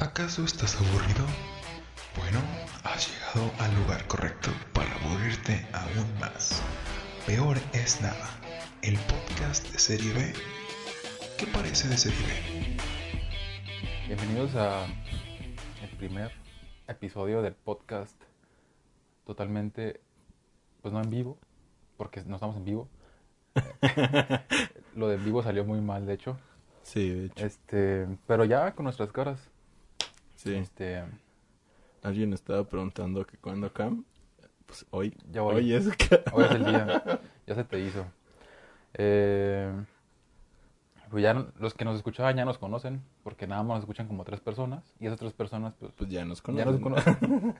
[0.00, 1.26] ¿Acaso estás aburrido?
[2.16, 2.40] Bueno,
[2.84, 6.62] has llegado al lugar correcto para aburrirte aún más.
[7.26, 8.30] Peor es nada,
[8.80, 10.32] el podcast de Serie B.
[11.36, 12.76] ¿Qué parece de Serie B?
[14.06, 14.86] Bienvenidos a
[15.82, 16.32] el primer
[16.88, 18.16] episodio del podcast
[19.26, 20.00] totalmente,
[20.80, 21.36] pues no en vivo,
[21.98, 22.88] porque no estamos en vivo.
[24.96, 26.38] Lo de en vivo salió muy mal, de hecho.
[26.84, 27.44] Sí, de hecho.
[27.44, 29.49] Este, pero ya con nuestras caras.
[30.42, 30.54] Sí.
[30.54, 31.04] Este,
[32.02, 34.04] Alguien estaba preguntando que cuándo Cam.
[34.64, 35.14] Pues hoy.
[35.30, 35.56] Ya voy.
[35.56, 35.86] Hoy es
[36.32, 38.06] hoy es el día, ya se te hizo.
[38.94, 39.70] Eh,
[41.10, 44.24] pues ya los que nos escuchaban ya nos conocen, porque nada más nos escuchan como
[44.24, 46.72] tres personas, y esas tres personas, pues, Pues ya nos ya conocen.
[46.72, 47.54] nos conocen.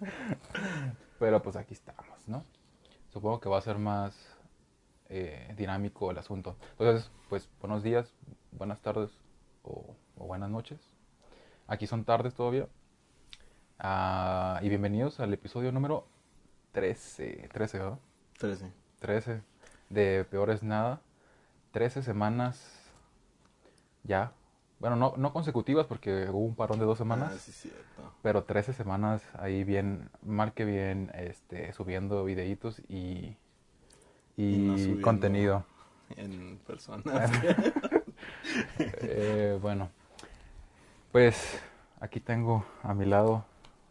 [1.18, 2.42] Pero pues aquí estamos, ¿no?
[3.12, 4.16] Supongo que va a ser más
[5.10, 6.56] eh, dinámico el asunto.
[6.78, 8.14] Entonces, pues buenos días,
[8.52, 9.10] buenas tardes
[9.64, 10.89] o, o buenas noches.
[11.70, 12.66] Aquí son tardes todavía.
[13.78, 16.04] Ah, y bienvenidos al episodio número
[16.72, 17.48] 13.
[17.52, 17.98] 13, ¿verdad?
[18.40, 18.72] 13.
[18.98, 19.40] 13
[19.88, 21.00] de Peor es Nada.
[21.70, 22.90] 13 semanas
[24.02, 24.32] ya.
[24.80, 27.32] Bueno, no, no consecutivas porque hubo un parón de dos semanas.
[27.36, 28.14] Ah, sí, cierto.
[28.20, 33.36] Pero 13 semanas ahí bien, mal que bien, este, subiendo videitos y,
[34.36, 35.02] y, Y no subiendo.
[35.02, 35.64] contenido.
[36.16, 37.04] En persona.
[38.78, 39.90] Eh, bueno,
[41.12, 41.60] pues
[42.00, 43.44] aquí tengo a mi lado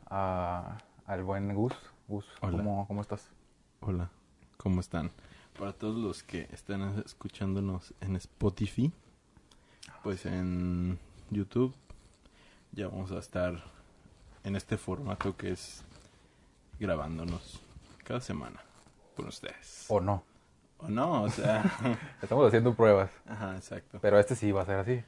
[0.07, 1.73] a- al buen Gus.
[2.07, 2.25] Gus.
[2.39, 3.29] ¿cómo, cómo estás?
[3.81, 4.09] Hola,
[4.57, 5.11] ¿cómo están?
[5.57, 8.91] Para todos los que están escuchándonos en Spotify,
[10.03, 10.97] pues en
[11.29, 11.75] YouTube
[12.71, 13.61] ya vamos a estar
[14.43, 15.83] en este formato que es
[16.79, 17.61] grabándonos
[18.03, 18.61] cada semana
[19.15, 19.85] con ustedes.
[19.89, 20.23] ¿O no?
[20.77, 21.63] O no, o sea,
[22.21, 23.99] Estamos haciendo pruebas, ajá, exacto.
[24.01, 25.03] pero este sí va a ser así.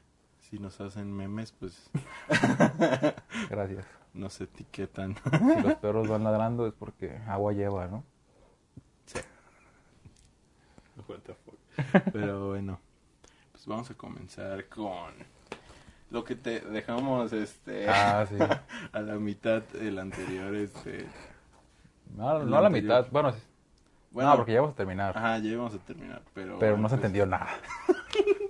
[0.52, 1.88] Si nos hacen memes, pues
[3.48, 3.86] Gracias.
[4.12, 5.16] nos etiquetan.
[5.16, 8.04] Si los perros van ladrando es porque agua lleva, ¿no?
[11.08, 12.02] What the fuck.
[12.12, 12.78] Pero bueno,
[13.52, 15.14] pues vamos a comenzar con
[16.10, 18.36] lo que te dejamos este Ah, sí.
[18.92, 21.06] a la mitad el anterior este
[22.14, 23.38] No, El no a la mitad, bueno, sí.
[24.10, 25.16] bueno, no, porque ya vamos a terminar.
[25.16, 27.48] ajá, ya íbamos a terminar, pero pero no se pues, entendió nada.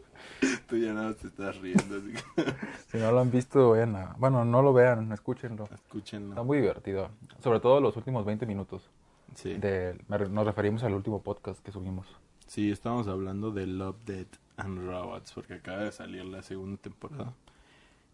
[0.69, 2.45] Tú ya nada te estás riendo, así que
[2.91, 4.15] Si no lo han visto, vayan a...
[4.19, 5.65] Bueno, no lo vean, escúchenlo.
[5.65, 6.45] Está escúchenlo.
[6.45, 7.09] muy divertido.
[7.43, 8.91] Sobre todo los últimos 20 minutos.
[9.35, 9.55] Sí.
[9.55, 12.07] De, nos referimos al último podcast que subimos.
[12.47, 14.27] Sí, estamos hablando de Love, Dead
[14.59, 17.33] and Robots porque acaba de salir la segunda temporada.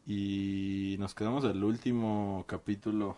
[0.07, 3.17] Y nos quedamos al último capítulo,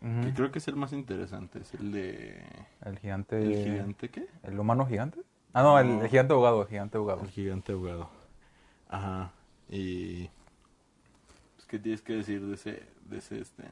[0.00, 0.34] que Ujú.
[0.34, 2.42] creo que es el más interesante, es el de
[2.82, 3.36] El gigante...
[3.42, 4.26] ¿El gigante qué?
[4.44, 5.20] ¿El humano gigante?
[5.52, 6.02] Ah, no, el, No.
[6.02, 7.22] el gigante ahogado, el gigante ahogado.
[7.22, 8.08] El gigante ahogado.
[8.90, 9.32] Ajá.
[9.68, 10.28] Y
[11.54, 13.64] pues, ¿qué tienes que decir de ese de ese este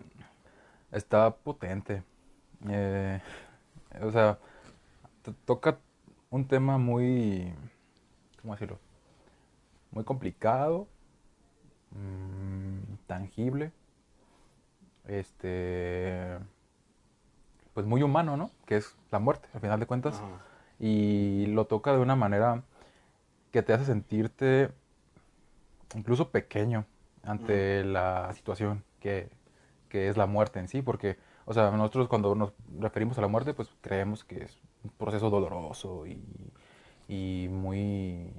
[0.93, 2.03] Está potente.
[2.69, 3.21] Eh,
[4.01, 4.39] o sea,
[5.23, 5.79] to- toca
[6.31, 7.53] un tema muy...
[8.41, 8.79] ¿Cómo decirlo?
[9.91, 10.89] Muy complicado.
[11.91, 13.73] mm, tangible.
[15.06, 16.39] Este...
[17.75, 18.50] Pues muy humano, ¿no?
[18.67, 20.17] Que es la muerte, al final de cuentas.
[20.17, 20.43] Ajá.
[20.81, 22.62] y lo toca de una manera
[23.53, 24.71] que te hace sentirte
[25.94, 26.84] incluso pequeño
[27.22, 29.28] ante la situación que,
[29.88, 33.28] que es la muerte en sí, porque, o sea, nosotros cuando nos referimos a la
[33.28, 36.22] muerte, pues creemos que es un proceso doloroso y,
[37.09, 38.32] y muy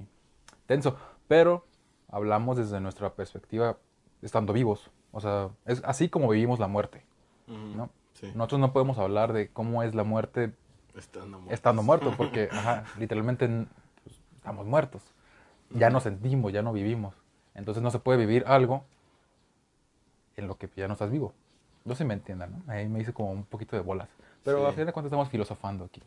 [0.66, 0.96] tenso,
[1.28, 1.64] pero
[2.08, 3.76] hablamos desde nuestra perspectiva
[4.22, 7.04] estando vivos, o sea, es así como vivimos la muerte.
[7.46, 7.90] ¿no?
[8.14, 8.30] Sí.
[8.34, 10.52] Nosotros no podemos hablar de cómo es la muerte
[10.96, 11.52] Estando muertos.
[11.52, 13.48] estando muertos, porque ajá, literalmente
[14.04, 15.02] pues, estamos muertos.
[15.70, 17.14] Ya no sentimos, ya no vivimos.
[17.60, 18.84] Entonces no se puede vivir algo
[20.36, 21.34] en lo que ya no estás vivo.
[21.84, 22.72] No se me entiendan, ¿no?
[22.72, 24.08] Ahí me hice como un poquito de bolas.
[24.42, 24.64] Pero Sí.
[24.66, 26.02] a fin de cuentas estamos filosofando aquí.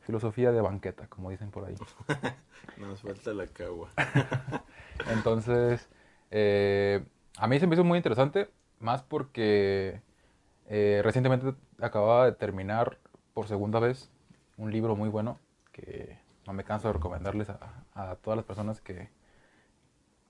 [0.00, 1.74] Filosofía de banqueta, como dicen por ahí.
[2.78, 3.90] Nos falta la cagua.
[5.10, 5.86] Entonces,
[6.30, 7.04] eh,
[7.36, 8.48] a mí se me hizo muy interesante,
[8.80, 10.00] más porque
[10.68, 12.96] eh, recientemente acababa de terminar
[13.34, 14.10] por segunda vez
[14.56, 15.38] un libro muy bueno
[15.72, 19.10] que no me canso de recomendarles a, a todas las personas que,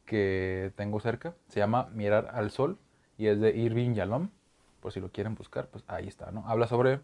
[0.06, 1.35] que tengo cerca.
[1.49, 2.79] Se llama Mirar al Sol
[3.19, 4.31] y es de Irving Yalom.
[4.81, 6.47] Por si lo quieren buscar, pues ahí está, ¿no?
[6.47, 7.00] Habla sobre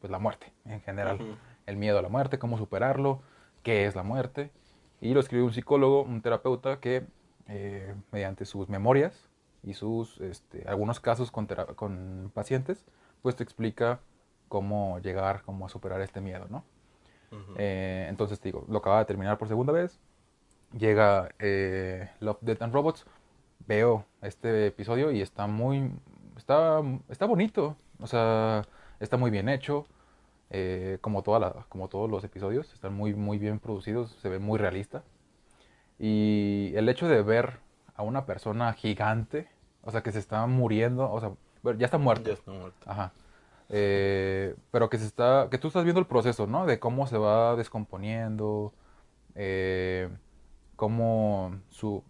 [0.00, 1.18] pues, la muerte en general
[1.66, 3.20] el miedo a la muerte, cómo superarlo,
[3.62, 4.50] qué es la muerte.
[5.00, 7.04] Y lo escribió un psicólogo, un terapeuta que
[7.48, 9.28] eh, mediante sus memorias
[9.62, 12.86] y sus este, algunos casos con, con pacientes,
[13.22, 14.00] pues te explica
[14.48, 16.64] cómo llegar, cómo superar este miedo, ¿no?
[17.58, 19.98] Eh, entonces te digo, lo acaba de terminar por segunda vez.
[20.72, 23.06] Llega eh, Love, Death and Robots.
[23.66, 25.90] veo este episodio y está muy,
[26.36, 28.62] está, está bonito, o sea,
[29.00, 29.86] está muy bien hecho,
[30.50, 34.38] eh, como, toda la, como todos los episodios, están muy, muy bien producidos, se ve
[34.38, 35.02] muy realista.
[35.98, 37.58] Y el hecho de ver
[37.96, 39.48] a una persona gigante,
[39.82, 41.32] o sea, que se está muriendo, o sea,
[41.78, 42.28] ya está muerto.
[42.28, 42.90] Ya está muerto.
[42.90, 43.12] Ajá.
[43.68, 46.66] Eh, pero que se está, que tú estás viendo el proceso, ¿no?
[46.66, 48.72] De cómo se va descomponiendo,
[49.34, 50.08] eh,
[50.76, 52.04] cómo su,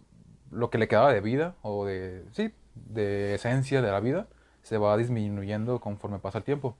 [0.51, 4.27] lo que le quedaba de vida o de, sí, de esencia de la vida
[4.61, 6.75] se va disminuyendo conforme pasa el tiempo.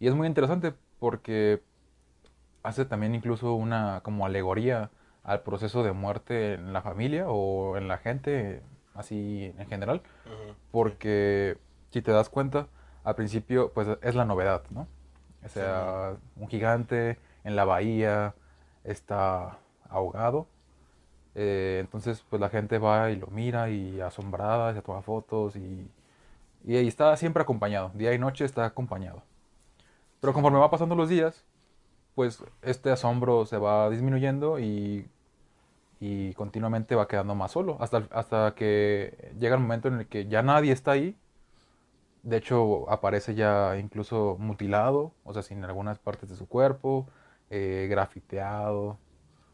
[0.00, 1.62] Y es muy interesante porque
[2.62, 4.90] hace también incluso una como alegoría
[5.22, 8.62] al proceso de muerte en la familia o en la gente,
[8.94, 10.54] así en general, Ajá.
[10.70, 11.58] porque
[11.90, 12.68] si te das cuenta,
[13.04, 14.86] al principio pues es la novedad, ¿no?
[15.44, 18.34] O sea, un gigante en la bahía
[18.84, 19.58] está
[19.88, 20.48] ahogado,
[21.40, 25.88] eh, entonces pues la gente va y lo mira y asombrada, se toma fotos y,
[26.64, 29.22] y ahí está siempre acompañado, día y noche está acompañado.
[30.20, 31.44] Pero conforme va pasando los días,
[32.16, 35.08] pues este asombro se va disminuyendo y,
[36.00, 40.26] y continuamente va quedando más solo, hasta, hasta que llega el momento en el que
[40.26, 41.16] ya nadie está ahí.
[42.24, 47.06] De hecho, aparece ya incluso mutilado, o sea, sin algunas partes de su cuerpo,
[47.50, 48.98] eh, grafiteado.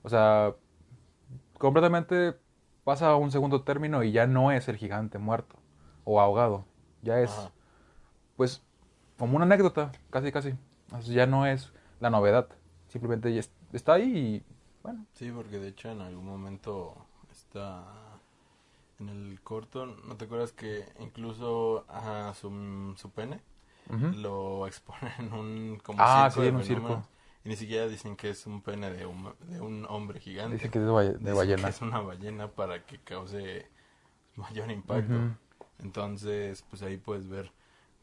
[0.03, 0.55] O sea,
[1.65, 2.37] completamente
[2.85, 5.57] pasa a un segundo término y ya no es el gigante muerto
[6.05, 6.67] o ahogado.
[7.03, 7.53] Ya es, Ajá.
[8.37, 8.63] pues,
[9.19, 10.55] como una anécdota, casi, casi.
[11.07, 12.49] Ya no es la novedad.
[12.89, 14.47] Simplemente ya está ahí y,
[14.83, 16.97] bueno, Sí, porque de hecho en algún momento
[17.31, 17.85] está
[18.99, 23.41] en el corto, ¿no te acuerdas que incluso ajá, su, su pene
[24.11, 27.03] lo exponen en un como Ah, circo sí, en un fenómenos?
[27.03, 27.09] circo.
[27.45, 30.55] Y ni siquiera dicen que es un pene de un, de un hombre gigante.
[30.55, 31.63] Dicen que es de, Dicen ballena.
[31.65, 33.69] que es una ballena para que cause
[34.37, 35.37] mayor impacto.
[35.79, 37.53] Entonces, pues ahí puedes ver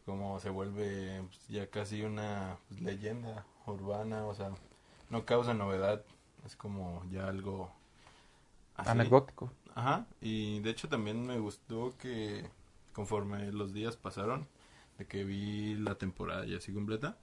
[0.06, 4.52] cómo se vuelve pues, ya casi una pues, leyenda urbana, o sea,
[5.10, 6.04] no causa novedad,
[6.46, 7.72] es como ya algo
[8.76, 8.90] así.
[8.90, 9.52] Anecdótico.
[9.74, 12.50] Ajá, y de hecho también me gustó que
[12.94, 14.48] conforme los días pasaron,
[14.98, 17.18] de que vi la temporada ya así completa,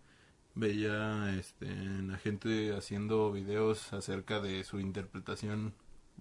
[0.59, 1.67] veía este,
[2.03, 5.73] la gente haciendo videos acerca de su interpretación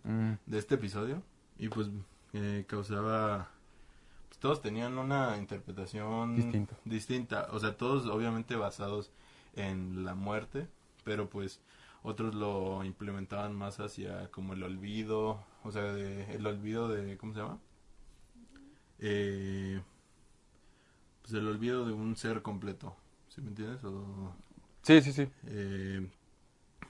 [0.04, 1.22] Mm, de este episodio.
[1.58, 1.90] Y pues
[2.34, 3.50] eh, causaba
[4.30, 6.76] pues todos tenían una interpretación Distinta.
[6.86, 7.48] distinta.
[7.52, 9.12] O sea todos obviamente basados
[9.56, 10.68] en la muerte
[11.04, 11.60] pero pues
[12.04, 17.34] otros lo implementaban más hacia como el olvido o sea de, el olvido de cómo
[17.34, 17.60] se llama
[19.00, 19.82] eh,
[21.22, 22.96] pues el olvido de un ser completo
[23.38, 23.84] ¿sí me entiendes?
[23.86, 24.34] o
[24.82, 25.30] Sí, sí, sí.
[25.46, 26.10] eh,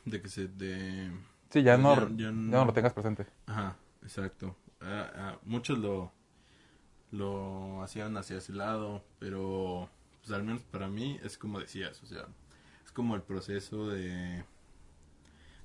[0.06, 1.12] de que se de
[1.50, 3.26] Sí, ya Pues no, ya- ya ya no no- lo tengas presente.
[3.48, 4.56] Ajá, exacto.
[4.82, 6.12] Ah, ah, muchos lo,
[7.12, 9.90] lo hacían hacia ese lado, pero
[10.22, 12.26] pues al menos para mí es como decías, o sea,
[12.86, 14.44] es como el proceso de,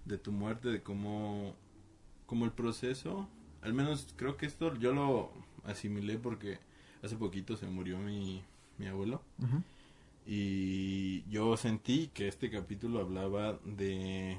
[0.04, 1.54] de tu muerte, de cómo,
[2.26, 3.28] como el proceso,
[3.60, 5.32] al menos creo que esto yo lo
[5.64, 6.58] asimilé porque
[7.02, 8.42] hace poquito se murió mi,
[8.78, 9.22] mi abuelo.
[9.38, 9.62] Ujú.
[10.26, 14.38] Y yo sentí que este capítulo hablaba de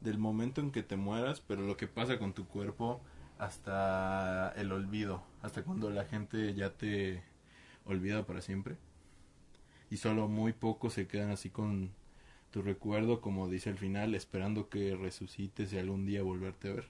[0.00, 3.00] del momento en que te mueras, pero lo que pasa con tu cuerpo
[3.38, 7.22] hasta el olvido, hasta cuando la gente ya te
[7.84, 8.76] olvida para siempre.
[9.90, 11.92] Y solo muy pocos se quedan así con
[12.50, 16.88] tu recuerdo, como dice el final, esperando que resucites y algún día volverte a ver.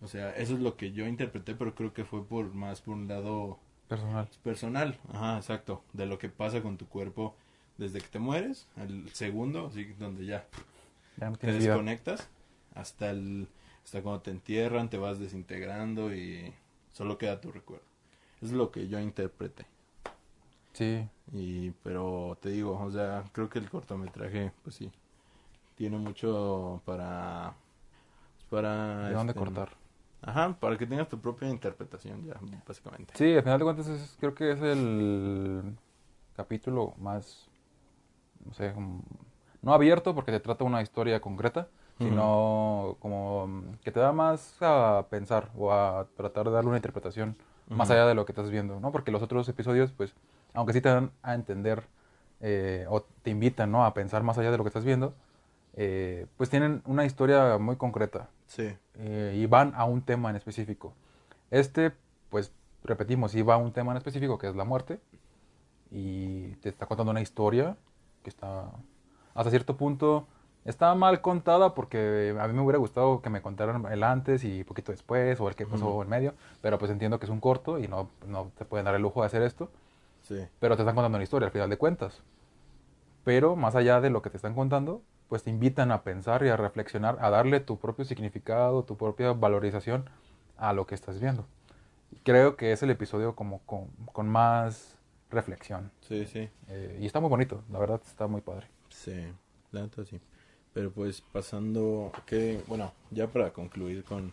[0.00, 2.94] O sea, eso es lo que yo interpreté, pero creo que fue por más por
[2.94, 4.28] un lado Personal.
[4.42, 7.36] personal, ajá, exacto, de lo que pasa con tu cuerpo
[7.76, 10.46] desde que te mueres, al segundo, así donde ya
[11.38, 12.28] te desconectas,
[12.74, 13.48] hasta el
[13.84, 16.54] hasta cuando te entierran, te vas desintegrando y
[16.92, 17.84] solo queda tu recuerdo.
[18.40, 19.66] Es lo que yo interpreté.
[20.72, 21.06] Sí.
[21.32, 24.90] Y pero te digo, o sea, creo que el cortometraje pues sí
[25.74, 27.54] tiene mucho para
[28.50, 29.70] para ¿De dónde este, cortar?
[30.26, 32.34] Ajá, para que tengas tu propia interpretación ya,
[32.66, 33.12] básicamente.
[33.16, 35.76] Sí, al final de cuentas es- creo que es el
[36.34, 37.48] capítulo más,
[38.44, 38.72] no sé,
[39.62, 44.56] no abierto porque te trata una historia concreta, sino como mm, que te da más
[44.60, 47.36] a pensar o a tratar de darle una interpretación
[47.68, 48.92] más allá de lo que estás viendo, ¿no?
[48.92, 50.14] Porque los otros episodios, pues,
[50.52, 51.84] aunque sí te dan a entender
[52.40, 53.84] eh, o te invitan, ¿no?
[53.86, 55.14] A pensar más allá de lo que estás viendo,
[55.74, 58.76] eh, pues tienen una historia muy concreta Sí.
[58.98, 60.92] Eh, y van a un tema en específico.
[61.50, 61.92] Este,
[62.30, 62.52] pues,
[62.84, 65.00] repetimos, va a un tema en específico que es la muerte
[65.90, 67.76] y te está contando una historia
[68.22, 68.70] que está,
[69.34, 70.26] hasta cierto punto,
[70.64, 74.64] Está mal contada porque a mí me hubiera gustado que me contaran el antes y
[74.64, 76.02] poquito después o el que pasó Ujú.
[76.02, 78.94] en medio, pero pues entiendo que es un corto y no, no te pueden dar
[78.94, 79.68] el lujo de hacer esto,
[80.22, 80.38] Sí.
[80.60, 82.22] pero te están contando una historia al final de cuentas.
[83.24, 86.48] Pero más allá de lo que te están contando, pues te invitan a pensar y
[86.48, 90.08] a reflexionar, a darle tu propio significado, tu propia valorización
[90.56, 91.46] a lo que estás viendo.
[92.22, 94.98] Creo que es el episodio como con, con más
[95.30, 95.90] reflexión.
[96.00, 96.48] Sí, sí.
[96.68, 98.66] Eh, y está muy bonito, la verdad está muy padre.
[98.88, 99.24] Sí,
[99.72, 100.20] la neta sí.
[100.72, 104.32] Pero pues pasando, que bueno, ya para concluir con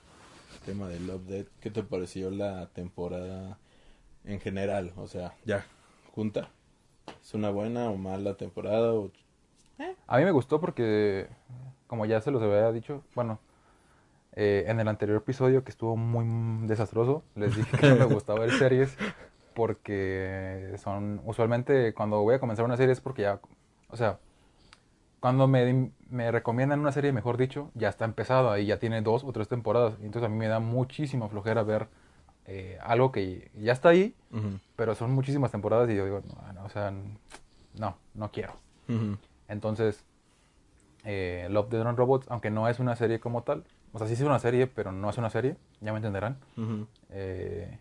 [0.53, 3.57] el tema de Love Dead, ¿qué te pareció la temporada
[4.25, 4.93] en general?
[4.98, 5.65] O sea, ya,
[6.13, 6.50] junta.
[7.21, 8.93] ¿Es una buena o mala temporada?
[8.93, 9.12] O...
[10.07, 11.27] A mí me gustó porque,
[11.88, 13.39] como ya se los había dicho, bueno,
[14.33, 18.39] eh, en el anterior episodio que estuvo muy desastroso, les dije que no me gustaba
[18.39, 18.95] ver series
[19.53, 23.39] porque son, usualmente cuando voy a comenzar una serie es porque ya,
[23.89, 24.19] o sea,
[25.19, 29.23] cuando me, me recomiendan una serie, mejor dicho, ya está empezada y ya tiene dos
[29.23, 29.93] o tres temporadas.
[30.01, 31.88] Y Entonces a mí me da muchísima flojera ver
[32.47, 34.15] eh, algo que ya está ahí,
[34.75, 36.91] pero son muchísimas temporadas y yo digo, no, no, o sea,
[37.77, 38.53] no, no quiero.
[38.89, 39.17] ujú,
[39.51, 40.05] Entonces,
[41.03, 44.13] eh, Love, Death and Robots, aunque no es una serie como tal, o sea, sí
[44.13, 46.38] es una serie, pero no es una serie, ya me entenderán.
[46.58, 46.88] ujú.
[47.12, 47.79] eh,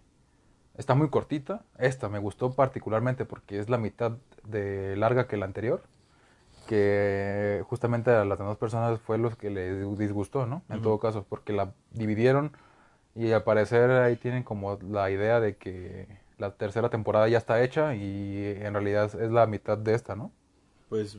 [0.78, 1.62] está muy cortita.
[1.78, 4.12] Esta me gustó particularmente porque es la mitad
[4.44, 5.82] de larga que la anterior.
[6.68, 10.62] Que justamente a las demás personas fue lo que les disgustó, ¿no?
[10.70, 10.84] En Ujú.
[10.84, 12.52] todo caso, porque la dividieron
[13.14, 16.08] y al parecer ahí tienen como la idea de que
[16.38, 20.32] la tercera temporada ya está hecha y en realidad es la mitad de esta, ¿no?
[20.88, 21.16] Pues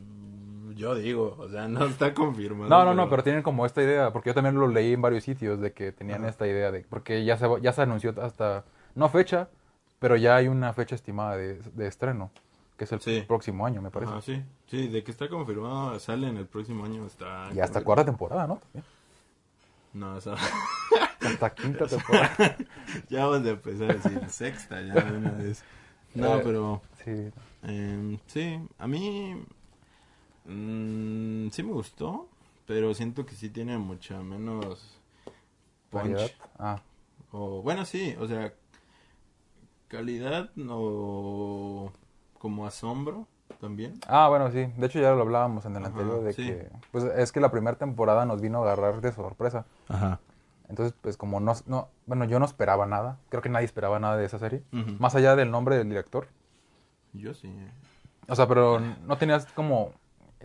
[0.82, 2.68] yo digo, o sea, no está confirmado.
[2.68, 5.22] No, no, no, pero tienen como esta idea, porque yo también lo leí en varios
[5.24, 6.30] sitios de que tenían Ajá.
[6.30, 8.64] esta idea de, porque ya se, ya se anunció hasta,
[8.96, 9.48] no fecha,
[10.00, 12.30] pero ya hay una fecha estimada de, de estreno,
[12.76, 13.24] que es el Sí.
[13.26, 14.12] próximo año, me parece.
[14.12, 17.48] Ajá, sí, sí, de que está confirmado, sale en el próximo año, está...
[17.54, 18.56] Y hasta cuarta temporada, ¿no?
[18.56, 18.84] También.
[19.94, 20.34] No, o sea,
[21.20, 22.56] Hasta quinta temporada.
[23.08, 25.62] ya vamos a empezar a decir sexta ya de una vez.
[26.14, 26.82] No, Eh, pero...
[27.04, 27.30] Sí.
[27.62, 29.44] Em, sí, a mí
[30.46, 32.28] mm, sí me gustó,
[32.66, 34.98] pero siento que sí tiene mucha menos
[35.90, 36.34] punch.
[36.58, 36.80] Ah,
[37.32, 38.52] O, bueno, sí, o sea,
[39.88, 41.90] calidad o
[42.38, 43.26] como asombro
[43.60, 43.94] también.
[44.08, 44.66] Ah, bueno, sí.
[44.76, 46.44] De hecho ya lo hablábamos en el Ajá, anterior de sí.
[46.46, 49.66] que, pues es que la primera temporada nos vino a agarrar de sorpresa.
[49.88, 50.20] Ajá.
[50.68, 53.18] Entonces, pues como no, no, bueno, yo no esperaba nada.
[53.28, 54.62] Creo que nadie esperaba nada de esa serie.
[54.98, 56.28] Más allá del nombre del director.
[57.12, 57.54] Yo sí.
[58.26, 59.92] O sea, pero no tenías como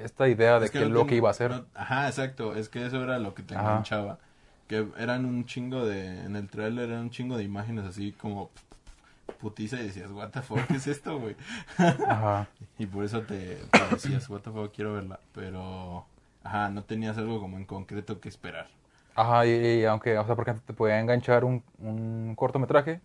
[0.04, 1.63] esta idea de Es que, no lo ten- que iba a hacer.
[1.75, 2.56] ajá, exacto.
[2.56, 3.63] Es que eso era lo que te Ajá.
[3.70, 4.20] enganchaba.
[4.68, 6.24] Que eran un chingo de.
[6.25, 8.50] En el trailer eran un chingo de imágenes así como
[9.39, 11.36] putiza y decías, ¿What the fuck ¿qué es esto, güey?
[12.08, 12.48] Ajá.
[12.77, 15.20] Y por eso te, te decías, ¿What the fuck quiero verla?
[15.34, 16.06] Pero.
[16.44, 18.68] Ajá, no tenías algo como en concreto que esperar.
[19.16, 19.50] Ajá, y,
[19.82, 23.01] y aunque, o sea, porque te podía enganchar un, un cortometraje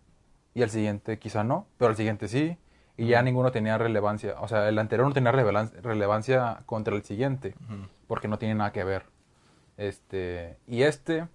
[0.55, 2.57] y el siguiente quizá no, pero el siguiente sí,
[2.97, 4.37] y ya ninguno tenía relevancia.
[4.41, 7.55] O sea, el anterior no tenía relevan- relevancia contra el siguiente,
[8.07, 9.05] porque no tiene nada que ver.
[9.77, 11.27] Este, y este,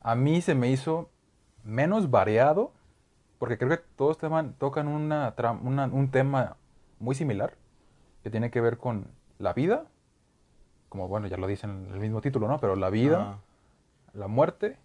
[0.00, 1.10] a mí se me hizo
[1.64, 2.72] menos variado,
[3.38, 6.56] porque creo que todos teman- tocan una, tra- una- un tema
[6.98, 7.54] muy similar,
[8.22, 9.06] que tiene que ver con
[9.38, 9.86] la vida,
[10.88, 12.58] como bueno, ya lo dice en el mismo título, ¿no?
[12.58, 13.38] Pero la vida Ajá.
[14.14, 14.76] la muerte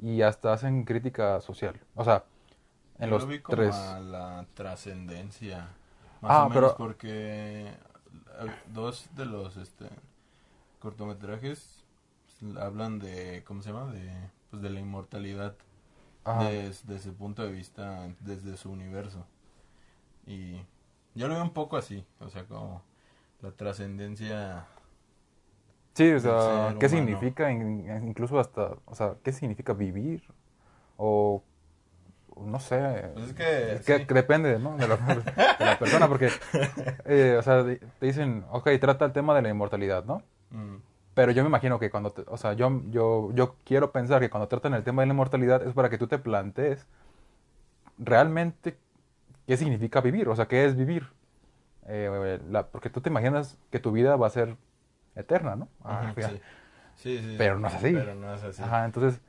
[0.00, 1.80] y hasta hacen crítica social.
[1.94, 2.24] O sea,
[3.00, 3.74] en Yo los lo vi como tres.
[3.74, 5.68] a la trascendencia.
[6.20, 7.76] Más Ah, o menos pero- porque eh,
[8.68, 9.86] dos de los este
[10.78, 11.84] cortometrajes
[12.58, 13.92] hablan de ¿cómo se llama?
[13.92, 14.10] de
[14.50, 15.54] pues de la inmortalidad
[16.40, 19.26] desde su punto de vista desde su universo.
[20.26, 20.56] Y
[21.14, 22.82] yo lo veo un poco así, o sea, como
[23.40, 24.66] la trascendencia
[25.94, 26.88] Sí, o sea, ¿qué humano.
[26.88, 30.22] significa in- incluso hasta, o sea, qué significa vivir?
[30.96, 31.42] O
[32.36, 33.10] no sé.
[33.14, 34.04] Pues es que, Es que, sí.
[34.06, 34.76] que depende, ¿no?
[34.76, 36.30] De la, de la persona, porque,
[37.04, 40.22] eh, o sea, te dicen, ok, trata el tema de la inmortalidad, ¿no?
[40.50, 40.76] Mm,
[41.14, 44.30] Pero yo me imagino que cuando, te- o sea, yo, yo, yo quiero pensar que
[44.30, 46.86] cuando tratan el tema de la inmortalidad es para que tú te plantees
[47.98, 48.78] realmente
[49.46, 51.08] qué significa vivir, o sea, qué es vivir.
[51.86, 54.56] Eh, la- porque tú te imaginas que tu vida va a ser
[55.16, 55.68] eterna, ¿no?
[55.84, 56.40] Ah, sí.
[56.96, 57.92] Sí, sí, Pero no es así.
[57.92, 58.62] Pero no es así.
[58.62, 59.20] Ajá, entonces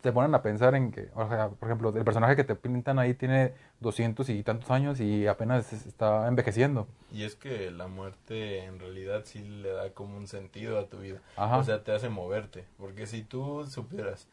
[0.00, 2.98] te ponen a pensar en que, o sea, por ejemplo, el personaje que te pintan
[2.98, 6.86] ahí tiene 200 y tantos años y apenas es- está envejeciendo.
[7.12, 10.98] Y es que la muerte en realidad sí le da como un sentido a tu
[10.98, 11.20] vida.
[11.36, 11.58] Ajá.
[11.58, 12.64] O sea, te hace moverte.
[12.78, 14.26] Porque si tú supieras,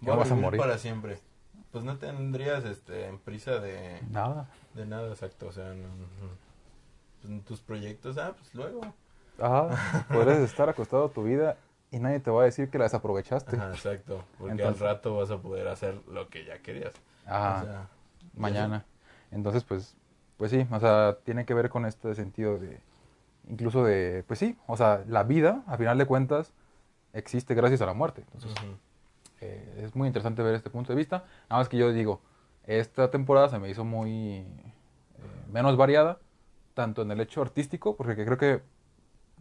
[0.00, 0.60] Que voy a vas a morir.
[0.60, 1.18] para siempre,
[1.70, 4.48] pues no tendrías este, en prisa de, Nada.
[4.74, 5.46] de nada exacto.
[5.48, 5.88] O sea, no-
[7.22, 8.80] pues, tus proyectos, ah, pues luego.
[9.38, 9.68] Ajá,
[10.08, 11.56] podrías estar acostado tu vida
[11.92, 13.54] y nadie te va a decir que la desaprovechaste.
[13.56, 14.24] Ajá, exacto.
[14.38, 16.94] Porque Entonces- al rato vas a poder hacer lo que ya querías.
[17.26, 17.88] Ajá, O sea,
[18.34, 18.84] mañana.
[19.30, 19.94] Entonces, pues,
[20.38, 22.80] pues sí, o sea, tiene que ver con este sentido de,
[23.48, 26.52] incluso de, pues sí, o sea, la vida, a final de cuentas,
[27.12, 28.22] existe gracias a la muerte.
[28.22, 28.76] Entonces, ujú.
[29.42, 31.24] eh, es muy interesante ver este punto de vista.
[31.50, 32.20] Nada más que yo digo,
[32.64, 34.46] esta temporada se me hizo muy eh,
[35.52, 36.18] menos variada,
[36.72, 38.62] tanto en el hecho artístico, porque creo que,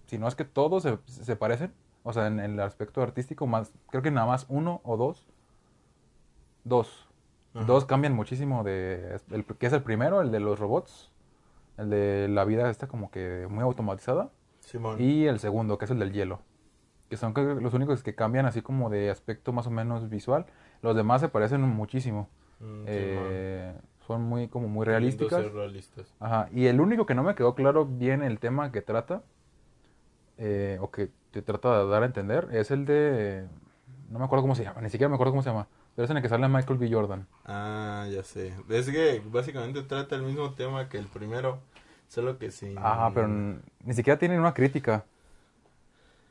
[0.07, 3.71] si no es que todos se, se parecen, o sea, en, el aspecto artístico, más,
[3.89, 5.27] creo que nada más uno o dos,
[6.63, 7.07] dos,
[7.53, 7.65] Ajá.
[7.65, 11.11] dos cambian muchísimo de, el, que es el primero, el de los robots,
[11.77, 14.31] el de la vida esta como que muy automatizada,
[14.61, 15.01] Simón.
[15.01, 16.39] y el segundo, que es el del hielo.
[17.09, 20.45] Que son los únicos que cambian así como de aspecto más o menos visual.
[20.81, 22.29] Los demás se parecen muchísimo.
[22.61, 23.73] Mm, Eh,
[24.07, 25.43] son muy como muy realísticas.
[26.19, 26.47] Ajá.
[26.53, 29.23] Y el único que no me quedó claro bien el tema que trata,
[30.37, 33.47] eh, o que te trata de dar a entender, es el de...
[34.09, 35.67] No me acuerdo cómo se llama, ni siquiera me acuerdo cómo se llama.
[35.95, 36.89] Pero es en el que sale Michael B.
[36.91, 37.27] Jordan.
[37.45, 38.53] Ah, ya sé.
[38.69, 41.59] Es que básicamente trata el mismo tema que el primero,
[42.07, 42.77] solo que sin...
[42.77, 45.05] Ajá, pero ni siquiera tienen una crítica.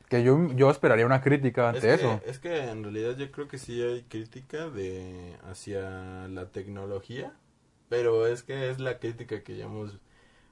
[0.09, 2.21] Que yo, yo esperaría una crítica es ante que, eso.
[2.26, 7.33] Es que en realidad yo creo que sí hay crítica de hacia la tecnología,
[7.88, 9.99] pero es que es la crítica que ya hemos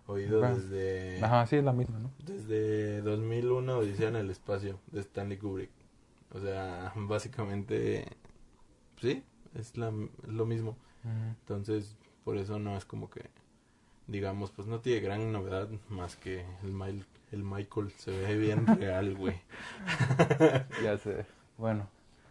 [0.08, 0.54] oído Ajá.
[0.54, 2.10] desde Ajá, sí, es la misma, ¿no?
[2.24, 5.70] desde 2001 Odisea en el espacio de Stanley Kubrick.
[6.34, 8.04] O sea, básicamente
[9.00, 9.22] sí,
[9.54, 9.88] es la
[10.24, 10.76] es lo mismo.
[11.40, 13.22] Entonces, por eso no es como que,
[14.08, 18.66] digamos, pues no tiene gran novedad más que el, Mil- el Michael se ve bien
[18.78, 19.36] real, güey.
[20.82, 21.24] Ya sé.
[21.56, 21.88] Bueno.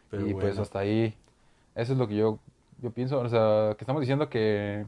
[0.10, 1.14] Pero y bueno, pues hasta ahí,
[1.76, 2.40] eso es lo que yo,
[2.82, 4.86] yo pienso, o sea, que estamos diciendo que,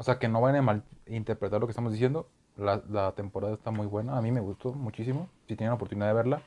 [0.00, 2.26] o sea, que no van a malinterpretar lo que estamos diciendo,
[2.56, 6.06] la, la temporada está muy buena, a mí me gustó muchísimo, si tienen la oportunidad
[6.06, 6.42] de verla,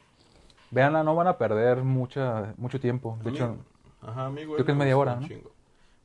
[0.72, 3.58] véanla, no van a perder mucha, mucho tiempo, de hecho,
[4.02, 5.28] ajá, a mí, güey, creo que es me media hora, ¿no?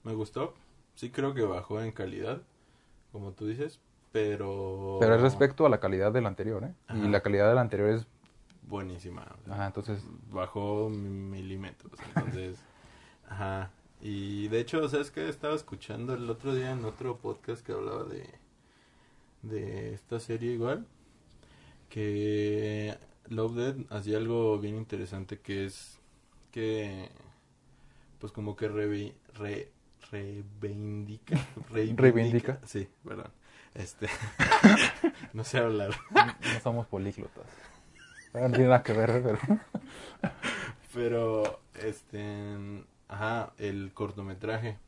[0.04, 0.52] Me gustó,
[0.94, 2.42] sí creo que bajó en calidad,
[3.12, 3.80] como tú dices,
[4.12, 4.98] pero...
[5.00, 6.74] pero es respecto a la calidad del anterior, ¿eh?
[6.86, 6.98] Ajá.
[6.98, 8.06] Y la calidad del anterior es,
[8.66, 9.22] Buenísima.
[9.22, 11.92] o sea, ajá, entonces, bajó milímetros.
[12.14, 12.62] Entonces,
[13.30, 13.70] ajá.
[14.00, 15.28] Y de hecho, ¿sabes qué?
[15.28, 18.28] Estaba escuchando el otro día en otro podcast que hablaba de,
[19.42, 20.86] de esta serie igual.
[21.88, 22.96] Que
[23.28, 25.98] Love Dead hacía algo bien interesante que es
[26.52, 27.08] que,
[28.20, 29.70] pues como que revi- re-
[30.10, 31.36] reivindica,
[31.70, 32.60] Reivindica.
[32.66, 33.30] Sí, perdón.
[33.74, 34.08] Este,
[35.32, 35.90] no sé hablar.
[36.12, 37.46] no somos políglotas.
[38.34, 39.38] No tiene nada que ver, pero...
[40.94, 42.56] Pero, este,
[43.08, 44.78] ajá, el cortometraje.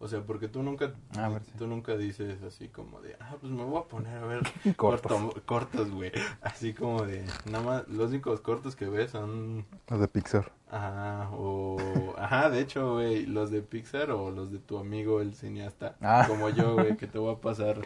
[0.00, 1.52] O sea, porque tú nunca, A ver, sí.
[1.56, 4.40] tú nunca dices así como de, ah, pues me voy a poner a ver
[4.76, 5.10] Cortos.
[5.12, 6.10] corto- cortos, güey.
[6.42, 10.52] Así como de, nada más, los únicos cortos que ves son, Los de Pixar.
[10.68, 11.78] ajá, o,
[12.18, 16.24] ajá, de hecho, güey, los de Pixar o los de tu amigo el cineasta, Ah.
[16.28, 17.80] como yo, güey, que te voy a pasar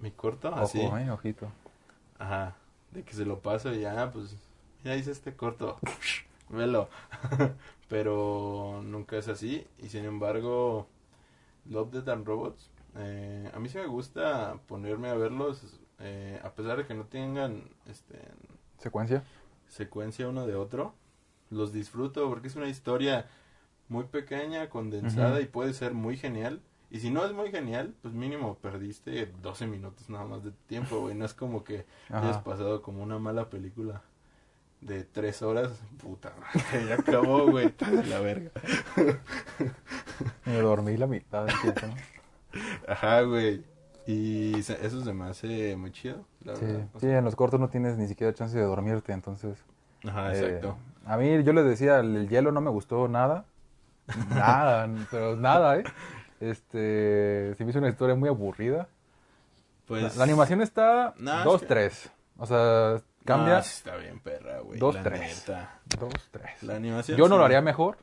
[0.00, 1.48] mi corto, así, Ojo, eh, ojito.
[2.18, 2.56] ajá,
[2.90, 4.36] de que se lo paso y ya, pues,
[4.84, 5.78] ya hice este corto,
[6.50, 6.88] velo.
[7.88, 9.66] Pero nunca es así.
[9.78, 10.88] Y sin embargo,
[11.66, 16.50] Love, Death and Robots, eh, a mí sí me gusta ponerme a verlos, eh, a
[16.52, 18.18] pesar de que no tengan este,
[18.78, 19.24] Secuencia.
[19.68, 20.94] secuencia uno de otro.
[21.50, 23.26] Los disfruto porque es una historia
[23.88, 26.62] muy pequeña, condensada y puede ser muy genial.
[26.90, 31.00] Y si no es muy genial, pues mínimo perdiste 12 minutos nada más de tiempo,
[31.00, 31.14] güey.
[31.14, 34.02] No es como que hayas pasado como una mala película
[34.82, 35.70] de tres horas.
[36.00, 37.66] Puta madre, ya acabó, güey.
[37.66, 38.50] está de la verga.
[40.44, 41.94] Me dormí la mitad del tiempo, ¿no?
[42.92, 43.64] Ajá, güey.
[44.06, 46.86] Y se- eso se me hace muy chido, la Sí, verdad.
[46.94, 49.58] O sí, en los cortos no tienes ni siquiera chance de dormirte, entonces...
[50.04, 50.76] Ajá, eh, exacto.
[51.06, 53.44] a mí, yo les decía, el, el hielo no me gustó nada.
[54.30, 55.84] Nada, pero nada, ¿eh?
[56.40, 58.88] Este, se me hizo una historia muy aburrida.
[59.86, 60.02] Pues.
[60.02, 62.10] la, la animación está No, es que- 2-3.
[62.38, 64.78] O sea, cambia sí está bien, perra, güey.
[64.78, 65.46] Dos, la tres.
[65.48, 65.80] neta.
[65.88, 66.62] 2-3.
[66.62, 67.18] La animación.
[67.18, 67.38] Yo no sí.
[67.38, 67.98] lo haría mejor,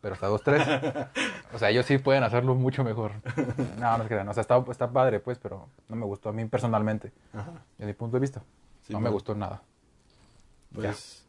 [0.00, 1.08] pero está 2-3.
[1.54, 3.12] o sea, ellos sí pueden hacerlo mucho mejor.
[3.78, 6.32] No, no es que O sea, está, está padre, pues, pero no me gustó a
[6.32, 7.52] mí personalmente, Ajá.
[7.78, 8.42] desde mi punto de vista.
[8.82, 9.62] Sí, no me gustó nada.
[10.74, 11.26] Pues.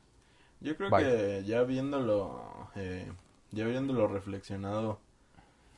[0.60, 1.04] Yo creo Bye.
[1.04, 2.70] que ya viéndolo.
[2.76, 3.12] Eh,
[3.52, 5.00] ya viéndolo reflexionado.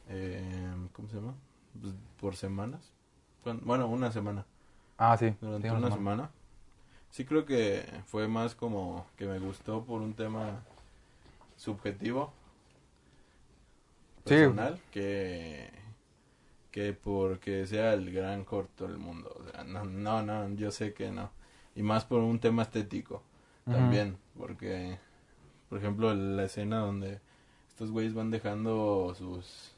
[0.09, 1.33] Eh, ¿Cómo se llama?
[1.81, 2.91] Pues, por semanas.
[3.43, 4.45] Bueno, una semana.
[4.97, 5.35] Ah, sí.
[5.41, 6.29] Durante sí, una semana.
[7.13, 10.63] Sí creo que fue más como que me gustó por un tema
[11.55, 12.33] subjetivo.
[14.25, 14.29] Sí.
[14.33, 14.79] Personal.
[14.91, 15.69] Que,
[16.71, 19.31] que porque sea el gran corto del mundo.
[19.39, 21.29] O sea, no, no, no, yo sé que no.
[21.75, 23.21] Y más por un tema estético
[23.65, 24.17] también.
[24.35, 24.97] Porque,
[25.69, 27.19] por ejemplo, la escena donde
[27.69, 29.75] estos güeyes van dejando sus...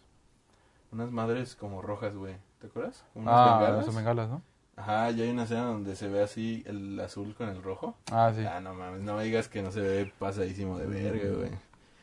[0.94, 2.38] Unas madres como rojas, güey.
[2.62, 3.04] ¿Te acuerdas?
[3.14, 3.94] Como unas Ah, bengalas.
[3.94, 4.42] bengalas, ¿no?
[4.78, 7.96] Ajá, y hay una escena donde se ve así el azul con el rojo.
[8.12, 8.44] Ah, sí.
[8.46, 11.52] Ah, no mames, no me digas que no se ve pasadísimo de verga, güey.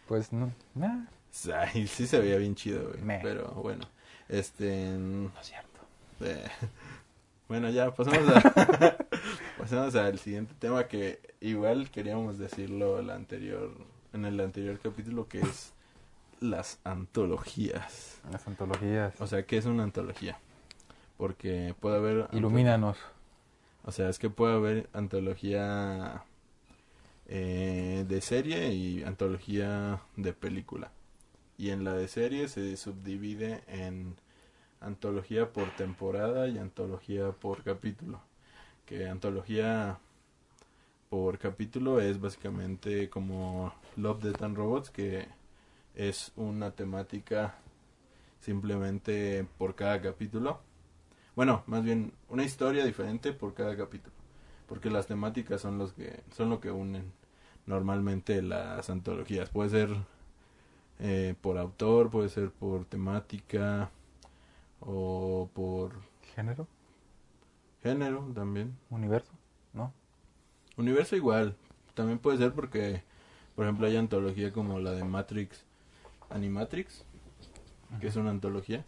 [0.09, 0.53] Pues no.
[0.75, 3.03] Nah, sí se veía bien chido, güey.
[3.03, 3.21] Meh.
[3.23, 3.85] Pero bueno,
[4.29, 4.89] este...
[4.99, 5.81] no es cierto.
[6.21, 6.49] eh,
[7.49, 8.97] bueno, ya pasamos a...
[9.59, 13.71] pasamos al siguiente tema que igual queríamos decirlo el anterior,
[14.15, 15.73] en el anterior capítulo, que es
[16.41, 18.21] las antologías.
[18.31, 19.21] Las antologías.
[19.21, 20.39] O sea, ¿qué es una antología?
[21.23, 22.29] Porque puede haber...
[22.33, 22.99] Ilumínanos.
[23.85, 26.25] O sea, es que puede haber antología
[27.29, 30.91] eh, de serie y antología de película.
[31.57, 34.17] Y en la de serie se subdivide en
[34.81, 38.21] antología por temporada y antología por capítulo.
[38.85, 40.01] Que antología
[41.09, 45.29] por capítulo es básicamente como Love, Death and Robots, que
[45.95, 47.55] es una temática
[48.41, 50.72] simplemente por cada capítulo.
[51.35, 54.15] Bueno, más bien una historia diferente por cada capítulo,
[54.69, 57.11] porque las temáticas son los que son lo que unen
[57.67, 59.49] normalmente las antologías.
[59.49, 59.97] Puede ser
[60.99, 63.91] eh, por autor, puede ser por temática
[64.81, 65.93] o por
[66.35, 66.67] ¿Género?
[67.83, 68.77] género también.
[68.91, 69.33] ¿Universo?
[69.73, 69.93] ¿No?
[70.77, 71.57] Universo igual,
[71.95, 73.03] también puede ser porque,
[73.57, 75.65] por ejemplo, hay antología como la de Matrix,
[76.31, 77.05] Animatrix,
[78.01, 78.85] que es una antología,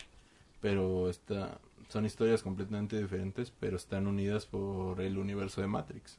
[0.60, 6.18] pero está, son historias completamente diferentes, pero están unidas por el universo de Matrix.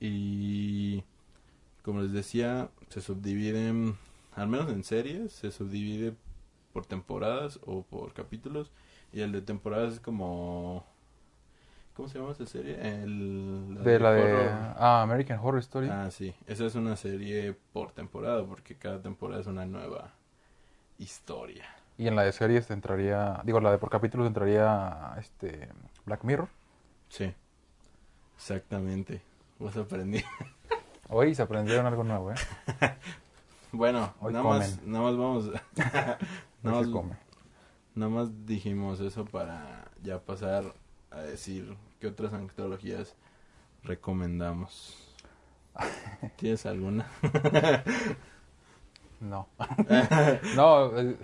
[0.00, 1.02] Y
[1.82, 3.96] como les decía, se subdividen,
[4.34, 6.14] al menos en series, se subdivide
[6.72, 8.70] por temporadas o por capítulos,
[9.12, 10.84] y el de temporadas es como...
[11.94, 12.76] ¿Cómo se llama esa serie?
[12.80, 15.88] El, De la de ah, American Horror Story.
[15.88, 16.34] Ah, sí.
[16.48, 20.12] Esa es una serie por temporada, porque cada temporada es una nueva
[20.98, 21.66] historia.
[21.96, 25.68] Y en la de series entraría, digo, la de por capítulos entraría este
[26.04, 26.48] Black Mirror.
[27.08, 27.32] Sí.
[28.36, 29.22] Exactamente.
[29.58, 30.22] Vos aprendí.
[31.08, 32.34] Hoy se aprendieron algo nuevo, ¿eh?
[33.72, 34.58] bueno, Hoy nada comen.
[34.58, 35.44] más, nada más vamos.
[35.76, 36.18] nada,
[36.62, 37.16] más, come.
[37.94, 40.64] nada más dijimos eso para ya pasar
[41.10, 43.14] a decir qué otras antologías
[43.84, 45.14] recomendamos.
[46.36, 47.06] ¿Tienes alguna?
[49.20, 49.48] No.
[50.56, 51.16] no, eh,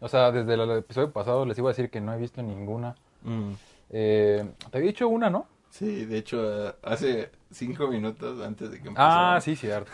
[0.00, 2.94] o sea, desde el episodio pasado les iba a decir que no he visto ninguna.
[3.22, 3.52] Mm,
[3.92, 5.46] Eh, te había dicho una, ¿no?
[5.70, 9.40] Sí, de hecho, eh, hace cinco minutos antes de que Ah, empezara.
[9.40, 9.90] sí, cierto.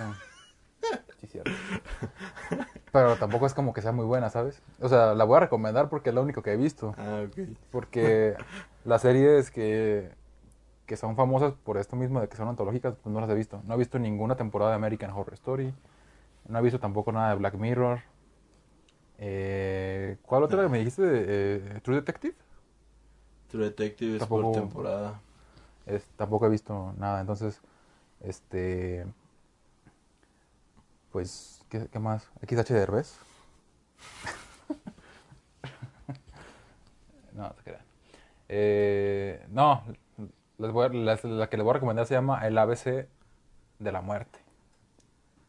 [1.21, 1.51] Sí, cierto.
[2.93, 4.61] Pero tampoco es como que sea muy buena, ¿sabes?
[4.81, 6.95] O sea, la voy a recomendar porque es lo único que he visto.
[6.99, 7.49] Ah, ok.
[7.71, 8.37] Porque
[8.85, 10.11] las series que,
[10.87, 13.61] que son famosas por esto mismo de que son antológicas, pues no las he visto.
[13.65, 15.75] No he visto ninguna temporada de American Horror Story.
[16.49, 18.01] No he visto tampoco nada de Black Mirror.
[19.19, 21.03] Eh, ¿Cuál otra que me dijiste?
[21.05, 22.35] Eh, ¿True Detective?
[23.49, 25.21] True Detective es por temporada.
[25.87, 27.21] Es- tampoco he visto nada.
[27.21, 27.61] Entonces,
[28.21, 29.07] este...
[31.13, 32.29] Pues, ¿qué, qué más?
[32.47, 33.19] XH Derbez.
[37.33, 37.83] no, te crean.
[38.49, 39.83] Eh, no,
[40.59, 43.09] les voy a- las- la que les voy a recomendar se llama El ABC
[43.79, 44.39] de la muerte.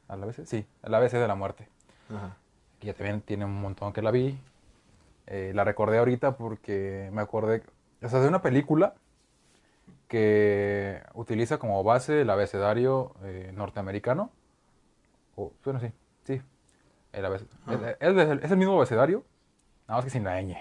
[0.10, 0.46] ¿El ABC?
[0.46, 1.68] Sí, El ABC de la muerte.
[2.10, 2.38] Ajá.
[2.80, 4.38] Que ya también tiene un montón que la vi.
[5.28, 7.64] Eh, la recordé ahorita porque me acordé,
[8.02, 8.94] o sea, de una película
[10.08, 14.32] que utiliza como base el abecedario eh, norteamericano.
[15.36, 15.92] O, bueno, sí,
[16.24, 16.42] sí.
[17.12, 17.36] El Ah.
[17.36, 17.46] es,
[18.00, 19.24] es es el mismo abecedario,
[19.88, 20.56] nada más que sin la ñ.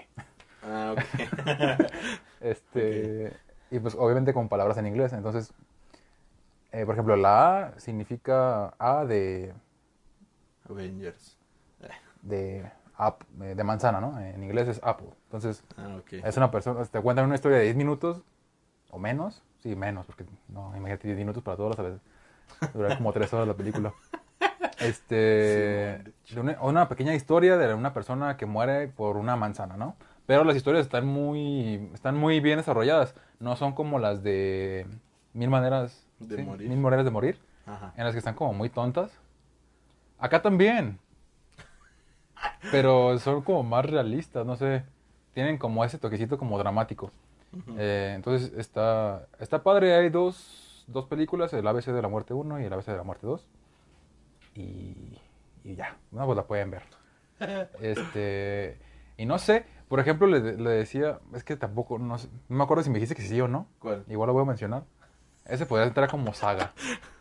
[0.63, 1.01] Ah, ok.
[2.41, 3.33] Este,
[3.71, 5.11] Y pues obviamente con palabras en inglés.
[5.13, 5.53] Entonces,
[6.71, 9.53] eh, por ejemplo, la A significa A de,
[10.69, 11.36] Avengers.
[12.27, 14.19] De, eh, de manzana, ¿no?
[14.19, 15.09] En inglés es apple.
[15.25, 16.13] Entonces, Ah, ok.
[16.23, 18.21] es una persona, te cuentan una historia de 10 minutos
[18.89, 19.43] o menos.
[19.59, 22.01] Sí, menos, porque no, imagínate 10 minutos para todos a veces.
[22.73, 23.93] Dura como 3 horas la película.
[24.79, 29.75] Este, Sí, de una, una pequeña historia de una persona que muere por una manzana,
[29.77, 29.95] ¿no?
[30.25, 33.15] Pero las historias están muy, están muy bien desarrolladas.
[33.39, 34.85] No son como las de
[35.33, 36.41] Mil Maneras De ¿sí?
[36.43, 36.69] Morir.
[36.69, 37.93] Mil Maneras de Morir, Ajá.
[37.95, 39.11] en las que están como muy tontas.
[40.19, 40.99] Acá también.
[42.71, 44.83] Pero son como más realistas, no sé.
[45.33, 47.11] Tienen como ese toquecito como dramático.
[47.53, 47.75] Ujú.
[47.77, 52.59] Eh, entonces está, está padre, hay dos, dos películas, el ABC de la muerte 1
[52.61, 53.47] y el ABC de la muerte 2.
[54.55, 55.17] Y,
[55.63, 56.83] y ya, no, pues la pueden ver.
[57.81, 58.79] Este,
[59.15, 62.63] y no sé, por ejemplo, le, le decía, es que tampoco, no, sé, no me
[62.63, 64.03] acuerdo si me dijiste que sí o no, ¿Cuál?
[64.09, 64.83] igual lo voy a mencionar.
[65.45, 66.73] Ese podría entrar como saga,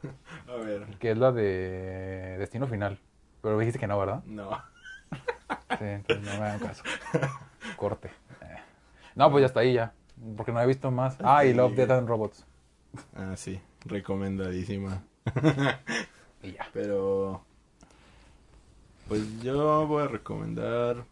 [0.49, 0.87] A ver.
[0.99, 2.99] que es la de Destino Final.
[3.43, 4.23] Pero dijiste que no, ¿verdad?
[4.25, 4.51] No.
[5.79, 6.83] Sí, entonces no me hagan caso.
[7.77, 8.11] Corte.
[9.15, 9.93] No, pues ya está ahí ya.
[10.37, 11.17] Porque no he visto más.
[11.23, 11.75] Ah, y Love.
[11.75, 12.45] Death and Robots.
[13.15, 13.61] Ah, sí.
[13.85, 15.03] Recomendadísima.
[16.43, 16.67] Y ya.
[16.73, 17.43] Pero.
[19.09, 21.05] Pues yo voy a recomendar.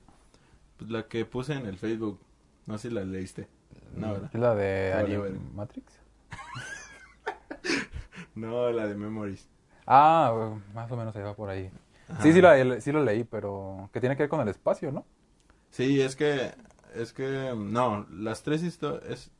[0.79, 2.19] Pues la que puse en el Facebook.
[2.67, 3.47] No sé si la leíste.
[3.95, 4.31] No, ¿verdad?
[4.33, 5.39] ¿Es la de Vale, Ali- vale.
[5.55, 5.93] Matrix?
[8.35, 9.49] No, la de Memories.
[9.87, 11.71] Ah, más o menos ahí va por ahí.
[12.09, 12.23] Ajá.
[12.23, 15.05] Sí, sí, la, sí lo leí, pero que tiene que ver con el espacio, ¿no?
[15.71, 16.55] Sí, es que.
[16.95, 17.53] Es que.
[17.57, 19.31] No, las tres historias.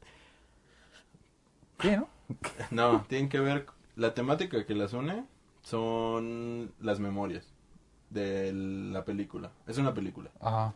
[1.81, 2.09] Sí, ¿no?
[2.71, 3.67] No, tienen que ver.
[3.97, 5.25] La temática que las une
[5.63, 7.53] son las memorias
[8.11, 9.53] de la película.
[9.67, 10.31] Es una película.
[10.41, 10.75] Ajá.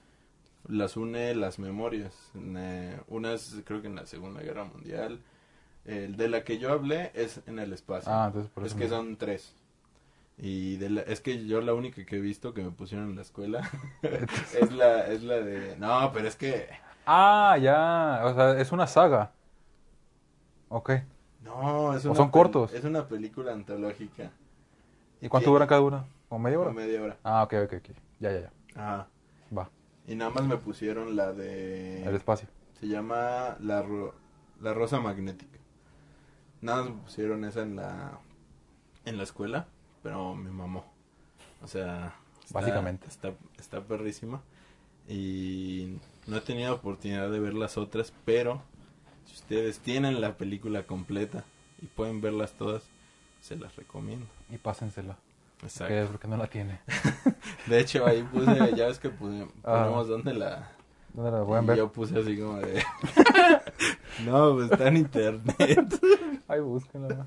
[0.68, 2.14] Las une las memorias.
[2.36, 5.20] Eh, Una es, creo que en la Segunda Guerra Mundial.
[5.84, 8.12] El de la que yo hablé es en el espacio.
[8.12, 9.54] Ah, entonces por es que son tres.
[10.40, 13.16] Y de la- es que yo la única que he visto que me pusieron en
[13.16, 13.68] la escuela
[14.02, 16.68] es la es la de no, pero es que
[17.06, 18.20] Ah, ya.
[18.24, 19.32] O sea, es una saga.
[20.68, 20.90] Ok.
[21.42, 22.72] no, es ¿O una son pel- cortos?
[22.72, 24.30] Es una película antológica.
[25.20, 26.04] ¿Y cuánto dura cada una?
[26.28, 26.68] ¿Como media hora?
[26.68, 27.16] Como media hora.
[27.24, 27.90] Ah, ok, ok, ok.
[28.20, 28.52] Ya, ya, ya.
[28.74, 29.08] Ajá.
[29.56, 29.70] Va.
[30.06, 32.48] Y nada más me pusieron la de El espacio.
[32.80, 34.14] se llama la ro-
[34.60, 35.58] la rosa magnética.
[36.60, 38.18] Nada más me pusieron esa en la
[39.04, 39.66] en la escuela,
[40.08, 40.86] pero me mamó.
[41.62, 43.06] O sea, está- Básicamente.
[43.08, 44.40] está está perrísima
[45.06, 48.62] y no he tenido oportunidad de ver las otras, pero
[49.26, 51.44] si ustedes tienen la película completa
[51.82, 52.84] y pueden verlas todas,
[53.42, 54.24] se las recomiendo.
[54.50, 55.18] Y pásensela.
[55.62, 56.06] Exacto.
[56.10, 56.80] Porque no la tiene.
[57.66, 59.80] De hecho, ahí puse, ya ves que puse, Ah.
[59.84, 60.70] ponemos donde la...
[61.12, 61.76] ¿Dónde la pueden y ver?
[61.78, 62.82] yo puse así como de...
[64.24, 66.00] no, pues está en internet.
[66.48, 67.26] Ay, búsquenla.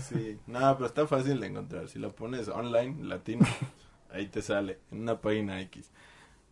[0.00, 1.88] Sí, no, pero está fácil de encontrar.
[1.88, 3.46] Si la pones online, latino,
[4.10, 5.90] ahí te sale, en una página X.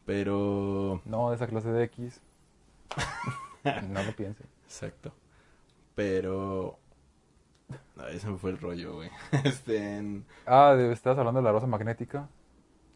[0.05, 1.01] Pero...
[1.05, 2.21] No, de esa clase de X.
[3.89, 4.47] no lo piensen.
[4.65, 5.13] Exacto.
[5.95, 6.79] Pero...
[7.97, 9.11] Ay, ese me fue el rollo, güey.
[9.45, 10.25] Este, en...
[10.47, 12.29] Ah, estabas hablando de la rosa magnética.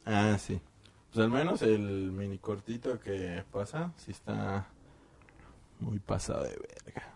[0.04, 0.60] Ah, sí.
[1.12, 4.66] Pues al menos el mini cortito que pasa, sí está
[5.78, 7.14] muy pasado de verga.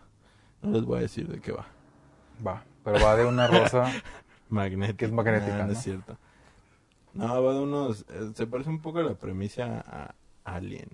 [0.61, 1.67] No les voy a decir de qué va.
[2.45, 2.63] Va.
[2.91, 3.91] Pero va de una rosa.
[4.49, 4.97] Magnética.
[4.97, 5.71] Que es magnética, no, ¿no?
[5.73, 6.17] es cierto.
[7.13, 8.05] No, va de unos...
[8.09, 10.89] eh, se parece un poco a la premisa a Alien.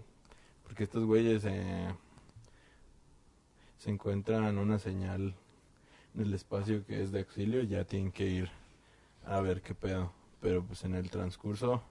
[0.64, 1.88] Porque estos güeyes eh,
[3.78, 5.36] se encuentran una señal
[6.16, 8.50] en el espacio que es de auxilio y ya tienen que ir
[9.26, 10.12] a ver qué pedo.
[10.42, 11.82] Pero pues en el transcurso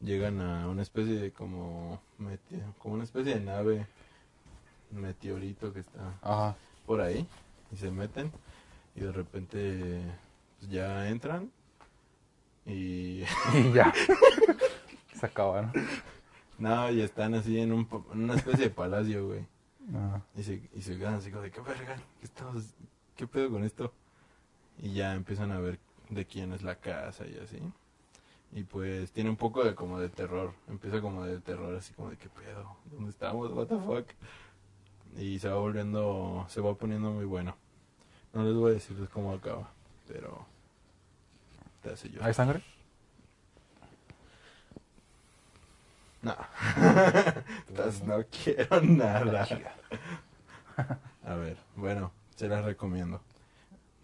[0.00, 2.00] llegan a una especie de como...
[2.78, 3.86] como una especie de nave
[4.90, 6.56] meteorito que está Ajá.
[6.84, 7.26] por ahí
[7.72, 8.32] y se meten
[8.94, 10.02] y de repente
[10.58, 11.50] pues, ya entran
[12.66, 13.22] y
[13.54, 13.92] Y ya.
[15.14, 15.72] Se acaba,
[16.58, 16.90] ¿no?
[16.90, 19.46] y están así en, un, en una especie de palacio güey.
[19.94, 20.20] Ah.
[20.36, 22.74] y se, y se quedan así como de qué verga qué estamos
[23.16, 23.92] qué pedo con esto
[24.78, 25.78] y ya empiezan a ver
[26.10, 27.58] de quién es la casa y así.
[28.52, 30.52] Y pues tiene un poco de como de terror.
[30.68, 34.06] Empieza como de terror así como de qué pedo dónde estamos what the fuck
[35.16, 37.56] y se va volviendo se va poniendo muy bueno
[38.32, 39.68] no les voy a decir cómo acaba
[40.08, 40.44] pero
[41.82, 42.62] te hace yo ¿Hay sangre?
[46.22, 46.36] no
[47.68, 49.46] Entonces, no quiero nada
[51.24, 53.20] a ver bueno se las recomiendo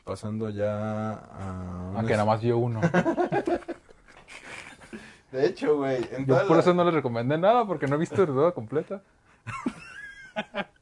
[0.05, 2.81] pasando ya a Aunque Ah, nada más vio uno.
[5.33, 8.53] de hecho güey Yo por eso no les recomendé nada, porque no he visto toda
[8.53, 9.03] completa.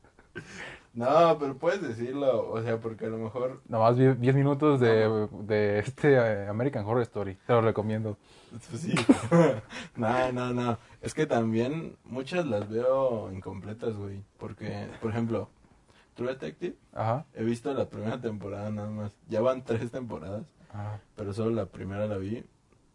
[0.95, 4.79] No, pero puedes decirlo, o sea, porque a lo mejor, Nada más vi 10 minutos
[4.79, 7.37] de, de este eh, American Horror Story.
[7.47, 8.17] Te lo recomiendo.
[8.71, 8.95] pues sí.
[9.97, 10.79] no, no, no.
[11.03, 14.23] Es que también muchas las veo incompletas, güey.
[14.39, 15.49] Porque, por ejemplo,
[16.15, 17.27] True Detective, Ajá.
[17.35, 19.13] he visto la primera temporada nada más.
[19.29, 22.45] Ya van tres temporadas, Ah, pero solo la primera la vi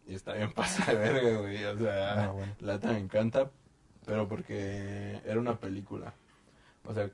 [0.06, 1.64] y está bien pasada de verga, güey.
[1.64, 2.52] O sea, bueno.
[2.60, 3.50] la me encanta,
[4.06, 6.14] pero porque era una película.
[6.86, 7.10] O sea,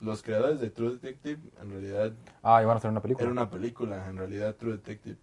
[0.00, 3.24] los creadores de True Detective en realidad Ah, iban a hacer una película.
[3.24, 5.16] Era una película, en realidad, True Detective.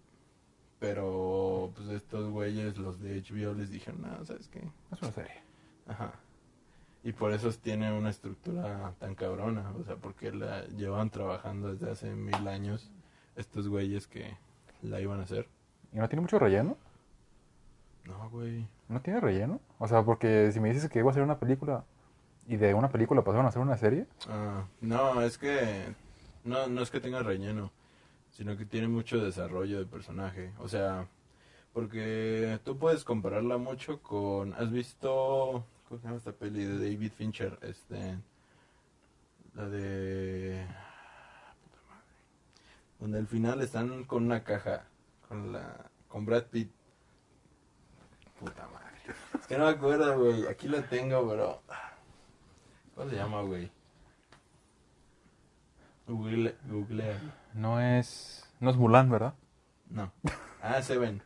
[0.78, 4.62] Pero, pues, estos güeyes, los de HBO, les dijeron, no, ¿sabes qué?
[4.92, 5.42] Es una serie.
[5.88, 6.12] Ajá.
[7.02, 9.72] Y por eso tiene una estructura tan cabrona.
[9.80, 12.90] O sea, porque la llevan trabajando desde hace mil años
[13.36, 14.36] estos güeyes que
[14.82, 15.48] la iban a hacer.
[15.92, 16.76] ¿Y no tiene mucho relleno?
[18.04, 18.66] No, güey.
[18.88, 19.60] ¿No tiene relleno?
[19.78, 21.84] O sea, porque si me dices que iba a ser una película
[22.48, 24.06] y de una película pasaron a hacer una serie.
[24.28, 25.94] Ah, no, es que...
[26.44, 27.70] No, no es que tenga relleno.
[28.30, 30.52] sino que tiene mucho desarrollo de personaje.
[30.58, 31.08] O sea,
[31.72, 34.54] porque tú puedes compararla mucho con...
[34.54, 35.64] ¿Has visto...
[35.88, 37.58] ¿Cómo se llama esta peli de David Fincher?
[37.62, 38.16] Este...
[39.54, 40.64] La de...
[41.62, 42.04] puta madre.
[43.00, 44.84] Donde al final están con una caja,
[45.28, 45.90] con la...
[46.06, 46.70] con Brad Pitt.
[48.38, 48.86] Puta madre.
[49.38, 50.46] Es que no me acuerdo, güey.
[50.46, 51.62] Aquí la tengo, pero...
[52.98, 53.70] ¿Cómo se llama, güey?
[56.08, 57.20] Google, googlea.
[57.54, 58.44] No es.
[58.58, 59.34] No es Mulan, ¿verdad?
[59.88, 60.10] No.
[60.60, 61.22] Ah, Seven.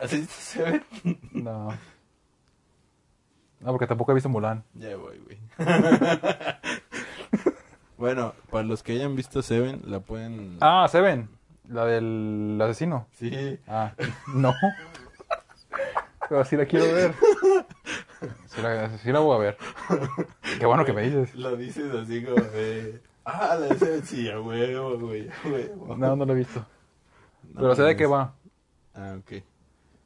[0.00, 0.82] ¿Has visto Seven?
[1.32, 1.68] No.
[3.60, 4.64] No, porque tampoco he visto Mulan.
[4.72, 5.38] Ya voy, güey.
[7.98, 10.56] bueno, para los que hayan visto Seven, la pueden...
[10.62, 11.28] Ah, Seven.
[11.68, 13.06] La del asesino.
[13.12, 13.58] Sí.
[13.68, 13.92] Ah,
[14.28, 14.54] no.
[16.30, 17.14] Pero sí la quiero ver.
[18.46, 19.58] Sí la, sí la voy a ver.
[20.58, 21.34] Qué bueno que me dices.
[21.34, 23.00] Lo dices así como de...
[23.24, 25.96] Ah, la sí, a huevo, güey, a huevo.
[25.96, 26.66] No, no lo he visto.
[27.54, 28.34] No Pero sé de qué va.
[28.94, 29.32] Ah, ok.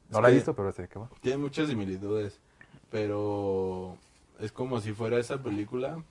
[0.09, 1.09] No Es la he visto, pero sé de qué va.
[1.21, 2.39] Tiene muchas similitudes,
[2.91, 3.97] pero
[4.39, 6.03] es como si fuera esa película,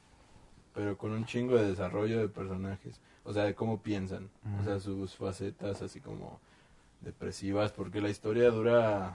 [0.74, 3.00] pero con un chingo de desarrollo de personajes.
[3.24, 4.28] O sea, de cómo piensan.
[4.60, 6.40] O sea, sus facetas así como
[7.00, 9.14] depresivas, porque la historia dura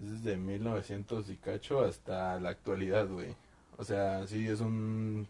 [0.00, 3.34] es desde 1900 y cacho hasta la actualidad, güey.
[3.76, 5.26] O sea, sí es un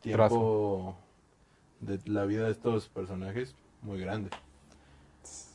[0.00, 0.96] tiempo
[1.80, 4.30] de la vida de estos personajes muy grande.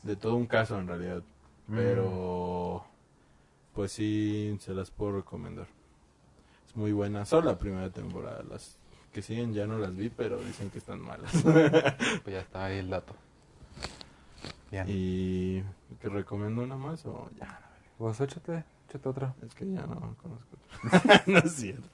[0.04, 1.24] De todo un caso en realidad.
[1.68, 1.76] Mm.
[1.76, 2.86] Pero
[3.74, 5.68] pues sí se las puedo recomendar.
[6.68, 7.26] Es muy buena.
[7.26, 8.44] Solo la primera temporada.
[8.44, 8.78] Las
[9.14, 11.32] que siguen ya no las vi, pero dicen que están malas.
[12.24, 13.14] Pues ya está ahí el dato.
[14.70, 14.86] Bien.
[14.90, 15.62] y
[16.02, 17.67] que recomiendo una más o ya.
[17.98, 19.36] Pues échate, échate otra.
[19.46, 20.58] Es que ya no conozco.
[20.94, 21.24] otra.
[21.28, 21.88] no es cierto.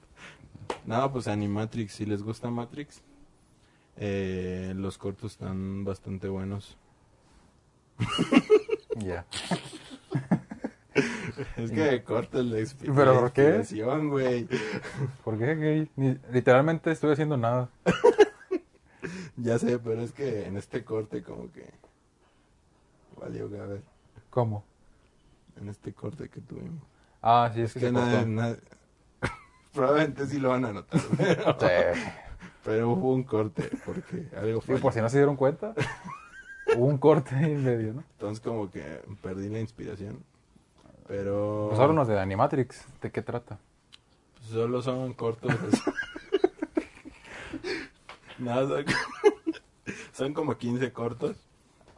[0.86, 3.00] No, pues Animatrix, si les gusta Matrix,
[3.96, 6.76] eh, los cortos están bastante buenos.
[8.96, 9.26] Ya.
[11.56, 13.64] Es que cortos la exp- ¿Pero por qué?
[14.08, 14.46] güey.
[15.24, 15.88] ¿Por qué?
[15.96, 17.68] Ni- literalmente estoy haciendo nada.
[19.36, 21.68] Ya sé, pero es que en este corte como que
[23.20, 23.82] valió a ver,
[24.30, 24.62] ¿Cómo?
[25.60, 26.82] En este corte que tuvimos.
[27.22, 28.60] Ah, sí, es Es que, nadie, nadie-
[29.72, 31.56] probablemente sí lo van a notar, pero,
[31.94, 32.00] Sí.
[32.64, 34.78] pero hubo un corte porque algo Sí, fue.
[34.78, 35.74] por si no se dieron cuenta.
[36.76, 38.04] Hubo un corte en medio, ¿no?
[38.12, 38.82] Entonces como que
[39.22, 40.22] perdí la inspiración.
[41.06, 42.84] Pero Pues háblanos de Animatrix.
[43.02, 43.58] ¿De qué trata?
[44.38, 45.52] pues, solo son cortos.
[48.38, 48.82] Nada,
[50.12, 51.36] son como 15 cortos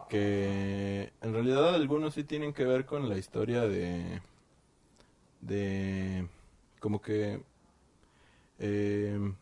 [0.08, 4.20] que en realidad algunos sí tienen que ver con la historia de
[5.40, 6.28] de
[6.80, 7.42] como que
[8.58, 9.32] eh,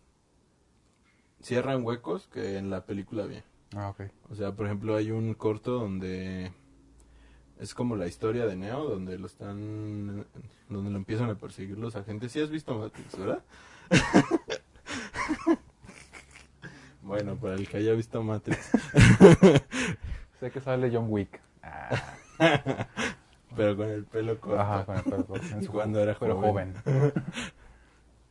[1.42, 3.44] cierran huecos que en la película había.
[3.76, 4.02] Ah, ok.
[4.30, 6.52] O sea, por ejemplo, hay un corto donde
[7.58, 10.26] es como la historia de Neo, donde lo están,
[10.68, 12.32] donde lo empiezan a perseguir los agentes.
[12.32, 13.42] Sí has visto Matrix, ¿verdad?
[17.02, 18.70] bueno, para el que haya visto Matrix,
[20.44, 21.40] Sé que sale John Wick.
[21.62, 21.88] Ah,
[23.56, 24.60] pero con el pelo corto.
[24.60, 25.46] ajá, con el pelo corto.
[25.46, 26.74] En su- Cuando era pero joven.
[26.84, 27.12] joven.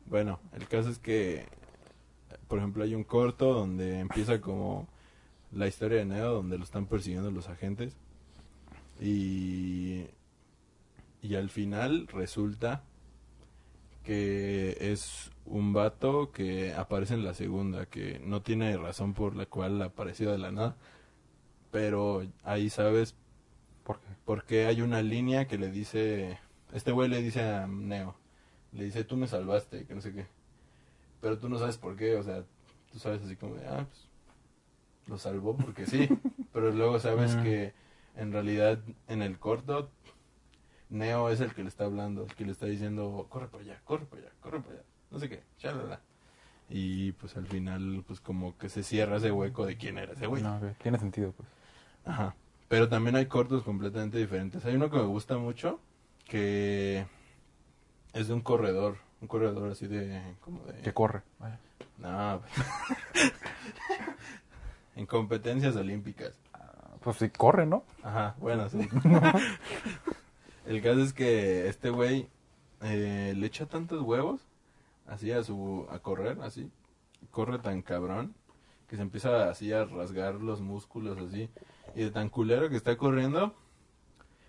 [0.06, 1.48] Bueno, el caso es que,
[2.48, 4.88] por ejemplo, hay un corto donde empieza como
[5.52, 7.98] la historia de Neo, donde lo están persiguiendo los agentes.
[9.02, 10.06] Y,
[11.24, 12.84] y al final resulta
[14.04, 19.48] que es un vato que aparece en la segunda, que no tiene razón por la
[19.48, 20.76] cual apareció de la nada.
[21.74, 23.16] Pero ahí sabes
[23.84, 24.08] ¿Por qué?
[24.26, 26.40] porque hay una línea que le dice,
[26.72, 28.16] este güey le dice a Neo,
[28.72, 30.28] le dice, tú me salvaste, que no sé qué.
[31.20, 32.44] Pero tú no sabes por qué, o sea,
[32.92, 34.08] tú sabes así como de, ah, pues,
[35.08, 36.08] lo salvó porque sí.
[36.54, 37.42] Pero luego sabes Mm.
[37.44, 37.74] que
[38.18, 39.90] en realidad en el corto,
[40.90, 43.82] Neo es el que le está hablando, el que le está diciendo, corre para allá,
[43.84, 46.00] corre para allá, corre para allá, no sé qué, chalala.
[46.70, 50.28] Y pues al final, pues como que se cierra ese hueco de quién era ese
[50.28, 50.44] güey.
[50.44, 50.60] No.
[50.82, 51.50] Tiene sentido, pues.
[52.06, 52.36] Ajá.
[52.68, 54.66] Pero también hay cortos completamente diferentes.
[54.66, 55.80] Hay uno que me gusta mucho,
[56.28, 57.06] que
[58.14, 60.82] es de un corredor, un corredor así de, como de...
[60.82, 61.22] Que corre.
[61.40, 61.60] Vaya.
[61.98, 62.42] No,
[64.96, 66.34] en competencias olímpicas.
[67.02, 67.84] Pues sí, corre, ¿no?
[68.02, 68.80] Ajá, bueno, sí.
[70.66, 72.30] El caso es que este güey
[72.82, 74.42] eh, le echa tantos huevos
[75.08, 76.72] así a su a correr, así.
[77.32, 78.34] Corre tan cabrón
[78.88, 81.50] que se empieza así a rasgar los músculos así.
[81.96, 83.56] Y de tan culero que está corriendo,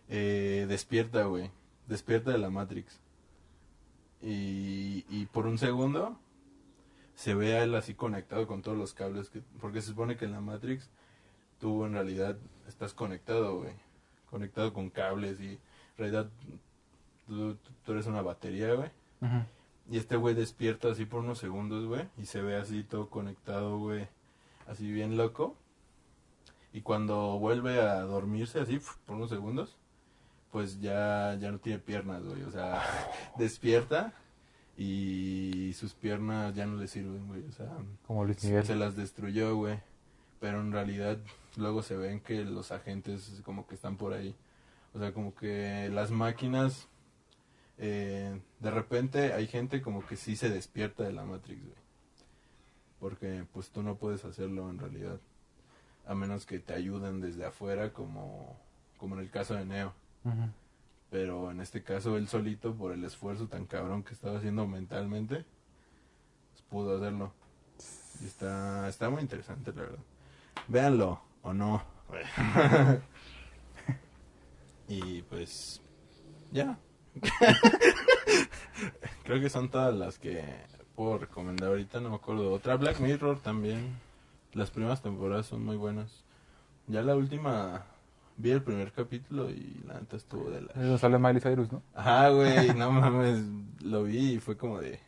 [0.08, 1.50] eh, despierta, güey.
[1.86, 3.00] Despierta de la Matrix.
[4.22, 6.18] Y, y por un segundo
[7.14, 9.28] se ve a él así conectado con todos los cables.
[9.30, 10.88] Que, porque se supone que en la Matrix
[11.60, 13.74] tú en realidad estás conectado, güey.
[14.30, 15.58] Conectado con cables y en
[15.98, 16.30] realidad
[17.26, 18.90] tú, tú eres una batería, güey.
[19.90, 22.08] Y este güey despierta así por unos segundos, güey.
[22.16, 24.08] Y se ve así todo conectado, güey.
[24.66, 25.56] Así bien loco.
[26.74, 29.76] Y cuando vuelve a dormirse así por unos segundos,
[30.50, 32.42] pues ya, ya no tiene piernas, güey.
[32.42, 32.82] O sea,
[33.38, 34.12] despierta
[34.76, 37.42] y sus piernas ya no le sirven, güey.
[37.48, 37.70] O sea,
[38.06, 38.78] Como Luis se Miguel.
[38.78, 39.78] las destruyó, güey.
[40.40, 41.16] Pero en realidad
[41.56, 44.34] luego se ven que los agentes como que están por ahí.
[44.94, 46.88] O sea, como que las máquinas...
[47.78, 51.84] eh, de repente hay gente como que sí se despierta de la Matrix, güey.
[52.98, 55.20] Porque pues tú no puedes hacerlo en realidad.
[56.06, 58.58] A menos que te ayuden desde afuera como,
[58.98, 59.92] como en el caso de Neo.
[61.10, 65.44] Pero en este caso él solito, por el esfuerzo tan cabrón que estaba haciendo mentalmente,
[66.52, 67.32] pues, pudo hacerlo.
[68.20, 69.98] Y está, está muy interesante, la verdad.
[70.68, 71.82] Véanlo, o no.
[74.88, 75.80] y pues,
[76.52, 76.78] ya.
[79.24, 80.44] Creo que son todas las que
[80.94, 82.52] puedo recomendar ahorita, no me acuerdo.
[82.52, 83.96] Otra Black Mirror también.
[84.54, 86.24] Las primeras temporadas son muy buenas.
[86.86, 87.86] Ya la última,
[88.36, 90.68] vi el primer capítulo y la neta estuvo de la...
[90.68, 91.82] Es donde sale Miley Cyrus, ¿no?
[91.92, 93.44] Ajá, güey, no mames,
[93.82, 95.00] lo vi y fue como de,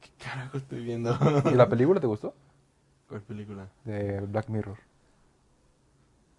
[0.00, 1.16] ¿qué carajo estoy viendo?
[1.50, 2.34] ¿Y la película te gustó?
[3.08, 3.68] ¿Cuál película?
[3.84, 4.78] De Black Mirror.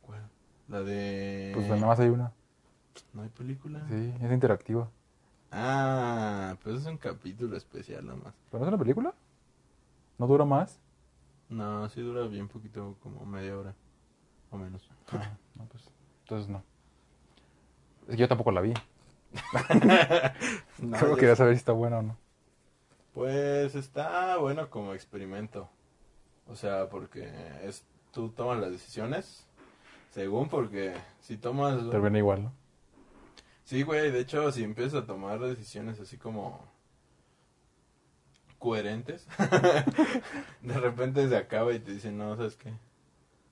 [0.03, 0.21] ¿Cuál?
[0.67, 1.51] La de...
[1.55, 2.33] Pues nada más hay una.
[3.13, 3.83] ¿No hay película?
[3.89, 4.89] Sí, es interactiva.
[5.51, 8.33] Ah, pues es un capítulo especial nada más.
[8.51, 9.13] ¿Pero no es una película?
[10.19, 10.79] ¿No dura más?
[11.53, 13.75] No, sí dura bien poquito, como media hora,
[14.49, 14.89] o menos.
[15.11, 15.83] Ah, no, pues.
[16.21, 16.63] Entonces no.
[18.07, 18.73] Es que yo tampoco la vi.
[20.79, 22.17] No, Solo quería saber si está buena o no.
[23.13, 25.69] Pues está bueno como experimento.
[26.47, 27.31] O sea, porque
[27.63, 29.47] es tú tomas las decisiones
[30.11, 32.53] según porque si tomas Termina igual, ¿no?
[33.63, 36.67] Sí, güey, de hecho, si empiezas a tomar decisiones así como
[38.63, 39.27] coherentes,
[40.61, 42.69] de repente se acaba y te dicen, no, ¿sabes qué?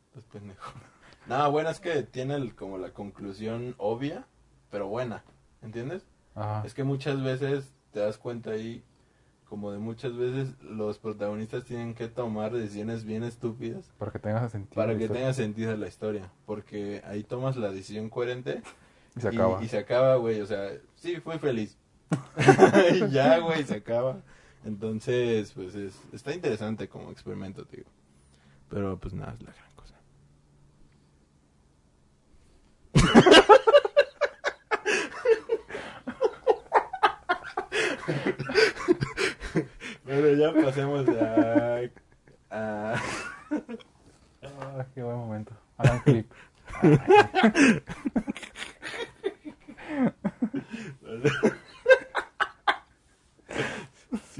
[0.07, 0.71] Estás pendejo.
[1.27, 4.25] No, bueno, es que tiene el- como la conclusión obvia,
[4.71, 5.23] pero buena,
[5.61, 6.03] ¿entiendes?
[6.33, 6.63] Ajá.
[6.65, 8.83] Es que muchas veces te das cuenta ahí,
[9.47, 14.49] como de muchas veces los protagonistas tienen que tomar decisiones bien estúpidas Para que tenga
[14.49, 14.75] sentido.
[14.81, 18.63] para que tenga sentido la historia, porque ahí tomas la decisión coherente
[19.15, 19.63] Y se acaba.
[19.63, 21.77] y, se acaba, güey, o sea, sí, fui feliz.
[22.95, 24.17] y ya, güey, se acaba.
[24.63, 27.89] Entonces, pues es, está interesante como experimento, digo.
[28.69, 29.95] Pero pues nada, es la gran cosa.
[40.05, 41.79] Pero ya pasemos a...
[42.51, 42.95] a...
[44.43, 45.53] Ah, qué buen momento.
[45.77, 46.31] Hagan clip.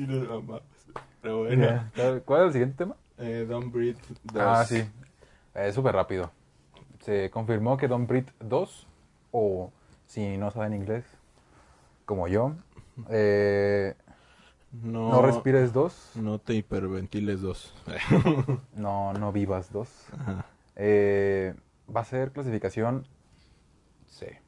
[0.06, 0.64] sí nos mamamos.
[1.22, 2.22] Pero bueno, Bien.
[2.26, 2.95] ¿Cuál es el siguiente tema?
[3.18, 4.43] eh, Don't Breathe 2.
[4.43, 4.84] Ah, sí.
[5.54, 6.32] Es súper rápido.
[7.02, 8.88] Se confirmó que Don't Breathe 2,
[9.32, 9.72] o
[10.08, 11.06] si no saben inglés,
[12.06, 12.54] como yo,
[13.10, 13.95] eh,
[14.72, 17.74] No, No Respires 2, No te hiperventiles 2.
[18.76, 19.89] no, no Vivas 2.
[20.20, 20.45] Ajá.
[20.76, 21.54] Eh,
[21.93, 23.06] va a ser clasificación
[24.08, 24.41] C.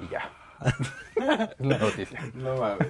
[0.00, 0.30] Y ya.
[0.64, 2.20] Es la noticia.
[2.34, 2.88] No mames.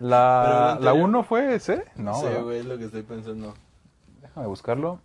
[0.00, 2.14] La, la anterior- 1 fue C, no.
[2.14, 2.42] sí, ¿verdad?
[2.42, 3.54] güey, es lo que estoy pensando.
[4.20, 5.00] Déjame buscarlo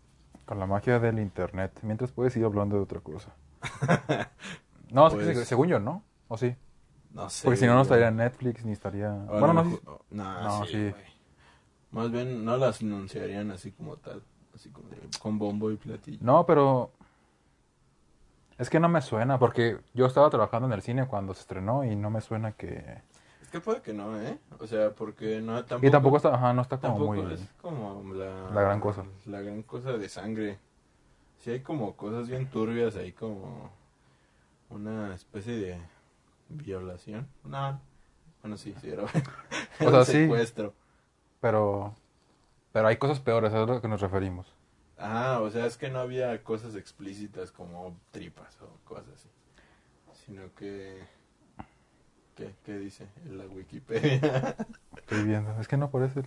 [0.46, 1.72] con la magia del internet.
[1.84, 3.34] Mientras puedes ir hablando de otra cosa.
[4.92, 6.02] No, es que Pues- se- según yo, ¿no?
[6.30, 6.56] ¿O sí?
[7.12, 7.46] No sé.
[7.46, 7.84] Porque si no, no güey.
[7.84, 9.12] estaría en Netflix ni estaría.
[9.12, 10.90] A Bueno, lo no, mejor- no, No, sí, sí.
[10.90, 11.04] güey.
[11.92, 14.24] Más bien no las anunciarían así como tal.
[14.56, 16.18] Así como de- con bombo y platillo.
[16.22, 16.92] no, pero.
[18.60, 21.86] Es que no me suena, porque yo estaba trabajando en el cine cuando se estrenó
[21.86, 23.02] y no me suena que.
[23.42, 24.38] Es que puede que no, ¿eh?
[24.60, 25.88] O sea, porque no tampoco.
[25.88, 27.34] y tampoco está, ajá, no está como tampoco muy.
[27.34, 29.06] es como la, la gran cosa.
[29.26, 30.60] La gran cosa de sangre.
[31.38, 33.72] Sí hay como cosas bien turbias ahí como
[34.70, 35.78] una especie de
[36.50, 37.30] violación.
[37.46, 37.80] No,
[38.42, 39.04] bueno sí, sí era,
[39.80, 40.12] O sea, sí.
[40.24, 40.74] secuestro.
[41.40, 41.96] Pero.
[42.74, 44.54] Pero hay cosas peores, a lo que nos referimos.
[45.00, 49.30] Ah, o sea, es que no había cosas explícitas como tripas o cosas así.
[50.26, 51.02] Sino que...
[52.36, 54.56] ¿Qué, qué dice en la Wikipedia?
[54.98, 55.60] Estoy viendo.
[55.60, 56.26] Es que no aparece el.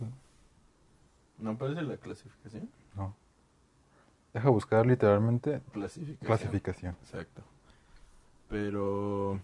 [1.39, 2.69] ¿No aparece la clasificación?
[2.95, 3.15] No.
[4.35, 6.27] Deja buscar literalmente Clasificación.
[6.27, 6.97] clasificación.
[7.03, 7.43] Exacto.
[8.49, 9.41] Pero...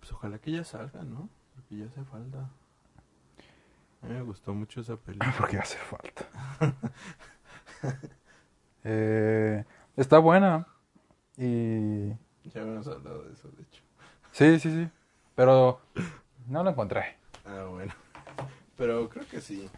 [0.00, 1.28] Pues ojalá que ya salga, ¿no?
[1.54, 2.48] Porque ya hace falta.
[4.02, 5.34] A mí me gustó mucho esa película.
[5.38, 6.26] Porque hace falta.
[8.84, 9.64] Eh,
[9.96, 10.66] está buena.
[11.36, 12.08] Y.
[12.44, 13.82] Ya habíamos hablado de eso, de hecho.
[14.30, 14.88] Sí, sí, sí.
[15.34, 15.80] Pero
[16.46, 17.16] no lo encontré.
[17.44, 17.92] Ah, bueno.
[18.76, 19.68] Pero creo que sí.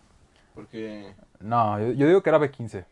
[0.55, 1.14] Porque.
[1.40, 2.84] No, yo, yo digo que era B15.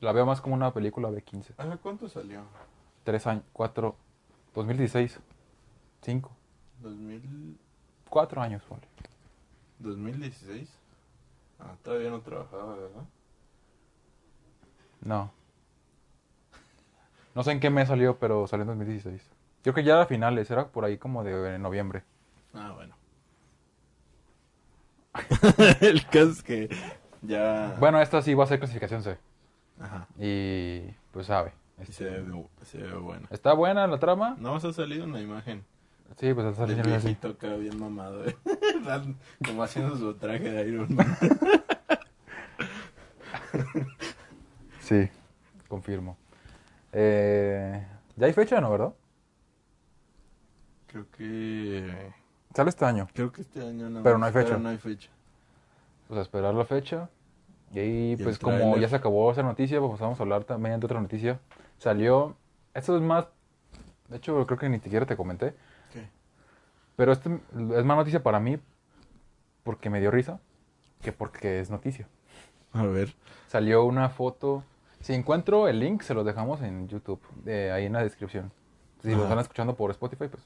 [0.00, 1.54] La veo más como una película B15.
[1.56, 2.42] ¿A cuánto salió?
[3.02, 3.96] Tres años, cuatro,
[4.54, 5.18] 2016.
[6.02, 6.32] Cinco,
[6.80, 7.58] 2000...
[8.08, 8.86] cuatro años, ponle.
[9.78, 10.68] 2016.
[11.60, 13.04] Ah, todavía no trabajaba, ¿verdad?
[15.02, 15.32] No.
[17.34, 19.22] No sé en qué mes salió, pero salió en 2016.
[19.62, 22.02] Creo que ya era finales, era por ahí como de noviembre.
[22.54, 22.94] Ah, bueno.
[25.80, 26.68] El caso es que
[27.22, 27.76] ya.
[27.78, 29.18] Bueno, esta sí va a ser clasificación C.
[29.80, 30.06] Ajá.
[30.18, 30.82] Y
[31.12, 31.52] pues sabe.
[31.78, 33.26] Y este, se ve, se ve bueno.
[33.30, 34.36] Está buena la trama.
[34.38, 35.64] No más ha salido una imagen.
[36.18, 37.06] Sí, pues está El saliendo así.
[37.06, 38.36] viejito acá bien mamado, ¿eh?
[39.44, 41.16] Como haciendo su traje de Iron Man.
[44.92, 45.08] Sí,
[45.68, 46.18] confirmo.
[46.92, 47.82] Eh,
[48.16, 48.70] ya hay fecha, ¿no?
[48.70, 48.92] ¿Verdad?
[50.86, 52.12] Creo que.
[52.54, 53.08] Sale este año.
[53.14, 54.02] Creo que este año no.
[54.02, 54.48] Pero no hay fecha.
[54.48, 55.08] Pero no hay fecha.
[56.08, 57.08] Pues a esperar la fecha.
[57.72, 60.78] Y ahí, el pues como ya se acabó esa noticia, pues vamos a hablar también
[60.78, 61.40] de otra noticia.
[61.78, 62.36] Salió,
[62.74, 63.28] esto es más,
[64.10, 65.54] de hecho creo que ni siquiera te comenté,
[65.90, 66.06] ¿Qué?
[66.96, 68.58] pero este es más noticia para mí
[69.64, 70.38] porque me dio risa
[71.00, 72.06] que porque es noticia.
[72.74, 73.14] A ver.
[73.48, 74.64] Salió una foto,
[75.02, 78.50] si encuentro el link se los dejamos en YouTube, eh, ahí en la descripción.
[79.02, 79.24] Si lo Ajá.
[79.24, 80.42] están escuchando por Spotify, pues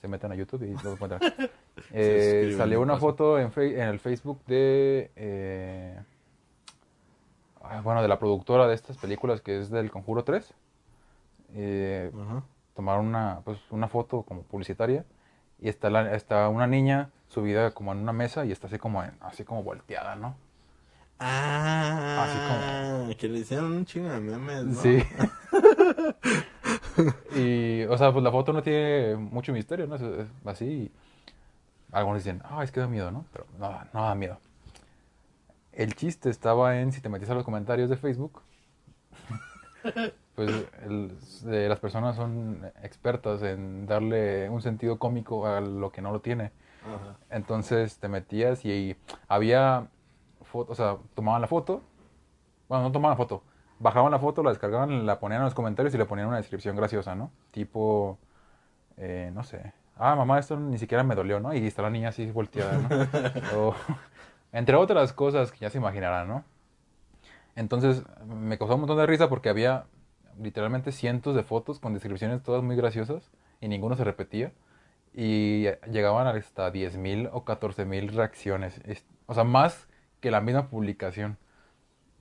[0.00, 1.20] se meten a YouTube y lo encuentran.
[1.92, 5.98] Eh, salió una foto en, en el Facebook de, eh,
[7.62, 10.54] ah, bueno, de la productora de estas películas que es del Conjuro 3.
[11.56, 12.10] Eh,
[12.74, 15.04] tomaron una, pues, una foto como publicitaria
[15.60, 19.02] y está, la, está una niña subida como en una mesa y está así como,
[19.02, 20.36] en- así como volteada, ¿no?
[21.18, 24.74] Ah, que le hicieron un chingo de memes, ¿no?
[24.82, 25.02] Sí.
[27.36, 29.94] y, o sea, pues la foto no tiene mucho misterio, ¿no?
[29.96, 30.64] Es, es así.
[30.64, 30.92] y
[31.92, 33.24] algunos dicen, ah, es que da miedo, ¿no?
[33.32, 34.38] Pero no, no da miedo.
[35.72, 38.42] El chiste estaba en, si te metes a los comentarios de Facebook,
[40.34, 40.50] pues
[40.84, 46.20] el- las personas son expertas en darle un sentido cómico a lo que no lo
[46.20, 46.52] tiene.
[46.84, 47.16] Ajá.
[47.30, 48.96] Entonces te metías y
[49.28, 49.88] había
[50.54, 51.82] fotos, o sea, tomaban la foto,
[52.68, 53.42] bueno, no tomaban la foto,
[53.80, 56.76] bajaban la foto, la descargaban, la ponían en los comentarios y le ponían una descripción
[56.76, 57.30] graciosa, ¿no?
[57.50, 58.18] Tipo,
[58.96, 61.52] eh, no sé, ah, mamá, esto ni siquiera me dolió, ¿no?
[61.54, 62.88] Y está la niña así volteada, ¿no?
[63.58, 63.74] O,
[64.52, 66.44] entre otras cosas que ya se imaginarán, ¿no?
[67.56, 69.84] Entonces me causó un montón de risa porque había
[70.40, 73.30] literalmente cientos de fotos con descripciones todas muy graciosas
[73.60, 74.52] y ninguno se repetía.
[75.16, 78.80] Y llegaban hasta 10.000 o 14.000 reacciones.
[78.84, 79.86] Es- O sea, más
[80.24, 81.36] que la misma publicación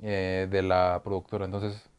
[0.02, 1.46] eh, de la productora.
[1.46, 1.90] Entonces,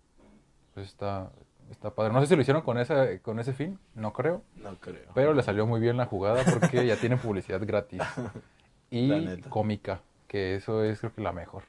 [0.74, 1.30] pues está,
[1.70, 2.12] está padre.
[2.12, 4.42] No sé si lo hicieron con, esa, con ese fin, no creo.
[4.56, 5.10] No creo.
[5.14, 8.02] Pero le salió muy bien la jugada porque ya tienen publicidad gratis.
[8.90, 11.64] Y cómica, que eso es creo que la mejor.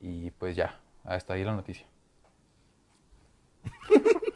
[0.00, 1.86] Y pues ya, hasta ahí la noticia.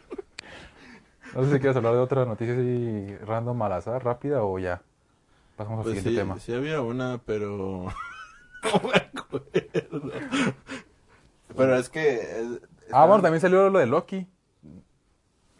[1.35, 4.83] No sé si quieres hablar de otra noticia así random al azar, rápida o ya.
[5.57, 6.41] Pasamos al Pues siguiente sí, tema.
[6.41, 7.87] sí había una, pero
[8.65, 10.11] no me acuerdo.
[11.57, 12.15] Pero es que...
[12.15, 12.61] es-
[12.93, 14.27] Ah, bueno, también salió lo de Loki.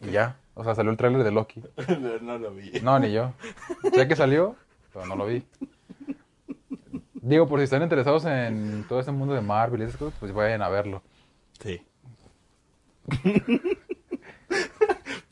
[0.01, 0.37] Y ya.
[0.53, 1.63] O sea, salió el tráiler de Loki.
[1.99, 2.71] no, no lo vi.
[2.81, 3.33] No, ni yo.
[3.93, 4.55] Sé que salió,
[4.91, 5.45] pero no lo vi.
[7.13, 10.33] Digo, por si están interesados en todo este mundo de Marvel y esas cosas, pues
[10.33, 11.01] vayan a verlo.
[11.59, 11.81] Sí.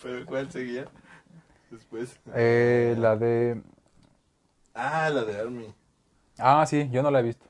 [0.01, 0.85] ¿Pero cuál seguía?
[1.69, 2.17] Después.
[2.35, 3.61] Eh, la de...
[4.73, 5.73] Ah, la de Army.
[6.37, 7.45] Ah, sí, yo no la he visto.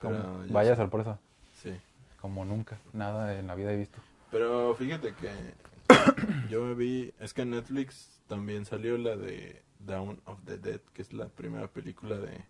[0.00, 0.76] Pero vaya sí.
[0.76, 1.18] sorpresa.
[1.62, 1.72] Sí.
[2.20, 2.78] Como nunca.
[2.92, 3.98] Nada en la vida he visto.
[4.30, 5.30] Pero fíjate que
[6.50, 10.80] yo me vi, es que en Netflix también salió la de Dawn of the Dead,
[10.92, 12.44] que es la primera película de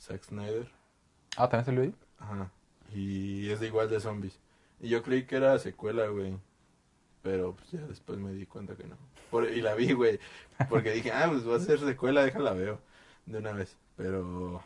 [0.00, 0.70] Zack Snyder.
[1.36, 1.94] Ah, ¿también salió ahí?
[2.18, 2.50] Ajá.
[2.94, 4.38] Y es de igual de zombies.
[4.80, 6.36] Y yo creí que era secuela, güey.
[7.22, 8.96] Pero pues ya después me di cuenta que no.
[9.30, 10.18] Por- y la vi, güey.
[10.68, 12.80] Porque dije, ah, pues va a ser secuela, déjala veo.
[13.26, 13.76] De una vez.
[13.96, 14.62] Pero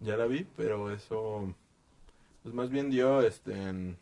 [0.00, 1.52] ya la vi, pero eso
[2.42, 3.96] pues más bien dio este en-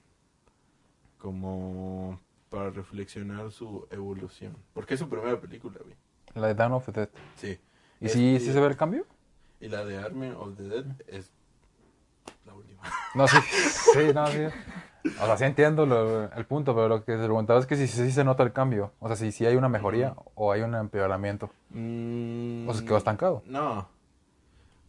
[1.18, 2.20] como
[2.50, 4.56] para reflexionar su evolución.
[4.72, 5.94] Porque es su primera película, güey.
[6.34, 7.08] La de Dawn of the Dead.
[7.36, 7.58] Sí.
[8.00, 9.06] ¿Y sí, sí se ve el cambio?
[9.60, 11.32] Y la de Army of the Dead es
[12.44, 12.82] la última.
[13.14, 13.36] No, sí.
[13.94, 14.40] Sí, no, sí.
[15.20, 17.86] O sea, sí entiendo lo- el punto, pero lo que se preguntaba es que si
[17.88, 18.92] sí se nota el cambio.
[18.98, 21.48] O sea, si sí hay una mejoría o hay un empeoramiento.
[21.70, 23.42] Mm, O sea, quedó estancado.
[23.46, 23.88] No.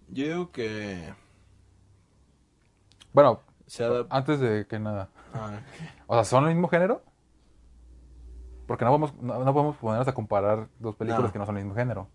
[0.10, 1.14] Yo digo que.
[3.14, 3.86] Bueno, Se.
[4.10, 5.10] Antes de que nada.
[5.34, 5.60] Ah,
[6.08, 7.02] O sea, ¿son el mismo género?
[8.68, 11.32] Porque no podemos, no, no podemos ponernos a comparar dos películas No.
[11.34, 12.10] que no son el mismo género.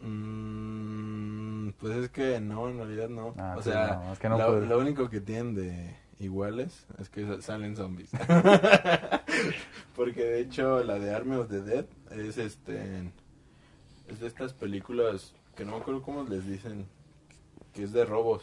[0.00, 3.34] Mm, pues es que no, en realidad no.
[3.36, 7.08] Ah, o sí, sea, no, es que no lo, único que tienen de iguales es
[7.08, 8.10] que sa- salen zombies.
[9.96, 13.12] Porque de hecho la de Army of the Dead es este
[14.06, 16.86] es de estas películas que no me acuerdo cómo les dicen
[17.78, 18.42] que es de robos.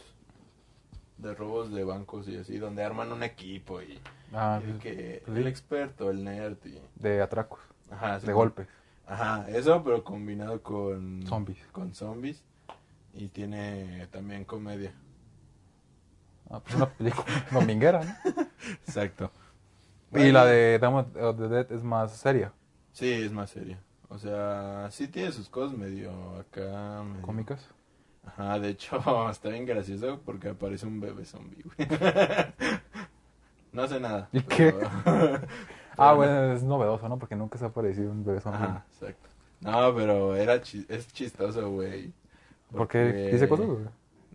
[1.18, 4.00] De robos de bancos y así, donde arman un equipo y,
[4.32, 5.30] Ah, y sí, que sí.
[5.30, 7.60] el experto, el nerd y de atracos,
[7.90, 8.66] ajá, sí, de golpes,
[9.06, 11.58] Ajá, eso pero combinado con zombies.
[11.72, 12.42] con zombies
[13.14, 14.92] y tiene también comedia.
[16.50, 18.32] Ah, pues una película dominguera, ¿no?
[18.86, 19.30] Exacto.
[20.12, 22.52] Y la de Dawn of the Dead es más seria,
[22.92, 23.78] Sí, es más seria.
[24.08, 27.02] O sea, sí tiene sus cosas medio acá.
[27.04, 27.68] medio- cómicas.
[28.26, 28.98] Ajá, de hecho,
[29.30, 31.88] está bien gracioso porque aparece un bebé zombie, güey.
[33.72, 34.28] No hace nada.
[34.32, 34.86] ¿Y pero- qué?
[35.98, 37.18] Ah, no- bueno, es novedoso, ¿no?
[37.18, 38.58] Porque nunca se ha aparecido un bebé zombie.
[38.62, 39.28] Ajá, exacto.
[39.60, 42.12] No, pero era chi- es chistoso, güey.
[42.70, 43.66] ¿Por qué dice cosas?
[43.66, 43.84] güey?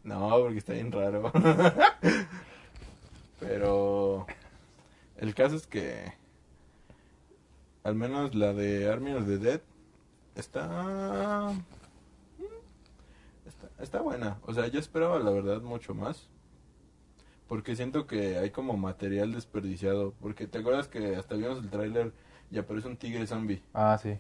[0.04, 1.32] No, porque está bien raro.
[3.40, 4.26] Pero
[5.18, 6.14] el caso es que
[7.84, 9.62] al menos la de Army of the Dead
[10.36, 11.54] está
[13.82, 14.40] está, buena.
[14.46, 16.30] O sea, yo esperaba la verdad mucho más.
[17.48, 20.14] Porque siento que hay como material desperdiciado.
[20.22, 22.14] Porque te acuerdas que hasta vimos el tráiler
[22.50, 23.62] y aparece un tigre zombie.
[23.74, 24.18] Ah, sí.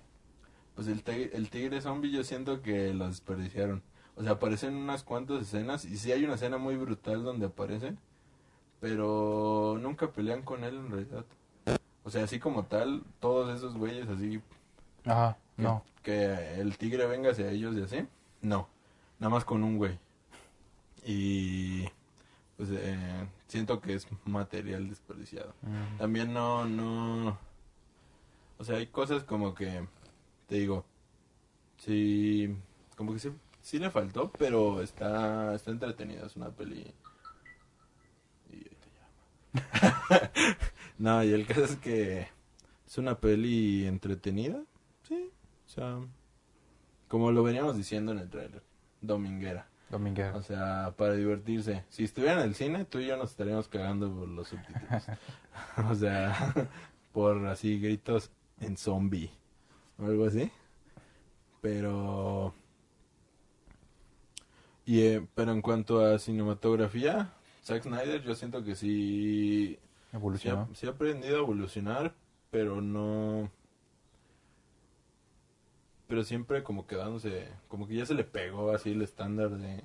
[0.76, 3.84] Pues el, tigre- el tigre zombie yo siento que lo desperdiciaron.
[4.16, 7.95] O sea, aparecen unas cuantas escenas y sí hay una escena muy brutal donde aparece,
[8.80, 11.26] pero nunca pelean con él en realidad.
[12.03, 14.41] O sea, así como tal, todos esos güeyes así,
[15.05, 15.84] Ajá, que, no.
[16.03, 18.07] que el tigre venga hacia ellos y así,
[18.41, 18.68] no,
[19.22, 19.97] nada más con un güey.
[21.05, 21.84] Y
[22.57, 25.53] pues eh, siento que es material desperdiciado.
[25.61, 25.97] Mm.
[25.99, 27.38] También no, no.
[28.57, 29.88] O sea, hay cosas como que.
[30.47, 30.86] Te digo.
[31.78, 32.53] Sí.
[32.97, 36.26] Como que sí, sí le faltó, pero está, está entretenida.
[36.26, 36.91] Es una peli.
[38.49, 40.32] Y te llama.
[40.97, 42.28] no, y el caso es que.
[42.88, 44.63] Es una peli entretenida.
[45.03, 45.30] Sí.
[45.67, 45.99] O sea.
[47.07, 48.70] Como lo veníamos diciendo en el trailer.
[49.02, 49.68] Dominguera.
[49.89, 50.36] Dominguera.
[50.36, 51.84] O sea, para divertirse.
[51.89, 55.04] Si estuviera en el cine, tú y yo nos estaríamos cagando por los subtítulos.
[55.89, 56.70] o sea,
[57.12, 59.32] por así gritos en zombie
[59.97, 60.49] o algo así.
[61.62, 62.54] Pero...
[64.86, 67.34] Y, eh, pero en cuanto a cinematografía,
[67.64, 69.80] Zack Snyder yo siento que sí, sí,
[70.14, 70.70] Evolucionó.
[70.72, 72.16] ha, sí ha aprendido a evolucionar,
[72.49, 73.49] pero no...
[76.12, 79.82] Pero siempre como quedándose, como que ya se le pegó así el estándar de,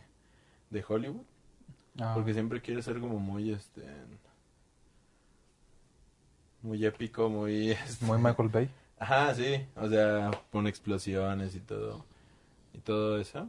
[0.70, 1.22] de Hollywood.
[2.01, 3.85] Ah, Porque siempre quiere ser como muy, este...
[6.62, 7.70] Muy épico, muy...
[7.87, 8.68] este, Muy Michael Bay.
[8.99, 9.64] Ajá, sí.
[9.77, 12.05] O sea, con explosiones y todo.
[12.74, 13.49] Y todo eso.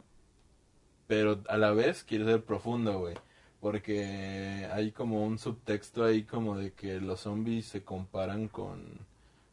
[1.08, 3.16] Pero a la vez quiere ser profundo, güey.
[3.58, 8.84] Porque hay como un subtexto ahí como de que los zombies se comparan con,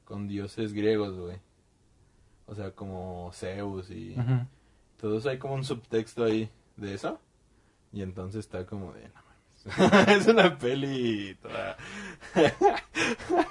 [0.03, 1.39] con dioses griegos, güey.
[2.47, 4.45] O sea, como Zeus y Ujú.
[4.99, 5.29] todo eso.
[5.29, 7.19] Hay como un subtexto ahí de eso.
[7.91, 10.09] Y entonces está como de, no mames.
[10.21, 11.77] es una peli toda...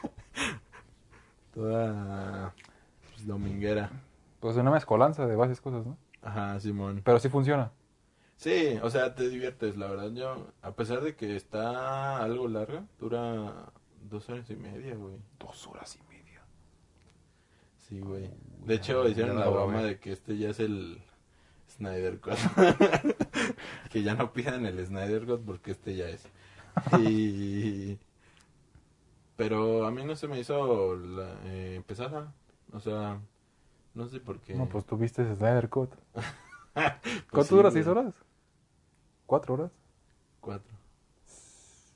[1.55, 2.55] toda...
[3.11, 3.91] Pues, dominguera.
[4.41, 5.97] Pues una mezcolanza de varias cosas, ¿no?
[6.23, 7.03] Ajá, Simón.
[7.05, 7.71] Pero sí funciona.
[8.37, 10.11] Sí, o sea, te diviertes, la verdad.
[10.13, 13.73] Yo, a pesar de que está algo larga, dura
[14.03, 15.17] dos horas y media, güey.
[15.39, 16.43] Dos horas y media.
[17.79, 18.31] Sí, güey.
[18.67, 21.03] De hecho, ya hicieron la broma de que este ya es el
[21.69, 22.35] Snyder Cut.
[23.91, 26.27] que ya no pidan el Snyder Cut porque este ya es.
[26.99, 27.99] Y...
[29.37, 32.33] Pero a mí no se me hizo la, eh, pesada.
[32.73, 33.21] O sea,
[33.95, 34.55] no sé por qué.
[34.55, 35.91] No, pues tú viste Snyder Cut.
[36.75, 36.93] Pues
[37.31, 37.71] ¿Cuánto sí, dura?
[37.71, 38.13] ¿Seis horas?
[39.27, 39.71] ¿Cuatro horas?
[40.41, 40.75] Cuatro.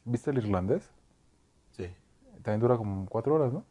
[0.04, 0.88] ¿Viste el irlandés?
[1.72, 1.88] Sí,
[2.42, 3.64] También dura como cuatro horas, ¿no?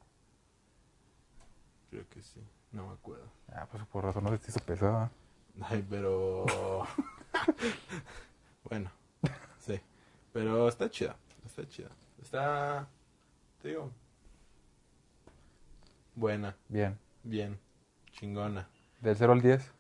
[1.90, 2.42] creo que sí.
[2.72, 3.26] No me acuerdo.
[3.50, 5.10] Ah, pues por razón no se te hizo pesada.
[5.62, 6.46] Ay, pero...
[8.64, 8.92] bueno,
[9.60, 9.80] sí.
[10.34, 11.16] Pero está chida,
[11.46, 11.90] está chida.
[12.22, 12.88] Está,
[13.62, 13.90] te digo,
[16.16, 16.98] buena, Bien.
[17.24, 17.60] bien,
[18.12, 18.68] chingona.
[19.02, 19.72] Del 0 al 10.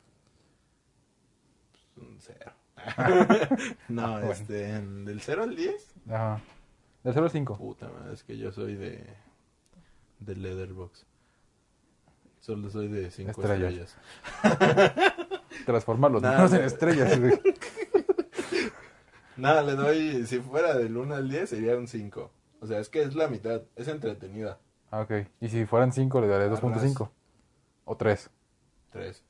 [1.97, 2.51] Un cero.
[3.89, 4.31] no, Bueno.
[4.31, 5.93] este, del 0 al 10.
[6.09, 6.41] Ajá.
[7.03, 7.57] Del 0 al 5.
[7.57, 9.03] Puta madre, es que yo soy de,
[10.19, 11.05] de Leatherbox.
[12.47, 13.97] Solo soy de 5 Estrellas.
[14.41, 14.93] estrellas.
[15.65, 17.19] Transformar los números en estrellas.
[19.35, 22.31] Nada, le doy, si fuera del 1 al 10 sería un 5.
[22.61, 24.59] O sea, es que es la mitad, es entretenida.
[24.91, 25.27] Ah, ok.
[25.41, 26.61] Y si fueran 5, le daré Arras.
[26.61, 27.09] 2.5.
[27.83, 28.29] O 3.
[28.91, 29.23] 3.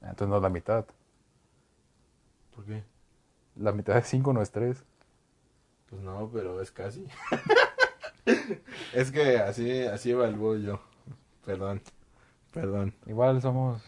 [0.00, 0.86] Entonces no es la mitad.
[2.52, 2.82] ¿Por qué?
[3.54, 4.84] La mitad de 5 no es 3.
[5.88, 7.06] Pues no, pero es casi.
[8.92, 10.80] es que así, así evalúo yo.
[11.46, 11.80] Perdón,
[12.54, 12.94] perdón.
[13.06, 13.82] Igual somos.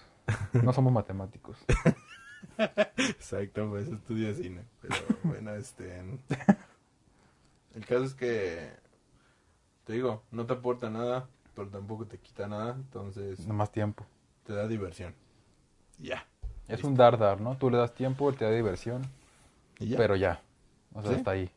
[0.53, 1.57] No somos matemáticos.
[2.97, 4.63] Exacto, pues estudio cine.
[4.81, 6.01] Pero bueno, este.
[7.75, 8.71] El caso es que.
[9.85, 12.73] Te digo, no te aporta nada, pero tampoco te quita nada.
[12.75, 14.05] Entonces, No más tiempo.
[14.45, 15.15] te da diversión.
[15.99, 16.27] Ya.
[16.67, 17.57] Es un dar dar, ¿no?
[17.57, 19.03] Tú le das tiempo, él te da diversión,
[19.79, 19.97] Y ya.
[19.97, 20.43] pero ya.
[20.93, 21.17] O sea, ¿Sí?
[21.19, 21.49] hasta ahí.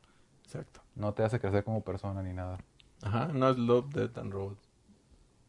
[0.44, 0.82] Exacto.
[0.96, 2.60] No te hace crecer como persona ni nada.
[3.02, 4.69] Ajá, no es Love, Death and Robots,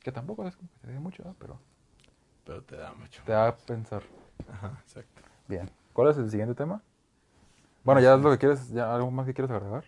[0.00, 1.58] Que tampoco es como que te dé mucho, pero
[2.44, 3.22] pero te da mucho.
[3.24, 4.02] te da a pensar.
[4.50, 5.20] Ajá, exacto.
[5.46, 5.70] Bien.
[5.92, 6.82] ¿Cuál es el siguiente tema?
[7.84, 9.84] Bueno, ya es lo que quieres, ya algo más que quieres agregar.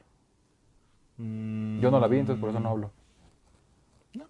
[1.19, 2.91] Yo no la vi, entonces por eso no hablo.
[4.15, 4.25] No.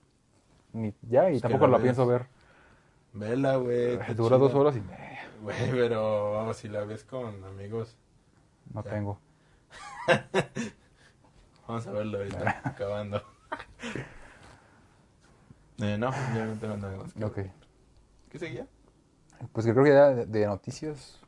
[0.73, 2.27] Ni, ya, y tampoco la la pienso ver.
[3.13, 3.95] Vela, güey.
[3.95, 5.29] está Dura dos horas y media.
[5.43, 7.97] Güey, pero vamos, si la ves con amigos,
[8.73, 8.91] No Ya.
[8.91, 9.19] tengo.
[11.67, 13.23] vamos a verlo ahorita, acabando.
[15.83, 17.13] Eh, no, ya no tengo nada más.
[17.13, 17.39] que Ok.
[18.31, 18.69] ¿Qué seguía?
[19.53, 21.21] Pues creo que ya de, noticias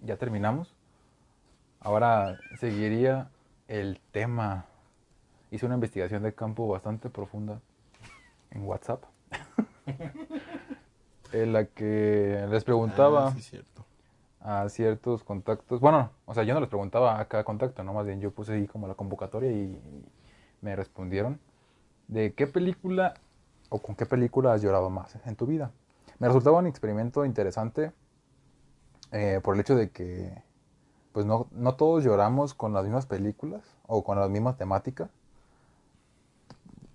[0.00, 0.76] ya terminamos.
[1.80, 3.30] Ahora seguiría
[3.68, 4.66] el tema.
[5.50, 7.62] Hice una investigación de campo bastante profunda
[8.50, 9.02] en WhatsApp.
[11.32, 13.86] en la que les preguntaba Ah, sí, cierto.
[14.40, 15.80] a ciertos contactos.
[15.80, 17.94] Bueno, o sea, yo no les preguntaba a cada contacto, ¿no?
[17.94, 19.80] Más bien yo puse ahí como la convocatoria y
[20.60, 21.40] me respondieron
[22.08, 23.14] de qué película
[23.70, 25.72] o con qué película has llorado más en tu vida.
[26.20, 27.92] Me resultaba un experimento interesante
[29.12, 30.42] eh, por el hecho de que
[31.12, 35.10] pues no, no todos lloramos con las mismas películas o con las mismas temáticas.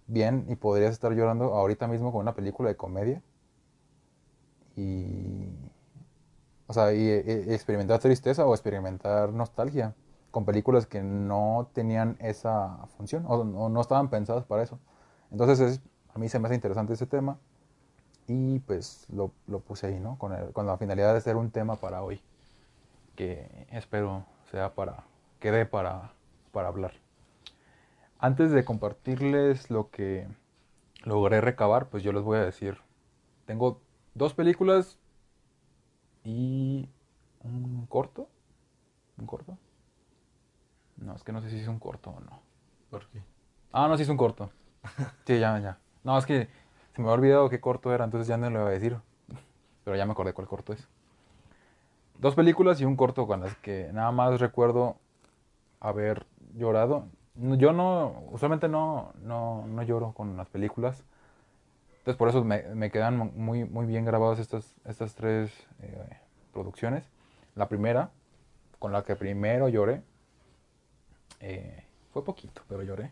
[0.08, 3.22] Bien, y podrías estar llorando ahorita mismo con una película de comedia.
[4.76, 5.48] Y
[6.68, 9.94] o sea, y, y experimentar tristeza o experimentar nostalgia
[10.32, 14.80] con películas que no tenían esa función o, o no estaban pensadas para eso.
[15.32, 15.82] Entonces, es-
[16.16, 17.40] a mí se me hace interesante ese tema
[18.28, 20.18] y pues lo, lo puse ahí, ¿no?
[20.20, 22.22] Con, el- con la finalidad de ser un tema para hoy,
[23.16, 25.04] que espero sea para,
[25.40, 26.14] quede para,
[26.54, 26.94] para hablar.
[28.20, 30.28] Antes de compartirles lo que
[31.04, 32.78] logré recabar, pues yo les voy a decir,
[33.46, 33.82] tengo
[34.16, 34.98] dos películas
[36.24, 36.90] y
[37.44, 38.28] un corto.
[39.18, 39.58] ¿Un corto?
[40.98, 42.42] No, es que no sé si es un corto o no.
[42.90, 43.22] ¿Por qué?
[43.72, 44.50] Ah, no, sí es un corto.
[45.26, 45.80] Sí, ya, ya.
[46.06, 46.48] No, es que
[46.96, 48.96] se me había olvidado qué corto era, entonces ya no lo iba a decir.
[49.84, 50.88] Pero ya me acordé cuál corto es.
[52.20, 54.98] Dos películas y un corto con las que nada más recuerdo
[55.80, 57.08] haber llorado.
[57.36, 61.04] Yo no, usualmente no, no, no lloro con las películas.
[61.98, 65.52] Entonces por eso me, me quedan muy, muy bien grabadas estas, estas tres
[65.82, 66.20] eh,
[66.54, 67.10] producciones.
[67.56, 68.12] La primera,
[68.78, 70.04] con la que primero lloré,
[71.40, 71.84] eh,
[72.14, 73.12] fue poquito, pero lloré.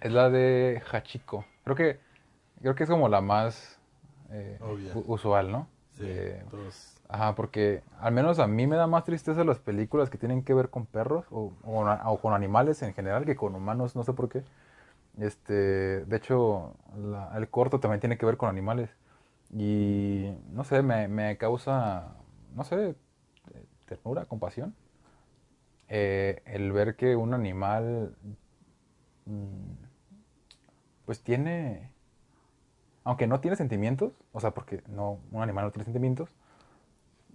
[0.00, 1.44] Es la de Hachiko.
[1.64, 2.00] Creo que,
[2.60, 3.78] creo que es como la más
[4.30, 4.58] eh,
[5.06, 5.68] usual, ¿no?
[5.96, 6.96] Sí, Eh, todos.
[7.08, 10.54] Ajá, porque al menos a mí me da más tristeza las películas que tienen que
[10.54, 14.12] ver con perros o, o, o con animales en general que con humanos, no sé
[14.14, 14.42] por qué.
[15.18, 18.90] Este, de hecho, la- el corto también tiene que ver con animales.
[19.52, 22.14] Y no sé, me, me causa,
[22.56, 24.74] no sé, eh, ternura, compasión.
[25.88, 28.16] eh, el ver que un animal,
[31.04, 31.90] pues tiene,
[33.04, 36.30] aunque no tiene sentimientos, o sea, porque no, un animal no tiene sentimientos,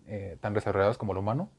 [0.08, 1.50] eh, tan desarrollados como el humano,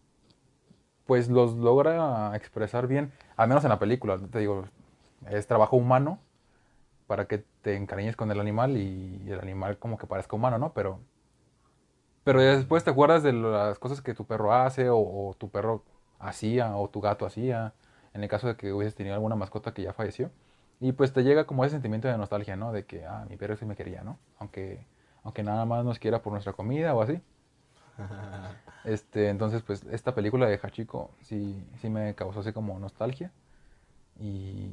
[1.07, 4.65] pues los logra expresar bien, al menos en la película, te digo,
[5.29, 6.19] es trabajo humano
[7.07, 10.73] para que te encariñes con el animal y el animal como que parezca humano, ¿no?
[10.73, 11.01] Pero,
[12.25, 15.83] pero después te acuerdas de las cosas que tu perro hace o, o tu perro
[16.21, 17.73] hacía o tu gato hacía,
[18.15, 20.31] en el caso de que hubieses tenido alguna mascota que ya falleció.
[20.81, 22.73] Y pues te llega como ese sentimiento de nostalgia, ¿no?
[22.73, 24.19] De que, ah, mi perro sí me quería, ¿no?
[24.39, 24.85] Aunque,
[25.25, 27.21] aunque nada más nos quiera por nuestra comida o así.
[28.85, 33.31] Este, entonces, pues, esta película de Hachiko sí, sí me causó así como nostalgia.
[34.19, 34.71] Y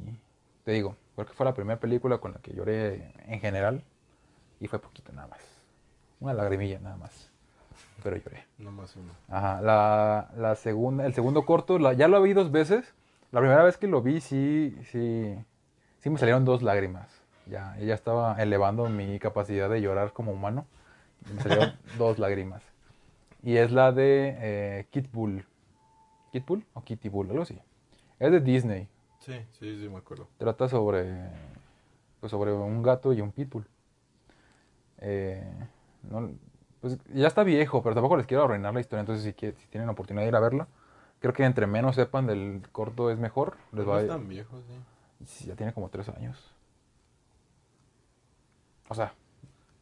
[0.64, 3.82] te digo, creo que fue la primera película con la que lloré en general.
[4.60, 5.40] Y fue poquito nada más.
[6.20, 7.30] Una lagrimilla nada más.
[8.02, 8.46] Pero lloré.
[8.58, 9.12] No más uno.
[9.28, 12.94] Ajá, la, la segunda, el segundo corto, la- ya lo vi dos veces.
[13.30, 15.34] La primera vez que lo vi, sí, sí,
[16.00, 17.08] sí me salieron dos lágrimas.
[17.46, 20.66] Ya, ya estaba elevando mi capacidad de llorar como humano.
[21.34, 22.62] Me salieron dos lágrimas.
[23.42, 25.44] Y es la de eh, Kid Bull.
[26.32, 27.58] Kid Bull o Kitty Bull, algo así.
[28.18, 28.88] Es de Disney.
[29.20, 30.28] Sí, sí, sí, me acuerdo.
[30.38, 31.06] Trata sobre,
[32.20, 33.66] pues sobre un gato y un pitbull.
[35.00, 35.42] Eh,
[36.10, 36.30] no-
[36.80, 39.00] pues ya está viejo, pero tampoco les quiero arruinar la historia.
[39.00, 40.68] Entonces, si, quie- si tienen la oportunidad de ir a verla,
[41.20, 43.56] creo que entre menos sepan del corto es mejor.
[43.72, 45.24] Les no va a- es tan viejo, sí.
[45.26, 46.54] Sí, ya tiene como tres años.
[48.88, 49.12] O sea,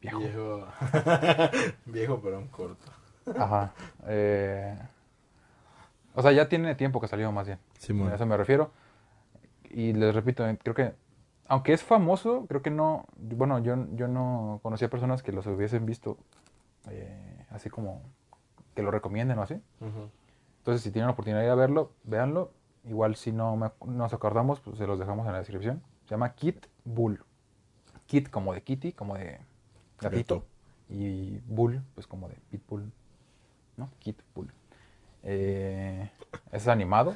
[0.01, 0.19] viejo.
[0.19, 0.67] Viejo.
[1.85, 2.91] viejo, pero un corto.
[3.37, 3.73] Ajá.
[4.05, 4.77] eh,
[6.15, 7.59] o sea, ya tiene tiempo que salió más bien.
[7.77, 8.11] Simón.
[8.11, 8.71] A eso me refiero.
[9.69, 10.93] Y les repito, eh, creo que,
[11.47, 15.85] aunque es famoso, creo que no, bueno, yo, yo no conocía personas que los hubiesen
[15.85, 16.17] visto
[16.89, 18.01] eh, así como
[18.75, 19.55] que lo recomienden o así.
[19.81, 20.09] Ujú.
[20.67, 22.51] Entonces, si tienen la oportunidad de verlo, véanlo.
[22.83, 25.81] Igual si no me- nos acordamos, pues se los dejamos en la descripción.
[26.03, 27.23] Se llama Kit Bull.
[28.05, 29.39] Kit como de Kitty, como de
[30.01, 30.43] gatito.
[30.89, 32.91] Y Bull, pues como de Pitbull.
[33.77, 33.89] ¿No?
[33.99, 34.51] Kit Bull.
[35.23, 36.11] Eh,
[36.51, 37.15] es animado.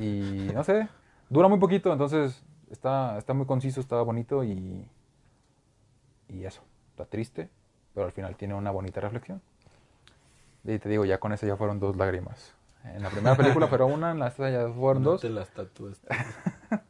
[0.00, 0.88] Y no sé,
[1.28, 4.88] dura muy poquito, entonces está, está muy conciso, está bonito y,
[6.28, 6.62] y eso.
[6.92, 7.50] Está triste,
[7.92, 9.42] pero al final tiene una bonita reflexión.
[10.64, 12.54] Y te digo, ya con ese ya fueron dos lágrimas.
[12.84, 15.20] En la primera película fueron una, en la esta ya fueron No dos.
[15.20, 16.08] te las tatuaste.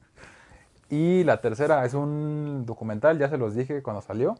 [0.90, 4.36] Y la tercera es un documental, ya se los dije cuando salió.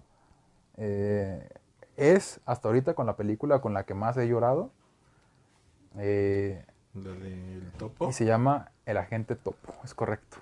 [0.79, 1.47] Eh,
[1.99, 4.71] es hasta ahorita con la película con la que más he llorado.
[5.99, 6.65] Eh,
[6.95, 8.09] La del topo.
[8.09, 10.39] y se llama El Agente Topo, es correcto.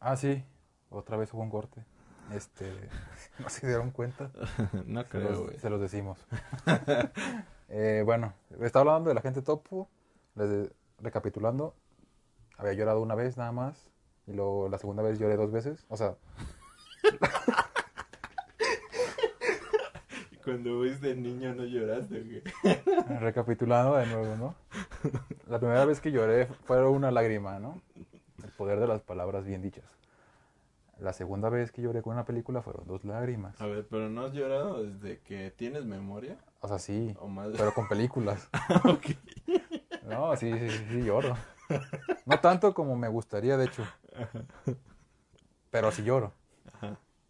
[0.00, 0.44] Ah, sí,
[0.90, 1.84] otra vez hubo un corte.
[2.32, 2.72] Este,
[3.38, 4.30] no se dieron cuenta.
[4.86, 5.58] no Se creo, los, güey.
[5.58, 6.18] se los decimos.
[7.70, 9.88] Eh, bueno, estaba hablando del agente Topo.
[10.36, 10.70] les-
[11.00, 11.74] recapitulando,
[12.58, 13.90] había llorado una vez nada más.
[14.26, 15.84] Y luego la segunda vez lloré dos veces.
[15.88, 16.14] O sea,
[20.30, 22.42] Y Cuando fuiste niño no lloraste,
[23.20, 24.54] recapitulando de nuevo, ¿no?
[25.48, 27.80] La primera vez que lloré fue una lágrima, ¿no?
[28.42, 29.84] El poder de las palabras bien dichas.
[31.00, 33.60] La segunda vez que lloré con una película fueron dos lágrimas.
[33.60, 37.48] A ver, pero no has llorado desde que tienes memoria O sea, sí, o más.
[37.56, 38.48] pero con películas.
[38.84, 39.06] Ok.
[40.08, 41.34] No, sí, sí, sí, sí, lloro.
[42.26, 43.82] No tanto como me gustaría, de hecho.
[45.70, 46.32] Pero sí lloro.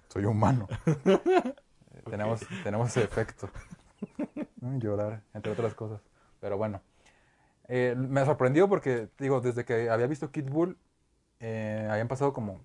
[0.09, 0.69] Soy humano.
[2.11, 3.49] Tenemos, tenemos ese efecto.
[4.61, 6.01] Llorar, entre otras cosas.
[6.41, 6.83] Pero bueno.
[7.69, 10.77] Eh, me sorprendió porque, digo, desde que había visto Kid Bull,
[11.41, 12.61] eh, habían pasado como,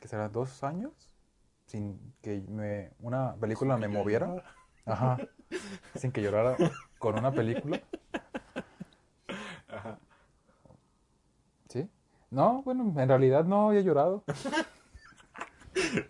[0.00, 0.28] ¿qué será?
[0.28, 0.92] ¿Dos años?
[1.66, 4.42] Sin que me, una película me moviera.
[4.86, 5.18] Ajá.
[5.94, 6.56] Sin que llorara
[6.98, 7.80] con una película.
[9.68, 9.98] Ajá.
[11.68, 11.88] ¿Sí?
[12.30, 14.24] No, bueno, en realidad no había llorado.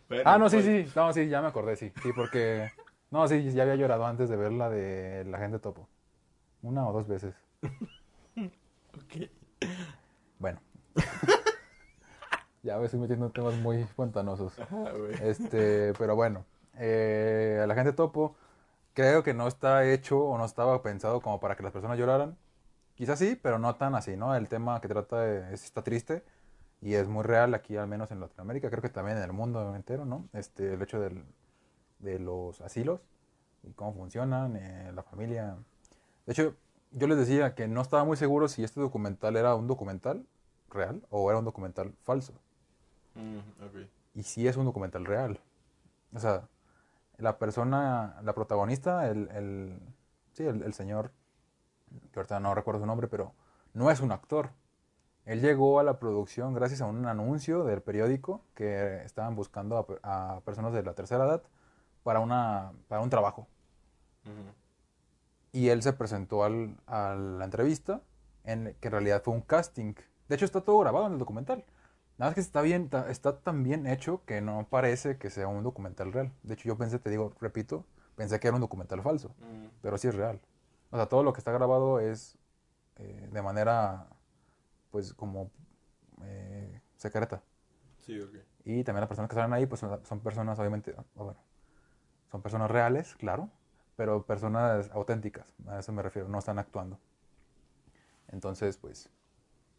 [0.09, 0.93] Bueno, Ah, no, sí, pues, sí.
[0.97, 1.93] No, sí, ya me acordé, sí.
[2.03, 2.70] Sí, porque...
[3.11, 5.88] No, sí, ya había llorado antes de ver la de La Gente Topo.
[6.62, 7.34] Una o dos veces.
[8.36, 9.28] ok.
[10.38, 10.61] Bueno.
[12.62, 14.52] ya me estoy metiendo en temas muy pantanosos.
[14.70, 15.14] Güey.
[15.22, 16.44] Este, pero bueno.
[16.78, 18.36] Eh, La Gente Topo
[18.94, 22.36] creo que no está hecho o no estaba pensado como para que las personas lloraran.
[22.94, 24.34] Quizás sí, pero no tan así, ¿no?
[24.34, 26.22] El tema que trata de- es- está triste
[26.82, 29.74] y es muy real aquí, al menos en Latinoamérica, creo que también en el mundo
[29.74, 30.28] entero, ¿no?
[30.32, 31.24] Este, el hecho del-
[31.98, 33.00] de los asilos
[33.62, 35.56] y cómo funcionan, eh, la familia.
[36.26, 36.54] De hecho,
[36.92, 40.26] yo les decía que no estaba muy seguro si este documental era un documental
[40.70, 42.32] real o era un documental falso.
[43.14, 43.38] Mm.
[44.14, 45.40] Y sí es un documental real.
[46.14, 46.48] O sea,
[47.18, 49.78] la persona, la protagonista, el, el,
[50.32, 51.12] sí, el, el señor,
[52.12, 53.32] que ahorita no recuerdo su nombre, pero
[53.74, 54.50] no es un actor.
[55.26, 60.34] Él llegó a la producción gracias a un anuncio del periódico que estaban buscando a,
[60.36, 61.42] a personas de la tercera edad
[62.02, 63.46] para, una, para un trabajo.
[65.52, 68.00] Y él se presentó al- a la entrevista,
[68.44, 69.94] en, que en realidad fue un casting.
[70.28, 71.64] De hecho, está todo grabado en el documental.
[72.20, 75.62] Nada más que está, bien, está tan bien hecho que no parece que sea un
[75.62, 76.30] documental real.
[76.42, 79.96] De hecho, yo pensé, te digo, repito, pensé que era un documental falso, Mm, pero
[79.96, 80.38] sí es real.
[80.90, 82.36] O sea, todo lo que está grabado es
[82.96, 84.06] eh, de manera,
[84.90, 85.50] pues, como
[86.24, 87.42] eh, secreta.
[87.96, 88.34] Sí, ok.
[88.66, 91.40] Y también las personas que salen ahí, pues son, son personas, obviamente, o bueno,
[92.30, 93.48] son personas reales, claro,
[93.96, 96.98] pero personas auténticas, a eso me refiero, no están actuando.
[98.28, 99.10] Entonces, pues,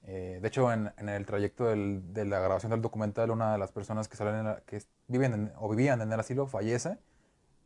[0.06, 3.58] eh, de hecho, en, en el trayecto del- de la grabación del documental, una de
[3.60, 6.97] las personas que salen, en la- que viven en- o vivían en el asilo fallece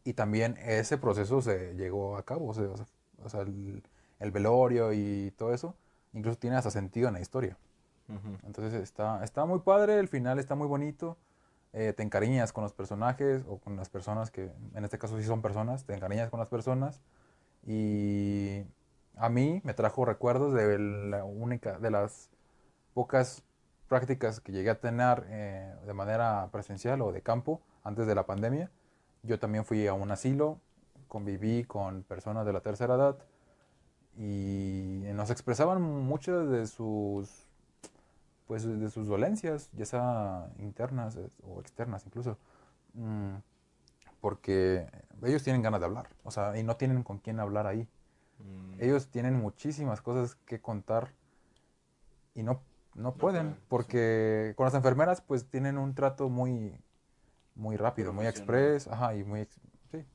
[0.04, 2.66] y también ese proceso se llegó a cabo, o sea,
[3.24, 3.84] o el,
[4.20, 5.76] el velorio y todo eso,
[6.14, 7.58] incluso tiene hasta sentido en la historia.
[8.46, 11.18] Entonces está, está muy padre, el final está muy bonito.
[11.74, 15.26] eh, te encariñas con los personajes o con las personas que, en este caso sí
[15.26, 17.02] son personas, te encariñas con las personas.
[17.68, 18.64] Y
[19.18, 22.30] a mí me trajo recuerdos de la única, de las
[22.93, 23.43] pocas
[23.88, 28.26] prácticas que llegué a tener eh, de manera presencial o de campo antes de la
[28.26, 28.72] pandemia.
[29.24, 30.59] Yo también fui a un asilo,
[31.07, 33.18] conviví con personas de la tercera edad
[34.18, 37.45] y nos expresaban muchas de sus
[38.47, 42.38] pues de sus dolencias, ya sea internas eh, o externas incluso,
[42.93, 43.36] mm,
[44.22, 44.88] porque
[45.24, 47.88] ellos tienen ganas de hablar, o sea, y no tienen con quién hablar ahí.
[48.40, 51.14] Mm, Ellos tienen muchísimas cosas que contar
[52.34, 52.62] y no,
[52.96, 53.60] no pueden, sí.
[53.70, 56.78] porque con las enfermeras pues tienen un trato muy,
[57.56, 59.48] muy rápido, muy express, ajá, y muy,
[59.92, 60.06] sí.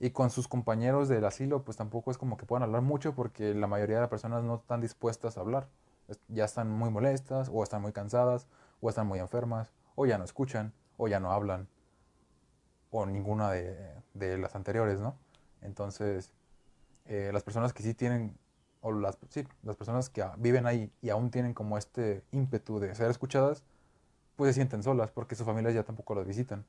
[0.00, 3.54] Y con sus compañeros del asilo pues tampoco es como que puedan hablar mucho porque
[3.54, 5.68] la mayoría de las personas no están dispuestas a hablar.
[6.26, 8.48] Ya están muy molestas, o están muy cansadas,
[8.80, 11.68] o están muy enfermas, o ya no escuchan, o ya no hablan,
[12.90, 15.14] o ninguna de, de las anteriores, ¿no?
[15.62, 16.32] Entonces,
[17.06, 18.36] eh, las personas que sí tienen,
[18.80, 22.94] o las, sí, las personas que viven ahí y aún tienen como este ímpetu de
[22.94, 23.62] ser escuchadas,
[24.36, 26.64] pues se sienten solas porque sus familias ya tampoco las visitan.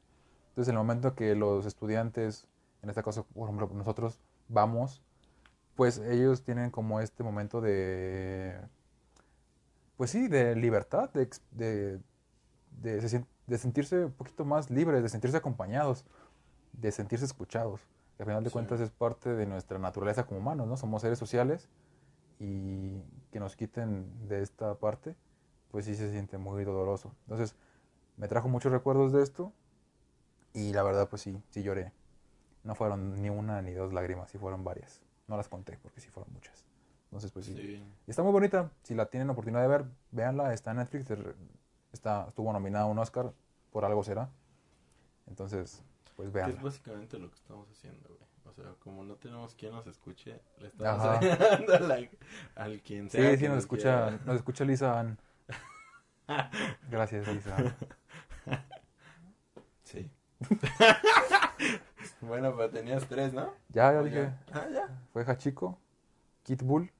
[0.49, 2.47] Entonces, en el momento que los estudiantes,
[2.81, 4.19] en este caso, por ejemplo, nosotros
[4.49, 5.01] vamos,
[5.75, 8.59] pues ellos tienen como este momento de,
[9.95, 11.99] pues sí, de libertad, de, de,
[12.81, 16.05] de, de sentirse un poquito más libres, de sentirse acompañados,
[16.73, 17.81] de sentirse escuchados.
[18.21, 18.53] Que al final de Sí.
[18.53, 20.77] cuentas es parte de nuestra naturaleza como humanos, ¿no?
[20.77, 21.67] Somos seres sociales
[22.37, 23.01] y
[23.31, 25.15] que nos quiten de esta parte,
[25.71, 27.15] pues sí se siente muy doloroso.
[27.23, 27.55] Entonces,
[28.17, 29.51] me trajo muchos recuerdos de esto
[30.53, 31.93] y la verdad, pues sí, sí lloré.
[32.63, 35.01] No fueron ni una ni dos lágrimas, sí fueron varias.
[35.27, 36.63] No las conté porque sí fueron muchas.
[37.05, 37.55] Entonces, pues sí.
[37.55, 37.83] sí.
[38.05, 38.69] Y está muy bonita.
[38.83, 40.53] Si la tienen oportunidad de ver, véanla.
[40.53, 41.07] Está en Netflix.
[41.91, 43.33] Está, estuvo nominada a un Oscar.
[43.71, 44.29] Por algo será.
[45.25, 45.81] Entonces,
[46.21, 46.55] pues véanla.
[46.55, 48.21] es básicamente lo que estamos haciendo, güey.
[48.45, 51.21] O sea, como no tenemos quien nos escuche, le estamos a
[51.79, 52.09] la-
[52.55, 53.31] al quien sea.
[53.31, 54.25] Sí, sí, nos escucha, quiera.
[54.25, 55.17] nos escucha Lisa Ann.
[56.89, 57.75] Gracias, Lisa Ann.
[59.83, 60.09] Sí.
[62.21, 63.53] bueno, pero tenías tres, ¿no?
[63.69, 64.33] Ya, ya ¿O dije.
[64.53, 64.87] Ah, ya.
[65.13, 65.79] Fue Hachiko,
[66.43, 66.91] Kit Bull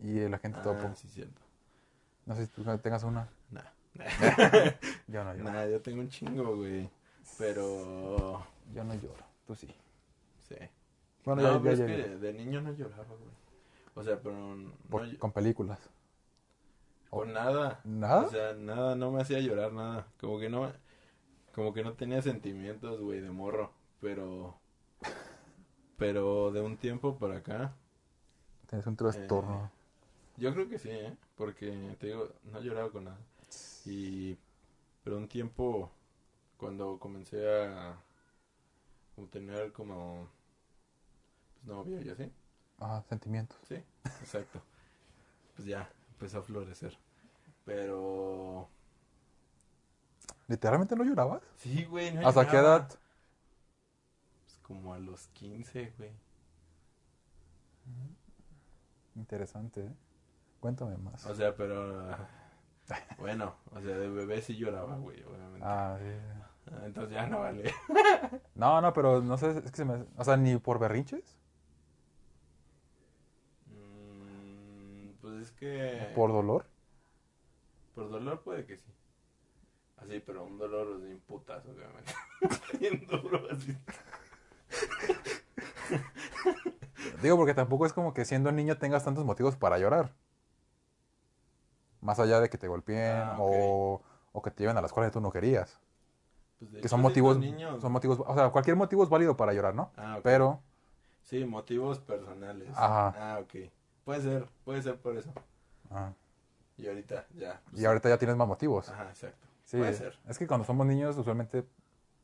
[0.00, 0.88] y el agente Topo.
[0.88, 1.40] Ah, sí, cierto.
[2.26, 3.28] No sé si tú tengas una.
[3.50, 3.62] Nah.
[5.08, 5.50] Yo no lloro.
[5.50, 6.88] Nah, yo tengo un chingo, güey.
[7.40, 8.44] Pero.
[8.74, 9.24] Yo no lloro.
[9.46, 9.66] Tú sí.
[10.46, 10.56] Sí.
[11.24, 13.30] Bueno, no, ya, pero ya, es ya- que de niño no lloraba, güey.
[13.94, 14.36] O sea, pero.
[14.56, 15.80] No, por- ll- con películas.
[17.08, 17.80] con nada.
[17.84, 18.26] ¿Nada?
[18.26, 20.06] O sea, nada, no me hacía llorar nada.
[20.20, 20.70] Como que no.
[21.54, 23.72] Como que no tenía sentimientos, güey, de morro.
[24.00, 24.54] Pero.
[25.96, 27.72] Pero de un tiempo para acá.
[28.68, 29.70] Tienes un trastorno.
[30.36, 31.16] Yo creo que sí, ¿eh?
[31.36, 33.18] Porque te digo, no he llorado con nada.
[33.86, 34.36] Y.
[35.04, 35.90] Pero un tiempo.
[36.60, 37.96] Cuando comencé a.
[39.32, 40.28] tener como.
[41.54, 42.30] Pues novia y así.
[42.78, 43.58] Ajá, sentimientos.
[43.66, 43.76] Sí,
[44.20, 44.60] exacto.
[45.56, 46.98] Pues ya, empezó a florecer.
[47.64, 48.68] Pero.
[50.48, 51.42] ¿Literalmente no llorabas?
[51.56, 52.88] Sí, güey, no ¿Hasta qué edad?
[52.88, 56.12] Pues como a los 15, güey.
[59.16, 59.94] Interesante, ¿eh?
[60.60, 61.24] Cuéntame más.
[61.24, 62.10] O sea, pero.
[62.10, 62.28] ah,
[63.18, 65.60] Bueno, o sea, de bebé sí lloraba, güey, obviamente.
[65.62, 66.39] Ah, sí.
[66.66, 67.72] Ah, Entonces ya no vale.
[68.54, 70.04] No, no, pero no sé, es que se me...
[70.16, 71.36] O sea, ni por berrinches,
[73.66, 76.12] Mm, pues es que.
[76.14, 76.66] por dolor.
[77.94, 78.92] Por dolor puede que sí.
[79.98, 82.12] Así, pero un dolor de imputas, obviamente.
[82.80, 83.76] Bien duro, así.
[87.22, 90.14] Digo, porque tampoco es como que siendo niño tengas tantos motivos para llorar.
[92.00, 94.02] Más allá de que te golpeen Ah, o,
[94.32, 95.78] o que te lleven a la escuela que tú no querías.
[96.60, 99.52] Pues de Que son motivos, niños- son motivos, o sea, cualquier motivo es válido para
[99.52, 99.90] llorar, ¿no?
[99.96, 100.22] Ah, ok.
[100.22, 100.62] Pero,
[101.22, 102.68] Sí, motivos personales.
[102.76, 103.14] Ajá.
[103.16, 103.70] Ah, ok.
[104.04, 105.32] Puede ser, puede ser por eso.
[105.90, 106.12] ah,
[106.76, 107.60] Y ahorita ya.
[107.70, 108.88] pues, y ahorita ya tienes más motivos.
[108.88, 109.46] Ajá, exacto.
[109.64, 110.18] Sí, Puede ser.
[110.28, 111.64] es que cuando somos niños usualmente,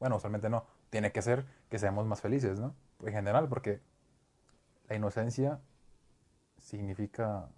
[0.01, 2.75] bueno, usualmente no, tiene que ser que seamos más felices, ¿no?
[3.03, 3.81] En general, porque
[4.89, 5.61] la inocencia
[6.61, 7.49] significa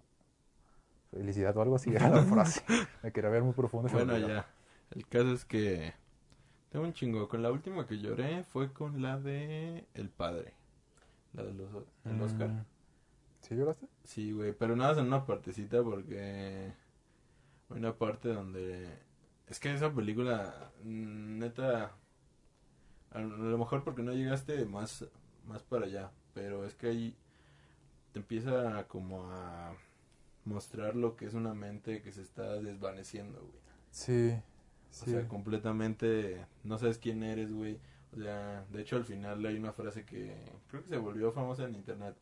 [1.11, 2.61] felicidad o algo así, era la frase.
[3.03, 3.89] Me quería ver muy profundo.
[3.91, 4.45] Bueno, ya.
[4.91, 5.93] El caso es que
[6.69, 7.27] tengo un chingo.
[7.27, 10.53] Con la última que lloré fue con la de El Padre.
[11.33, 11.69] La de los,
[12.05, 12.49] el Oscar.
[12.49, 12.65] Mm.
[13.41, 13.87] ¿Sí lloraste?
[14.03, 16.73] Sí, güey, pero nada más en una partecita porque
[17.69, 18.97] una parte donde
[19.47, 21.95] es que esa película mm, neta
[23.11, 25.05] a lo mejor porque no llegaste más
[25.45, 27.15] más para allá, pero es que ahí
[28.13, 29.73] te empieza como a
[30.45, 33.59] mostrar lo que es una mente que se está desvaneciendo, güey.
[33.91, 34.39] Sí,
[34.91, 37.79] O sea, completamente no sabes quién eres, güey.
[38.11, 40.35] O sea, de hecho al final hay una frase que
[40.67, 42.15] creo que se volvió famosa en internet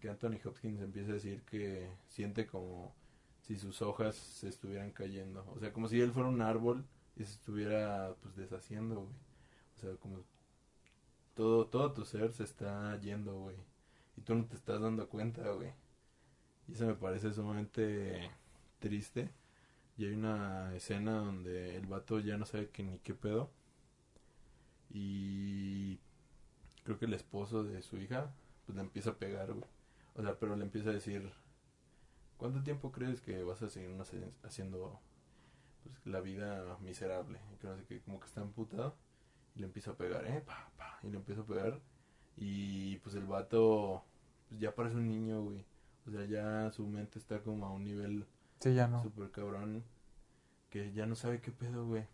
[0.00, 2.94] que Anthony Hopkins empieza a decir que siente como
[3.42, 5.44] si sus hojas se estuvieran cayendo.
[5.54, 6.84] O sea, como si él fuera un árbol
[7.16, 9.14] y se estuviera pues deshaciendo, güey.
[9.76, 10.18] O sea, como
[11.34, 13.56] todo, todo tu ser se está yendo, güey.
[14.16, 15.72] Y tú no te estás dando cuenta, güey.
[16.68, 18.30] Y eso me parece sumamente
[18.78, 19.30] triste.
[19.96, 23.50] Y hay una escena donde el vato ya no sabe que ni qué pedo.
[24.90, 25.98] Y
[26.84, 28.32] creo que el esposo de su hija,
[28.66, 29.64] pues le empieza a pegar, güey.
[30.14, 31.32] O sea, pero le empieza a decir,
[32.36, 33.96] ¿cuánto tiempo crees que vas a seguir
[34.42, 35.00] haciendo
[35.82, 37.40] pues, la vida miserable?
[37.54, 38.96] Y que como que está emputado.
[39.54, 40.42] Y le empieza a pegar, ¿eh?
[40.44, 41.80] Pa, pa, y le empieza a pegar.
[42.36, 44.04] Y pues el vato
[44.48, 45.64] pues, ya parece un niño, güey.
[46.06, 48.26] O sea, ya su mente está como a un nivel
[48.60, 49.02] Sí, ya no.
[49.02, 49.84] super cabrón.
[50.70, 52.06] Que ya no sabe qué pedo, güey.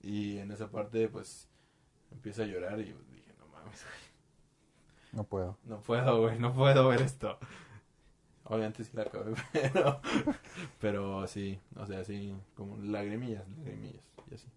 [0.00, 1.48] Y en esa parte, pues,
[2.10, 4.08] empieza a llorar y dije, no mames, güey.
[5.12, 5.58] No puedo.
[5.64, 7.38] No puedo, güey, no puedo ver esto.
[8.44, 10.00] Obviamente sí la acabé, pero,
[10.80, 14.48] pero sí, o sea, sí, como lagrimillas, lagrimillas, y así.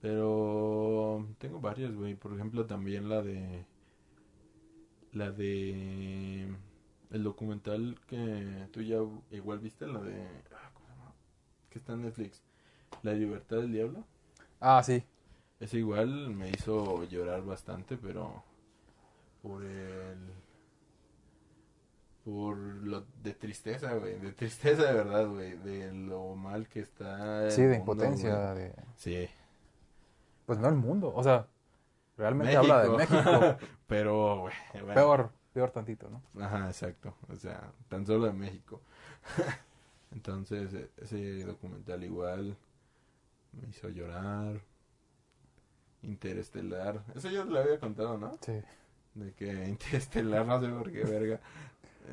[0.00, 2.14] Pero tengo varias, güey.
[2.14, 3.66] Por ejemplo, también la de.
[5.12, 6.48] La de.
[7.10, 8.98] El documental que tú ya
[9.30, 10.22] igual viste, la de.
[10.54, 11.12] ah, ¿Cómo se llama?
[11.68, 12.42] Que está en Netflix.
[13.02, 14.04] La libertad del diablo.
[14.60, 15.02] Ah, sí.
[15.58, 18.44] Ese igual me hizo llorar bastante, pero.
[19.42, 20.18] Por el.
[22.24, 24.18] Por lo de tristeza, güey.
[24.20, 25.56] De tristeza de verdad, güey.
[25.56, 27.44] De lo mal que está.
[27.46, 28.54] el Sí, de mundo, impotencia.
[28.54, 28.74] De...
[28.96, 29.28] Sí.
[30.46, 31.12] Pues no el mundo.
[31.14, 31.46] O sea,
[32.16, 33.56] realmente habla de México.
[33.86, 34.54] Pero, güey.
[34.74, 34.94] bueno.
[34.94, 36.22] Peor, peor tantito, ¿no?
[36.44, 37.14] Ajá, exacto.
[37.28, 38.80] O sea, tan solo de México.
[40.12, 42.56] Entonces, e- ese documental igual
[43.52, 44.60] me hizo llorar.
[46.02, 47.02] Interestelar.
[47.14, 48.32] Eso yo le había contado, ¿no?
[48.40, 48.60] Sí.
[49.14, 51.40] De que Interestelar, no sé por qué, verga,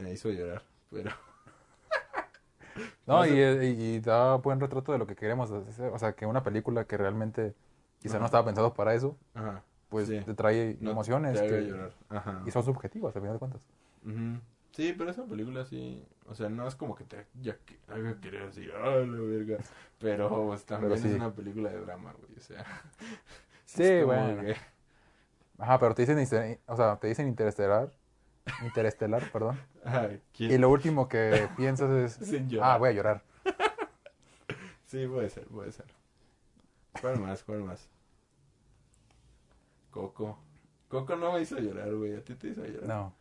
[0.02, 0.62] me hizo llorar.
[0.92, 1.12] Pero,
[3.08, 3.66] No, No y, sé.
[3.66, 5.50] y, y da buen retrato de lo que queremos.
[5.52, 7.56] O sea, que una película que realmente
[8.00, 8.20] quizá Ajá.
[8.20, 9.64] no estaba pensado para eso, ajá.
[9.90, 10.20] Pues Sí.
[10.22, 11.92] te trae no emociones te que- llorar.
[12.10, 12.42] Ajá.
[12.46, 13.62] y son subjetivas, al final de cuentas.
[14.72, 18.20] Sí, pero esa película sí, o sea, no es como que te ya que- haga
[18.20, 19.58] querer así, ¡ay, la verga!
[20.00, 21.10] Pero pues, también Pero sí.
[21.10, 22.64] es una película de drama, güey, o sea.
[23.66, 24.42] Sí, bueno.
[24.44, 24.56] que-
[25.58, 27.92] Ajá, pero te dicen, o sea, te dicen interestelar,
[28.64, 29.60] interestelar, perdón.
[29.84, 33.24] Ay, ¿quién- Y lo último que piensas es, Sin ah, voy a llorar.
[34.86, 35.86] Sí, puede ser, puede ser.
[37.02, 37.44] ¿Cuál más?
[37.44, 37.90] ¿Cuál más?
[39.92, 40.38] Coco.
[40.88, 42.16] Coco no me hizo llorar, güey.
[42.16, 42.88] ¿A ti te hizo llorar?
[42.88, 43.14] No.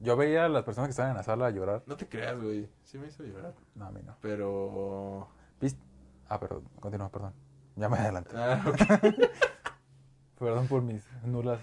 [0.00, 1.82] Yo veía a las personas que estaban en la sala llorar.
[1.86, 2.68] No te creas, güey.
[2.82, 3.54] Sí me hizo llorar.
[3.74, 4.16] No, a mí no.
[4.20, 5.28] Pero...
[5.60, 5.80] ¿Viste?
[6.28, 7.32] Ah, pero continúa, perdón.
[7.76, 8.30] Ya me adelanté.
[8.36, 8.64] Ah.
[10.38, 11.60] Perdón por mis nulas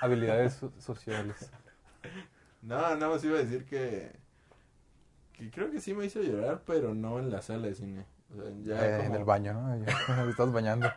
[0.00, 1.50] habilidades so- sociales.
[2.60, 4.12] No, no, sí iba a decir que...
[5.32, 8.04] Que creo que sí me hizo llorar, pero no en la sala de cine.
[8.32, 9.74] O sea, ya Eh, En el baño, ¿no?
[10.28, 10.88] Estás bañando.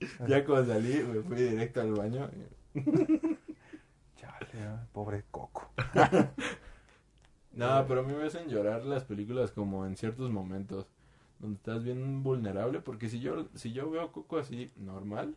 [0.28, 2.30] Ya cuando salí, me fui directo al baño.
[4.16, 4.78] Chale, ¿eh?
[4.92, 5.70] pobre Coco.
[7.56, 10.86] No, pero a mí me hacen llorar las películas como en ciertos momentos
[11.38, 15.36] donde estás bien vulnerable, porque si yo si yo veo a Coco así normal,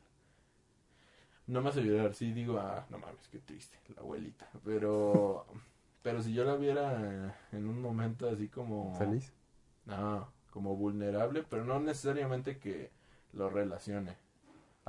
[1.45, 5.45] no me hace llorar, sí digo, ah, no mames, qué triste, la abuelita, pero
[6.01, 9.31] pero si yo la viera en un momento así como ¿Feliz?
[9.85, 12.89] no, como vulnerable, pero no necesariamente que
[13.33, 14.15] lo relacione,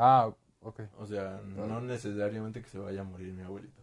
[0.00, 0.30] Ah,
[0.62, 0.80] ok.
[0.98, 3.82] o sea, no necesariamente que se vaya a morir mi abuelito,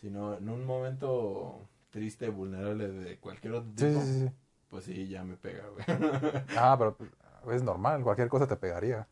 [0.00, 4.20] sino en un momento triste, vulnerable de cualquier otro tipo, sí, sí.
[4.28, 4.30] sí.
[4.68, 5.84] pues sí, ya me pega, güey.
[6.58, 7.10] Ah, pero pues,
[7.56, 9.08] es normal, cualquier cosa te pegaría.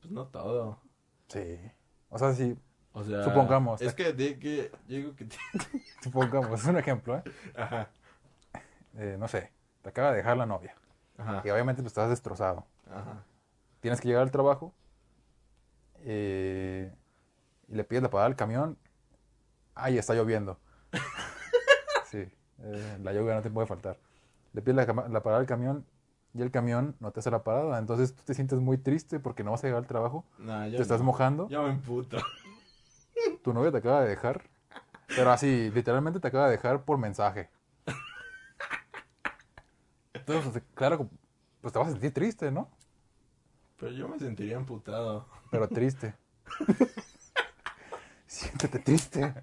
[0.00, 0.80] pues no todo.
[1.28, 1.58] Sí.
[2.08, 2.56] O sea, sí,
[2.92, 3.80] O sea, Supongamos.
[3.82, 5.28] Es que, de que digo que...
[6.02, 7.22] supongamos, es un ejemplo, ¿eh?
[7.54, 7.88] Ajá,
[8.94, 9.52] Eh, No sé,
[9.82, 10.74] te acaba de dejar la novia.
[11.18, 12.64] ajá, Y obviamente pues estás destrozado.
[12.90, 13.22] ajá.
[13.80, 14.72] Tienes que llegar al trabajo
[16.04, 16.92] eh,
[17.68, 18.78] y le pides la parada al camión.
[19.74, 20.58] Ay, está lloviendo.
[22.08, 23.98] Sí, eh, la lluvia no te puede faltar.
[24.52, 25.84] Le pides la, la parada al camión
[26.34, 27.78] y el camión no te hace la parada.
[27.78, 30.24] Entonces tú te sientes muy triste porque no vas a llegar al trabajo.
[30.38, 31.06] Te estás no.
[31.06, 31.48] mojando.
[31.48, 32.18] Yo me emputo.
[33.42, 34.42] Tu novia te acaba de dejar.
[35.08, 37.48] Pero así, literalmente te acaba de dejar por mensaje.
[40.12, 41.08] Entonces, claro,
[41.60, 42.68] pues te vas a sentir triste, ¿no?
[43.78, 45.26] Pero yo me sentiría emputado.
[45.56, 46.14] Pero triste.
[48.26, 49.34] Siéntete triste.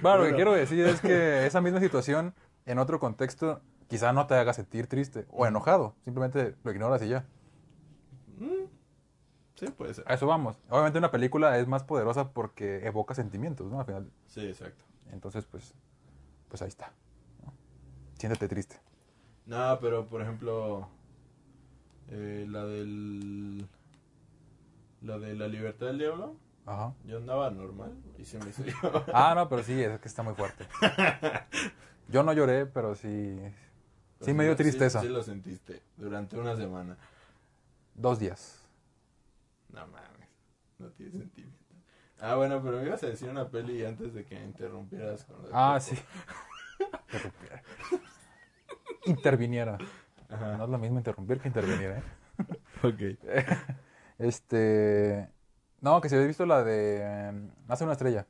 [0.00, 2.34] Bueno, lo que quiero decir es que esa misma situación,
[2.66, 5.96] en otro contexto, quizá no te haga sentir triste o enojado.
[6.04, 7.26] Simplemente lo ignoras y ya.
[8.38, 8.66] Mm,
[9.56, 10.04] Sí, puede ser.
[10.08, 10.56] A eso vamos.
[10.68, 13.80] Obviamente una película es más poderosa porque evoca sentimientos, ¿no?
[13.80, 14.10] Al final.
[14.26, 14.84] Sí, exacto.
[15.12, 15.74] Entonces, pues,
[16.48, 16.92] pues ahí está.
[17.44, 17.52] ¿no?
[18.18, 18.80] Siéntete triste.
[19.46, 20.88] No, pero por ejemplo,
[22.10, 23.66] eh, la del.
[25.02, 26.94] La de la libertad del diablo, Ajá.
[27.04, 28.62] yo andaba normal y se me hizo
[29.12, 30.66] Ah, no, pero sí, es que está muy fuerte.
[32.08, 33.38] Yo no lloré, pero sí.
[34.20, 35.00] Sí me dio tristeza.
[35.02, 36.96] Sí, lo sentiste durante una semana.
[37.94, 38.60] Dos días.
[39.70, 40.28] No mames,
[40.78, 41.58] no tiene sentimiento.
[42.20, 45.48] Ah, bueno, pero me ibas a decir una peli antes de que interrumpieras con lo
[45.48, 45.96] de Ah, Coco.
[45.96, 46.02] sí.
[49.06, 49.76] Interviniera.
[50.34, 50.56] Ajá.
[50.56, 52.02] No es lo mismo interrumpir que intervenir, ¿eh?
[52.82, 53.18] Ok.
[54.18, 55.28] Este.
[55.80, 56.98] No, que si habéis visto la de.
[57.02, 58.26] eh, Nace una estrella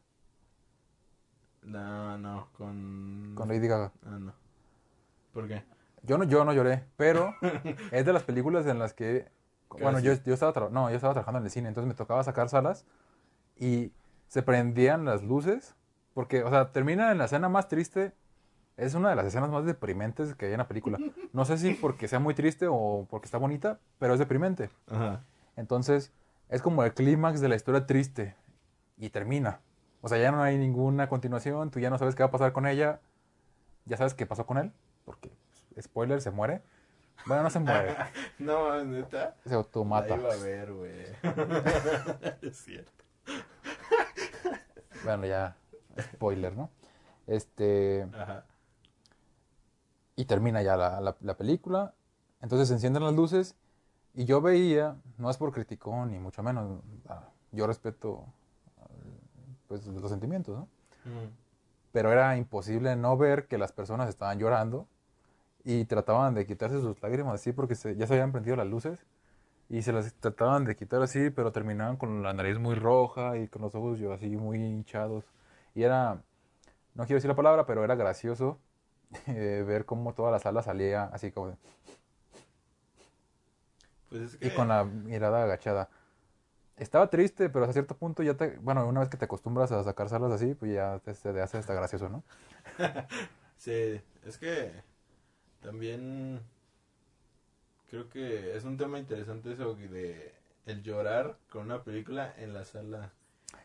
[1.62, 3.32] No, no, con...
[3.34, 3.92] con Lady Gaga.
[4.04, 4.32] Ah, no.
[5.32, 5.62] ¿Por qué?
[6.02, 7.34] Yo no, yo no lloré, pero
[7.92, 9.30] es de las películas en las que.
[9.68, 12.48] Bueno, yo, yo estaba no, yo estaba trabajando en el cine, entonces me tocaba sacar
[12.48, 12.86] salas
[13.56, 13.92] y
[14.28, 15.74] se prendían las luces.
[16.14, 18.12] Porque, o sea, termina en la escena más triste.
[18.76, 20.98] Es una de las escenas más deprimentes que hay en la película.
[21.32, 24.68] No sé si porque sea muy triste o porque está bonita, pero es deprimente.
[24.88, 25.22] Ajá.
[25.56, 26.12] Entonces,
[26.48, 28.34] es como el clímax de la historia triste
[28.96, 29.60] y termina.
[30.00, 32.52] O sea, ya no hay ninguna continuación, tú ya no sabes qué va a pasar
[32.52, 33.00] con ella.
[33.86, 34.72] Ya sabes qué pasó con él,
[35.04, 35.30] porque,
[35.72, 36.62] pues, spoiler, se muere.
[37.26, 37.94] Bueno, no se muere,
[38.38, 39.36] No, neta.
[39.46, 40.08] se automata.
[40.16, 40.92] La iba a ver, güey.
[42.42, 43.04] es cierto.
[45.04, 45.56] Bueno, ya,
[46.00, 46.70] spoiler, ¿no?
[47.26, 48.44] Este, Ajá.
[50.16, 51.94] Y termina ya la, la- la película.
[52.40, 53.56] Entonces se encienden las luces
[54.14, 58.26] y yo veía, no es por criticón ni mucho menos, ah, yo respeto
[59.68, 60.68] pues los sentimientos, ¿no?
[61.06, 61.28] Mm.
[61.92, 64.86] pero era imposible no ver que las personas estaban llorando
[65.64, 68.98] y trataban de quitarse sus lágrimas así porque se- ya se habían prendido las luces
[69.68, 73.48] y se las trataban de quitar así, pero terminaban con la nariz muy roja y
[73.48, 75.24] con los ojos yo así muy hinchados.
[75.74, 76.22] Y era,
[76.94, 78.58] no quiero decir la palabra, pero era gracioso
[79.26, 81.56] eh, ver cómo toda la sala salía así como de-
[84.08, 84.46] Pues es que...
[84.46, 85.88] y con la mirada agachada.
[86.76, 89.84] Estaba triste, pero hasta cierto punto ya te, bueno, una vez que te acostumbras a
[89.84, 92.22] sacar salas así, pues ya te, te hace hasta gracioso, ¿no?
[93.56, 94.72] Sí, es que
[95.62, 96.40] también
[97.90, 100.34] creo que es un tema interesante eso de
[100.66, 103.12] el llorar con una película en la sala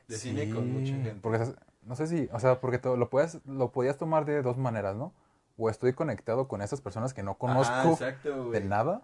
[0.08, 1.20] de cine con mucha gente.
[1.22, 1.40] Porque,
[1.84, 4.96] no sé si, o sea, porque to- lo, puedes, lo podías tomar de dos maneras,
[4.96, 5.14] ¿no?
[5.62, 9.04] O estoy conectado con esas personas que no conozco Ah, exacto, de nada,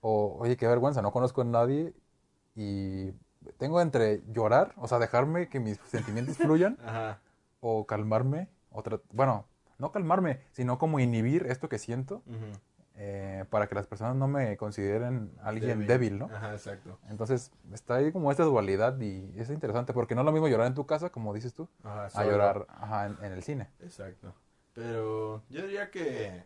[0.00, 1.94] o, oye, qué vergüenza, no conozco a nadie
[2.54, 3.10] y
[3.58, 7.18] tengo entre llorar, o sea, dejarme que mis sentimientos fluyan, Ajá.
[7.58, 9.46] o calmarme, o bueno,
[9.78, 12.22] no calmarme, sino como inhibir esto que siento
[12.94, 16.30] eh, para que las personas no me consideren alguien débil, ¿no?
[16.32, 17.00] Ajá, exacto.
[17.10, 20.68] Entonces, está ahí como esta dualidad y es interesante porque no es lo mismo llorar
[20.68, 23.68] en tu casa, como dices tú, Ajá, a llorar ajá, en, en el cine.
[23.80, 24.32] Exacto.
[24.76, 26.44] Pero yo diría que,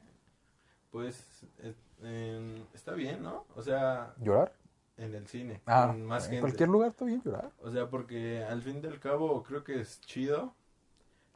[0.93, 3.45] pues, eh, em, está bien, ¿no?
[3.57, 4.53] O sea, ¿Llorar?
[4.97, 6.41] en el cine, Ah, con más en gente.
[6.43, 7.51] cualquier lugar está bien llorar.
[7.61, 10.55] O sea, porque al fin del cabo creo que es chido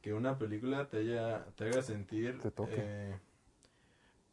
[0.02, 2.74] que una película te haya te haga sentir Te toque.
[2.78, 3.18] eh,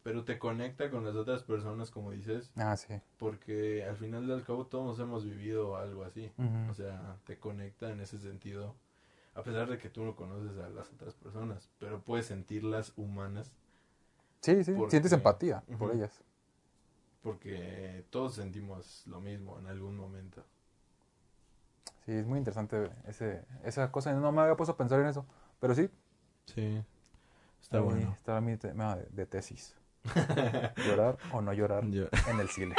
[0.04, 2.94] pero te conecta con las otras personas como dices Ah, sí.
[3.18, 6.30] porque al final del cabo todos hemos vivido algo así
[6.70, 8.76] o sea te conecta en ese sentido
[9.36, 13.52] a pesar de que tú no conoces a las otras personas pero puedes sentirlas humanas
[14.42, 16.22] Sí, sí, porque- sientes empatía por ellas.
[17.22, 20.44] porque todos sentimos lo mismo en algún momento
[22.06, 24.12] Sí, es muy interesante ese, esa cosa.
[24.14, 25.24] No me había puesto a pensar en eso,
[25.60, 25.88] pero sí.
[26.48, 26.84] sí
[27.62, 29.76] está ahí bueno Está mi tema de, de tesis.
[30.88, 32.76] Llorar o no llorar en el cine.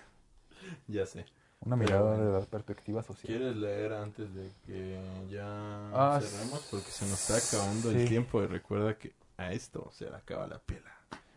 [0.86, 1.26] ya sé
[1.66, 2.24] Una mirada bueno.
[2.32, 3.26] de la perspectiva social.
[3.26, 6.60] ¿Quieres leer antes de que ya Ah, cerremos?
[6.70, 8.06] Porque se nos está acabando el sí.
[8.08, 10.92] tiempo y recuerda que a esto se le acaba la pila.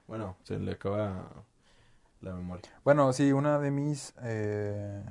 [0.08, 1.30] Bueno, se le acaba
[2.22, 2.70] la memoria.
[2.84, 5.04] Bueno, sí, una de mis, eh,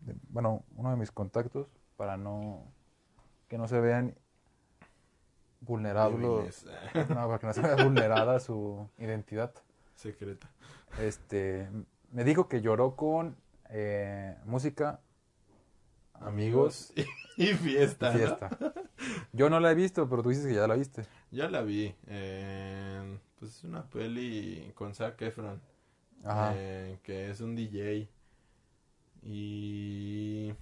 [0.00, 1.66] de- bueno, uno de mis contactos
[1.96, 2.64] para no
[3.48, 4.14] que no se vean
[5.60, 6.64] vulnerables,
[7.08, 9.52] no, para que no se vea vulnerada su identidad.
[9.96, 10.48] Secreta.
[11.00, 11.68] Este,
[12.12, 13.36] me dijo que lloró con
[13.72, 15.00] eh, música,
[16.20, 17.04] amigos y,
[17.42, 18.12] y fiesta.
[19.32, 21.06] Yo no la he visto, pero tú dices que ya la viste.
[21.30, 21.94] Ya la vi.
[22.06, 25.60] eh, pues es una peli con Zac Efron.
[26.24, 26.52] Ajá.
[26.56, 28.08] eh, que es un DJ.
[29.22, 30.52] Y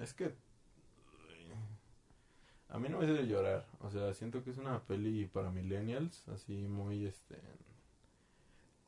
[0.00, 0.34] es que
[2.68, 3.66] a mí no me hace llorar.
[3.80, 7.36] O sea, siento que es una peli para millennials, así muy este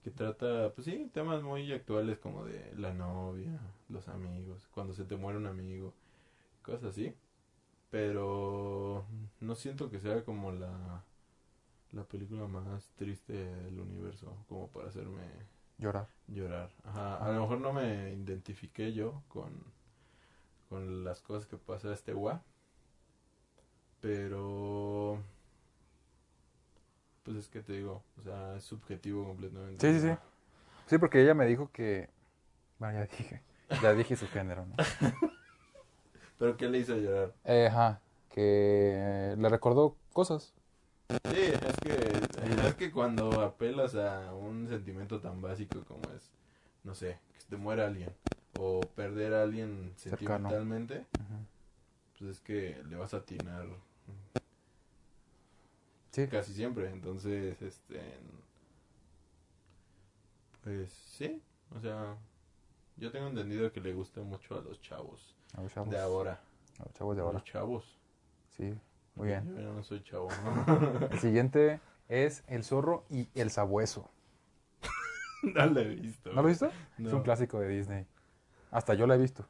[0.03, 5.05] que trata, pues sí, temas muy actuales como de la novia, los amigos, cuando se
[5.05, 5.95] te muere un amigo,
[6.63, 7.15] cosas así.
[7.91, 9.07] Pero
[9.41, 11.05] no siento que sea como la,
[11.93, 15.23] la película más triste del universo, como para hacerme
[15.79, 16.09] Llorar.
[16.29, 16.71] llorar.
[16.85, 19.53] Ajá, a lo mejor no me identifiqué yo con,
[20.71, 22.43] con las cosas que pasa este gua.
[24.01, 25.19] Pero
[27.23, 29.87] pues es que te digo, o sea, es subjetivo completamente.
[29.87, 30.15] Sí, sí, sí.
[30.87, 32.09] Sí, porque ella me dijo que.
[32.79, 33.43] Bueno, ya dije.
[33.83, 34.75] Ya dije su género, ¿no?
[36.39, 37.35] Pero ¿qué le hizo llorar?
[37.45, 38.01] Eh, ajá.
[38.31, 40.55] Que le recordó cosas.
[41.09, 46.31] Sí, es que es que cuando apelas a un sentimiento tan básico como es,
[46.85, 48.11] no sé, que te muera alguien
[48.59, 50.49] o perder a alguien Cercano.
[50.49, 51.47] sentimentalmente, Ujú.
[52.19, 53.67] pues es que le vas a atinar
[56.11, 56.27] Sí.
[56.29, 56.91] casi siempre.
[56.91, 58.01] Entonces, este.
[60.63, 61.43] Pues sí,
[61.75, 62.17] o sea,
[62.97, 65.91] yo tengo entendido que le gusta mucho a los chavos A los chavos.
[65.91, 66.41] de ahora.
[66.79, 67.39] A los chavos de A ahora.
[67.39, 67.99] los chavos.
[68.57, 68.75] Sí.
[69.15, 69.57] Muy bien.
[69.57, 70.29] Yo no soy chavo.
[71.11, 74.11] El siguiente es El zorro y el sabueso.
[75.43, 76.31] no lo he visto.
[76.31, 76.71] ¿No lo has visto?
[76.99, 78.07] Es un clásico de Disney.
[78.71, 79.47] Hasta yo lo he visto.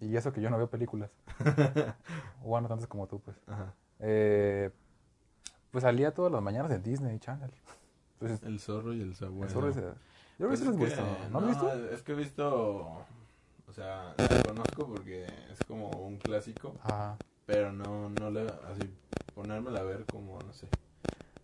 [0.00, 1.10] Y eso que yo no veo películas.
[2.42, 3.36] bueno, tantas como tú, pues.
[3.46, 3.74] Ajá.
[4.00, 4.70] Eh,
[5.76, 7.50] pues salía todas las mañanas en Disney Channel.
[8.14, 9.44] Entonces, El zorro y el sabueso.
[9.44, 11.02] el zorro es- Yo creo que Pues lo es visto.
[11.02, 11.90] que- ¿No lo has visto?
[11.90, 13.04] Es que he visto.
[13.68, 16.76] O sea, la conozco porque es como un clásico.
[16.82, 17.18] Ajá.
[17.44, 18.46] Pero no, no le.
[18.46, 18.90] Así,
[19.34, 20.66] ponérmela a ver como, no sé.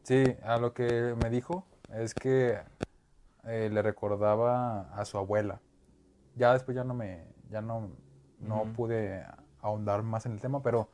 [0.03, 2.59] Sí, a lo que me dijo es que
[3.45, 5.61] eh, le recordaba a su abuela.
[6.37, 7.91] Ya después ya no me, ya no,
[8.39, 9.27] no pude
[9.61, 10.89] ahondar más en el tema, pero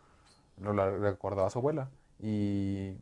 [0.56, 1.88] lo recordaba a su abuela.
[2.18, 2.96] Y,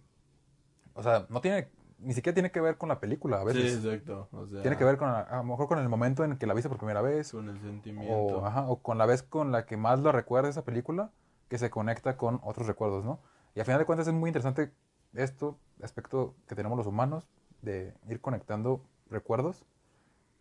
[0.96, 1.68] o sea, no tiene,
[1.98, 3.80] ni siquiera tiene que ver con la película a veces.
[3.80, 4.28] Sí, exacto.
[4.32, 6.46] O sea, tiene que ver con, la- a lo mejor con el momento en que
[6.46, 7.30] la viste por primera vez.
[7.30, 8.38] con el sentimiento.
[8.38, 11.10] O, ajá, o con la vez con la que más lo recuerda esa película,
[11.48, 13.20] que se conecta con otros recuerdos, ¿no?
[13.54, 14.72] Y a final de cuentas es muy interesante
[15.14, 17.28] esto, aspecto que tenemos los humanos,
[17.62, 19.64] de ir conectando recuerdos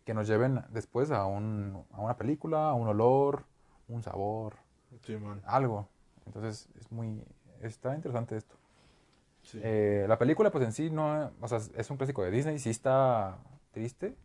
[0.04, 3.44] que nos lleven después a, un, a una película, a un olor,
[3.88, 4.54] un sabor,
[5.02, 5.40] Simón.
[5.46, 5.88] algo.
[6.26, 7.24] Entonces es muy,
[7.60, 8.56] está interesante esto.
[9.46, 9.60] Sí.
[9.62, 12.70] Eh, la película pues en sí no, o sea, es un clásico de Disney, sí
[12.70, 13.38] está
[13.72, 14.16] triste,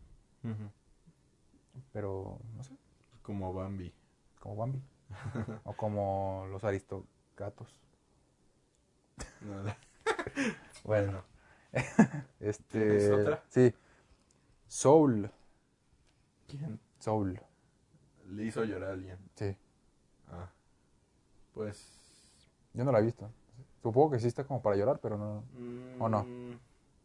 [1.92, 2.72] pero no sé,
[3.22, 3.92] Como Bambi.
[4.40, 4.82] como Bambi.
[5.64, 7.72] o como los aristogatos.
[9.42, 9.76] No, la-
[10.84, 11.22] Bueno.
[12.40, 12.80] este.
[12.80, 13.42] ¿Tienes otra?
[13.48, 13.72] Sí.
[14.66, 15.30] Soul.
[16.48, 16.80] ¿Quién?
[16.98, 17.40] Soul.
[18.26, 19.18] Le hizo llorar a alguien.
[19.36, 19.56] Sí.
[20.30, 20.50] Ah.
[21.54, 21.88] Pues.
[22.74, 23.30] Yo no la he visto.
[23.82, 25.44] Supongo que sí está como para llorar, pero no.
[25.98, 26.24] ¿O no?
[26.24, 26.58] mm,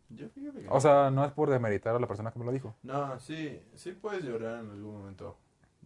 [0.09, 0.67] Yo fíjate que.
[0.69, 2.75] O sea, no es por demeritar a la persona que me lo dijo.
[2.83, 5.37] No, sí, sí puedes llorar en algún momento.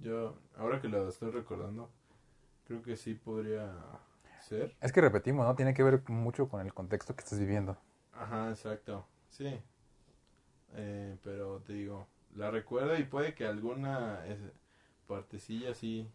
[0.02, 1.90] Yo, ahora que lo estoy recordando,
[2.68, 3.72] creo que sí podría
[4.42, 4.76] ser.
[4.82, 5.56] Es que repetimos, ¿no?
[5.56, 7.78] Tiene que ver mucho con el contexto que estás viviendo.
[8.14, 9.06] Ajá, exacto.
[9.30, 9.62] Sí.
[10.74, 14.40] Eh, pero te digo, la recuerdo y puede que alguna es-
[15.08, 16.10] partecilla sí.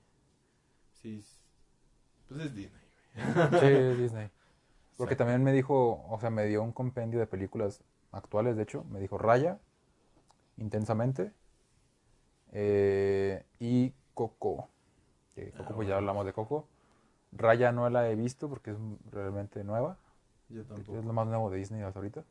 [1.03, 1.25] Sí.
[2.29, 2.83] Pues es Disney,
[3.15, 3.61] güey.
[3.61, 4.31] Sí, es Disney.
[4.97, 7.83] Porque también me dijo, o sea, me dio un compendio de películas
[8.13, 8.85] actuales, de hecho.
[8.85, 9.59] Me dijo Raya,
[10.59, 11.33] Intensamente,
[12.53, 14.69] eh, y Coco.
[15.35, 16.67] Que Ah, Coco, pues ya hablamos de Coco.
[17.33, 18.77] Raya no la he visto porque es
[19.11, 19.99] realmente nueva.
[20.49, 21.03] Yo Es tampoco.
[21.03, 22.25] lo más nuevo de Disney hasta ahorita.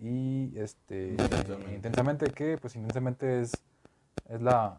[0.00, 1.74] Y este Intensamente.
[1.74, 3.52] intensamente que pues intensamente es
[4.28, 4.78] es la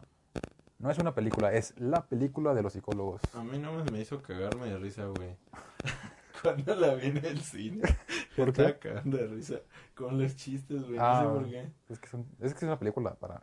[0.78, 3.20] no es una película, es la película de los psicólogos.
[3.34, 5.36] A mí no me hizo cagarme de risa, güey.
[6.42, 7.82] Cuando la vi en el cine,
[8.36, 8.78] ¿Por me estaba qué?
[8.88, 9.56] cagando de risa
[9.94, 10.98] con los chistes, güey.
[10.98, 11.22] Ah.
[11.24, 11.72] No sé por qué.
[11.88, 13.42] Es que son- es que es una película para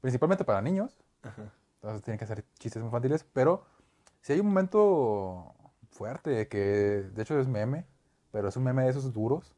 [0.00, 1.50] principalmente para niños, Ajá.
[1.76, 3.64] entonces tienen que ser chistes infantiles, pero
[4.20, 5.54] si hay un momento
[5.90, 7.86] fuerte que de hecho es meme,
[8.30, 9.54] pero es un meme de esos duros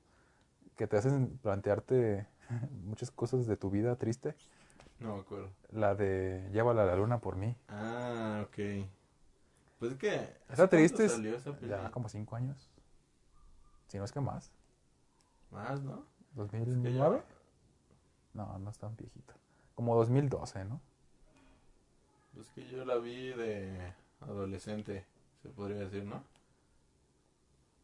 [0.76, 2.26] que te hacen plantearte
[2.84, 4.36] muchas cosas de tu vida triste,
[5.00, 5.50] No me acuerdo.
[5.70, 7.56] la de llévala a la luna por mí.
[7.68, 8.86] Ah, ok.
[9.78, 10.14] Pues es que.
[10.14, 11.58] Está ¿hace triste, es- salió esa?
[11.60, 12.70] Ya como cinco años.
[13.88, 14.50] Si no es que más.
[15.50, 16.04] Más, ¿no?
[16.36, 16.92] Es que ¿2009?
[17.18, 17.24] ya-
[18.34, 19.34] No, no es tan viejita.
[19.74, 20.80] Como 2012, ¿no?
[22.34, 25.06] Pues que yo la vi de adolescente,
[25.42, 26.22] se podría decir, ¿no?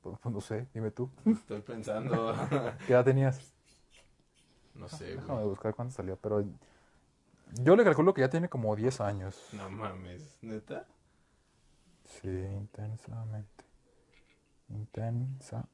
[0.03, 1.11] Pues, pues no sé, dime tú.
[1.27, 2.35] Estoy pensando.
[2.87, 3.53] ¿Qué edad tenías?
[4.75, 5.45] no sé, Déjame güey.
[5.49, 6.43] buscar cuándo salió, pero
[7.63, 9.39] yo le calculo que ya tiene como 10 años.
[9.53, 10.87] No mames, ¿neta?
[12.21, 13.65] Sí, intensamente.
[14.69, 15.67] Intensa.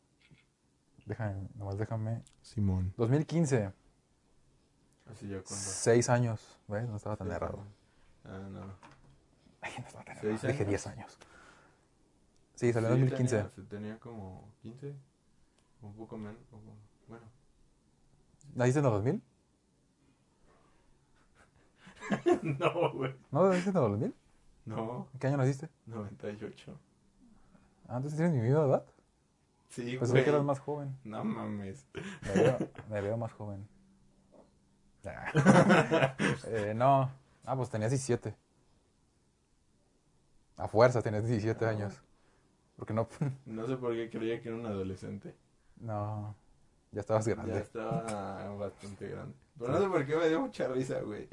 [1.06, 2.22] Déjame, nomás déjame.
[2.42, 2.92] Simón.
[2.96, 3.72] 2015.
[5.10, 5.44] Así ya cuando.
[5.56, 6.86] Seis años, ¿ves?
[6.88, 7.64] No estaba tan errado.
[8.24, 8.60] Ah, no.
[9.60, 10.48] Ay, no estaba tan ¿Seis errado.
[10.48, 10.68] Dije años?
[10.68, 11.18] 10 años.
[12.54, 13.36] Sí, salió en Sí, 2015.
[13.36, 14.94] Tenía, se tenía como 15.
[15.82, 16.40] Un poco menos.
[16.52, 16.60] o-
[17.08, 17.24] Bueno.
[18.54, 19.22] ¿Naciste en el 2000?
[22.58, 23.14] no, güey.
[23.30, 24.14] ¿No naciste en el 2000?
[24.68, 25.68] No, ¿En qué año naciste?
[25.86, 26.78] 98.
[27.88, 28.84] Ah, entonces tienes mi misma edad.
[29.70, 30.24] Sí, Pues güey.
[30.24, 30.96] que eras más joven.
[31.04, 31.86] No mames.
[32.22, 32.58] Me veo,
[32.90, 33.66] me veo más joven.
[36.46, 37.10] Eh, no.
[37.46, 38.34] Ah, pues tenías 17.
[40.56, 41.68] A fuerza tenías 17 Ah.
[41.70, 42.02] años.
[42.76, 43.08] Porque no.
[43.46, 45.34] No sé por qué creía que era un adolescente.
[45.80, 46.34] No.
[46.92, 47.58] Ya estabas Ya grande.
[47.60, 49.34] estaba bastante grande.
[49.58, 51.28] Pero no sé por qué me dio mucha risa, güey.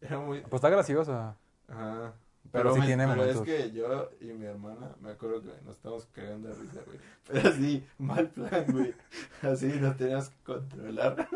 [0.00, 0.40] Era muy.
[0.42, 1.36] Pues está graciosa.
[1.68, 2.14] Ajá.
[2.52, 3.42] Pero sí me- tiene pero es momentos.
[3.56, 6.98] que yo y mi hermana, me acuerdo que nos estábamos cagando de risa, güey.
[7.26, 8.94] Pero así, mal plan, güey.
[9.42, 11.16] Así nos teníamos que controlar.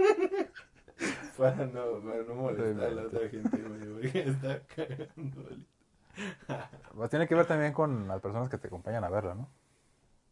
[1.39, 3.81] para no, para no molestar a la otra gente, güey.
[3.93, 5.67] Porque está cagando, güey.
[6.95, 9.49] Pues tiene que ver también con las personas que te acompañan a verla, ¿no?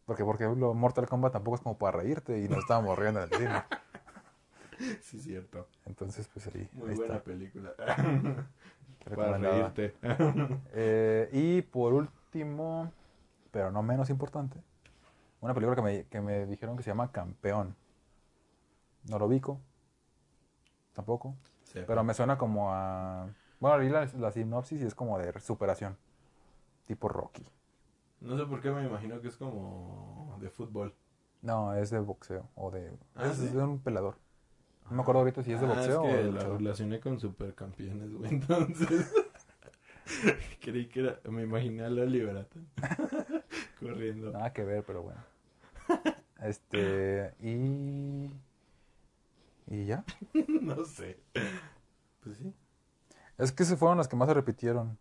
[0.05, 3.33] Porque, porque lo Mortal Kombat tampoco es como para reírte y nos estábamos riendo en
[3.33, 3.63] el cine.
[5.03, 5.69] Sí, cierto.
[5.87, 7.25] Entonces, pues ahí, Muy ahí buena está.
[7.25, 7.73] película.
[9.15, 9.95] Para reírte.
[10.73, 12.91] Eh, y por último,
[13.51, 14.61] pero no menos importante,
[15.41, 17.77] una película que me, que me dijeron que se llama Campeón.
[19.09, 19.61] No lo ubico,
[20.93, 21.81] tampoco, Sí.
[21.87, 23.29] pero me suena como a...
[23.61, 25.97] Bueno, leí la, la sinopsis y es como de superación,
[26.87, 27.45] tipo Rocky.
[28.21, 30.95] No sé por qué me imagino que es como de fútbol.
[31.43, 32.93] No, es de boxeo o de...
[33.15, 33.49] Ah, es ¿sí?
[33.49, 34.17] de un pelador.
[34.91, 36.59] No me acuerdo ahorita si es de Ah, boxeo es o que de la luchador.
[36.59, 38.31] relacioné con supercampeones, güey.
[38.35, 39.13] Entonces.
[40.61, 41.21] Creí que era.
[41.29, 42.61] Me imaginé a Loli Barata.
[43.81, 44.31] Corriendo.
[44.33, 45.21] Nada que ver, pero bueno.
[46.41, 48.31] Este, y...
[49.69, 50.05] Y ya.
[50.61, 51.19] no sé.
[52.23, 52.55] Pues sí.
[53.39, 54.99] Es que se fueron las que más se repitieron.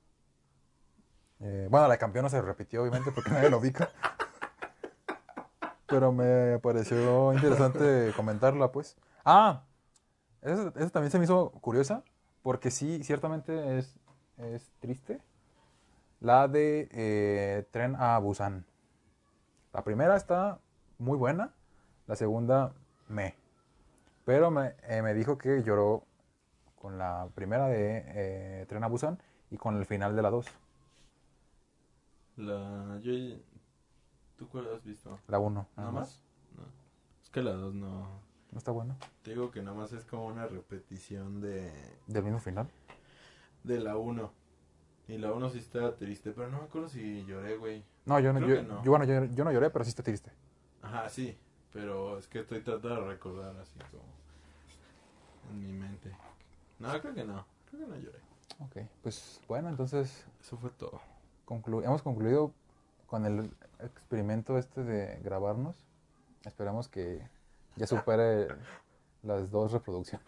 [1.40, 3.90] Eh, bueno, la no se repitió, obviamente, porque nadie lo ubica.
[5.86, 8.98] Pero me pareció interesante comentarla, pues.
[9.24, 9.64] Ah,
[10.46, 12.04] esa, esa también se me hizo curiosa,
[12.44, 14.00] porque sí, ciertamente es,
[14.38, 15.22] es triste.
[16.22, 18.66] La de eh, Tren a Busan.
[19.74, 20.60] La primera está
[20.98, 21.54] muy buena,
[22.08, 22.74] la segunda
[23.08, 23.36] me.
[24.24, 26.06] Pero me, eh, me dijo que lloró
[26.76, 29.20] con la primera de eh, Tren a Busan
[29.52, 30.46] y con el final de la 2,
[32.38, 33.00] La.
[33.02, 33.12] Yo.
[34.38, 35.18] ¿Tú cuál has visto?
[35.28, 35.68] la 1.
[35.78, 36.22] ¿Nada más?
[36.56, 36.64] No.
[37.24, 38.25] Es que la dos no.
[38.56, 38.96] ¿No está bueno?
[39.22, 41.74] Te digo que nada más es como una repetición de.
[42.08, 42.70] ¿Del mismo final?
[43.66, 44.32] De la 1.
[45.10, 47.84] Y la 1 sí estaba triste, pero no me acuerdo si lloré, güey.
[48.06, 48.82] No, yo no, yo, no.
[48.82, 50.32] yo, bueno, yo, yo no lloré, pero sí está triste.
[50.82, 51.38] Ajá, sí.
[51.74, 54.04] Pero es que estoy tratando de recordar así como.
[55.52, 56.16] En mi mente.
[56.80, 57.46] No, creo que no.
[57.70, 58.20] Creo que no lloré.
[58.62, 61.02] Ok, pues bueno, entonces Eso fue todo.
[61.46, 62.54] conclu- hemos concluido
[63.06, 63.52] con el
[63.82, 65.76] experimento este de grabarnos.
[66.46, 67.28] Esperamos que
[67.76, 68.48] ya supere
[69.24, 70.26] las dos reproducciones.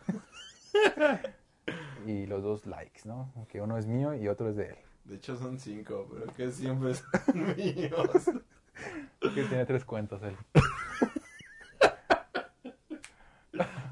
[2.06, 3.32] y los dos likes, ¿no?
[3.49, 4.78] Que uno es mío y otro es de él.
[5.06, 8.30] De hecho son cinco, pero que siempre son míos.
[9.34, 10.36] Que tiene tres cuentas él.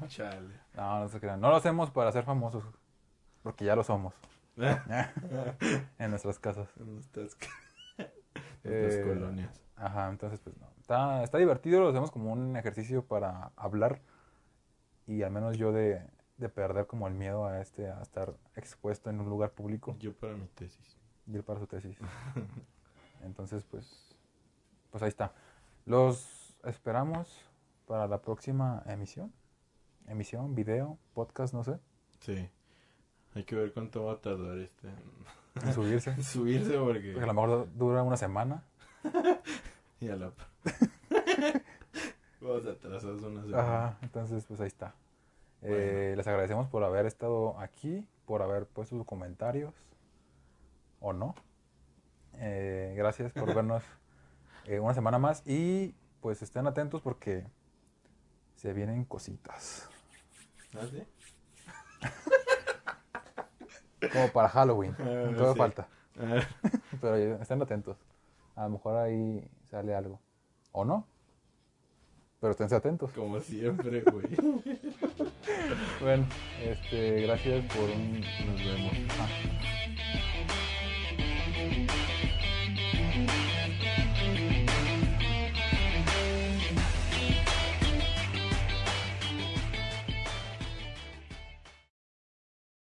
[0.08, 0.60] Chale.
[0.74, 1.40] No, no se crean.
[1.40, 2.64] No lo hacemos para ser famosos.
[3.42, 4.14] Porque ya lo somos.
[4.56, 6.68] en nuestras casas.
[6.78, 7.36] En nuestras,
[7.98, 9.60] nuestras Eh, colonias.
[9.76, 10.66] Ajá, entonces pues no.
[10.86, 14.00] Está, está divertido, lo hacemos como un ejercicio para hablar
[15.08, 16.00] y al menos yo de,
[16.36, 20.14] de perder como el miedo a este a estar expuesto en un lugar público Yo
[20.14, 20.96] para mi tesis.
[21.26, 21.98] y él para su tesis.
[23.24, 24.16] Entonces pues
[24.92, 25.32] pues ahí está.
[25.86, 27.36] Los esperamos
[27.88, 29.32] para la próxima emisión.
[30.06, 31.80] Emisión, video, podcast, no sé,
[32.20, 32.48] Sí.
[33.34, 34.86] Hay que ver cuánto va a tardar este
[35.64, 36.22] en subirse.
[36.22, 37.10] subirse porque...
[37.10, 38.62] Porque a lo mejor dura una semana.
[39.98, 40.30] Y a la...
[42.40, 43.62] Vamos atrasados una semana.
[43.86, 44.94] Ajá, entonces pues ahí está.
[45.62, 49.74] Eh, les agradecemos por haber estado aquí, por haber puesto sus comentarios
[51.00, 51.34] o no.
[52.34, 53.82] Eh, gracias por vernos
[54.66, 57.46] eh, una semana más y pues estén atentos porque
[58.56, 59.88] se vienen cositas.
[60.74, 61.02] ¿Ah, sí?
[64.12, 65.58] Como para Halloween, Ah, todo sí.
[65.58, 65.88] falta.
[66.18, 66.40] Ah,
[67.00, 67.96] Pero estén atentos.
[68.54, 70.20] A lo mejor ahí sale algo.
[70.76, 71.06] ¿O no?
[72.38, 73.10] Pero esténse atentos.
[73.12, 74.26] como siempre, güey.
[76.00, 76.26] Bueno,
[76.62, 78.20] este, gracias por un...
[78.20, 78.92] Nos vemos.
[79.18, 79.75] Ah.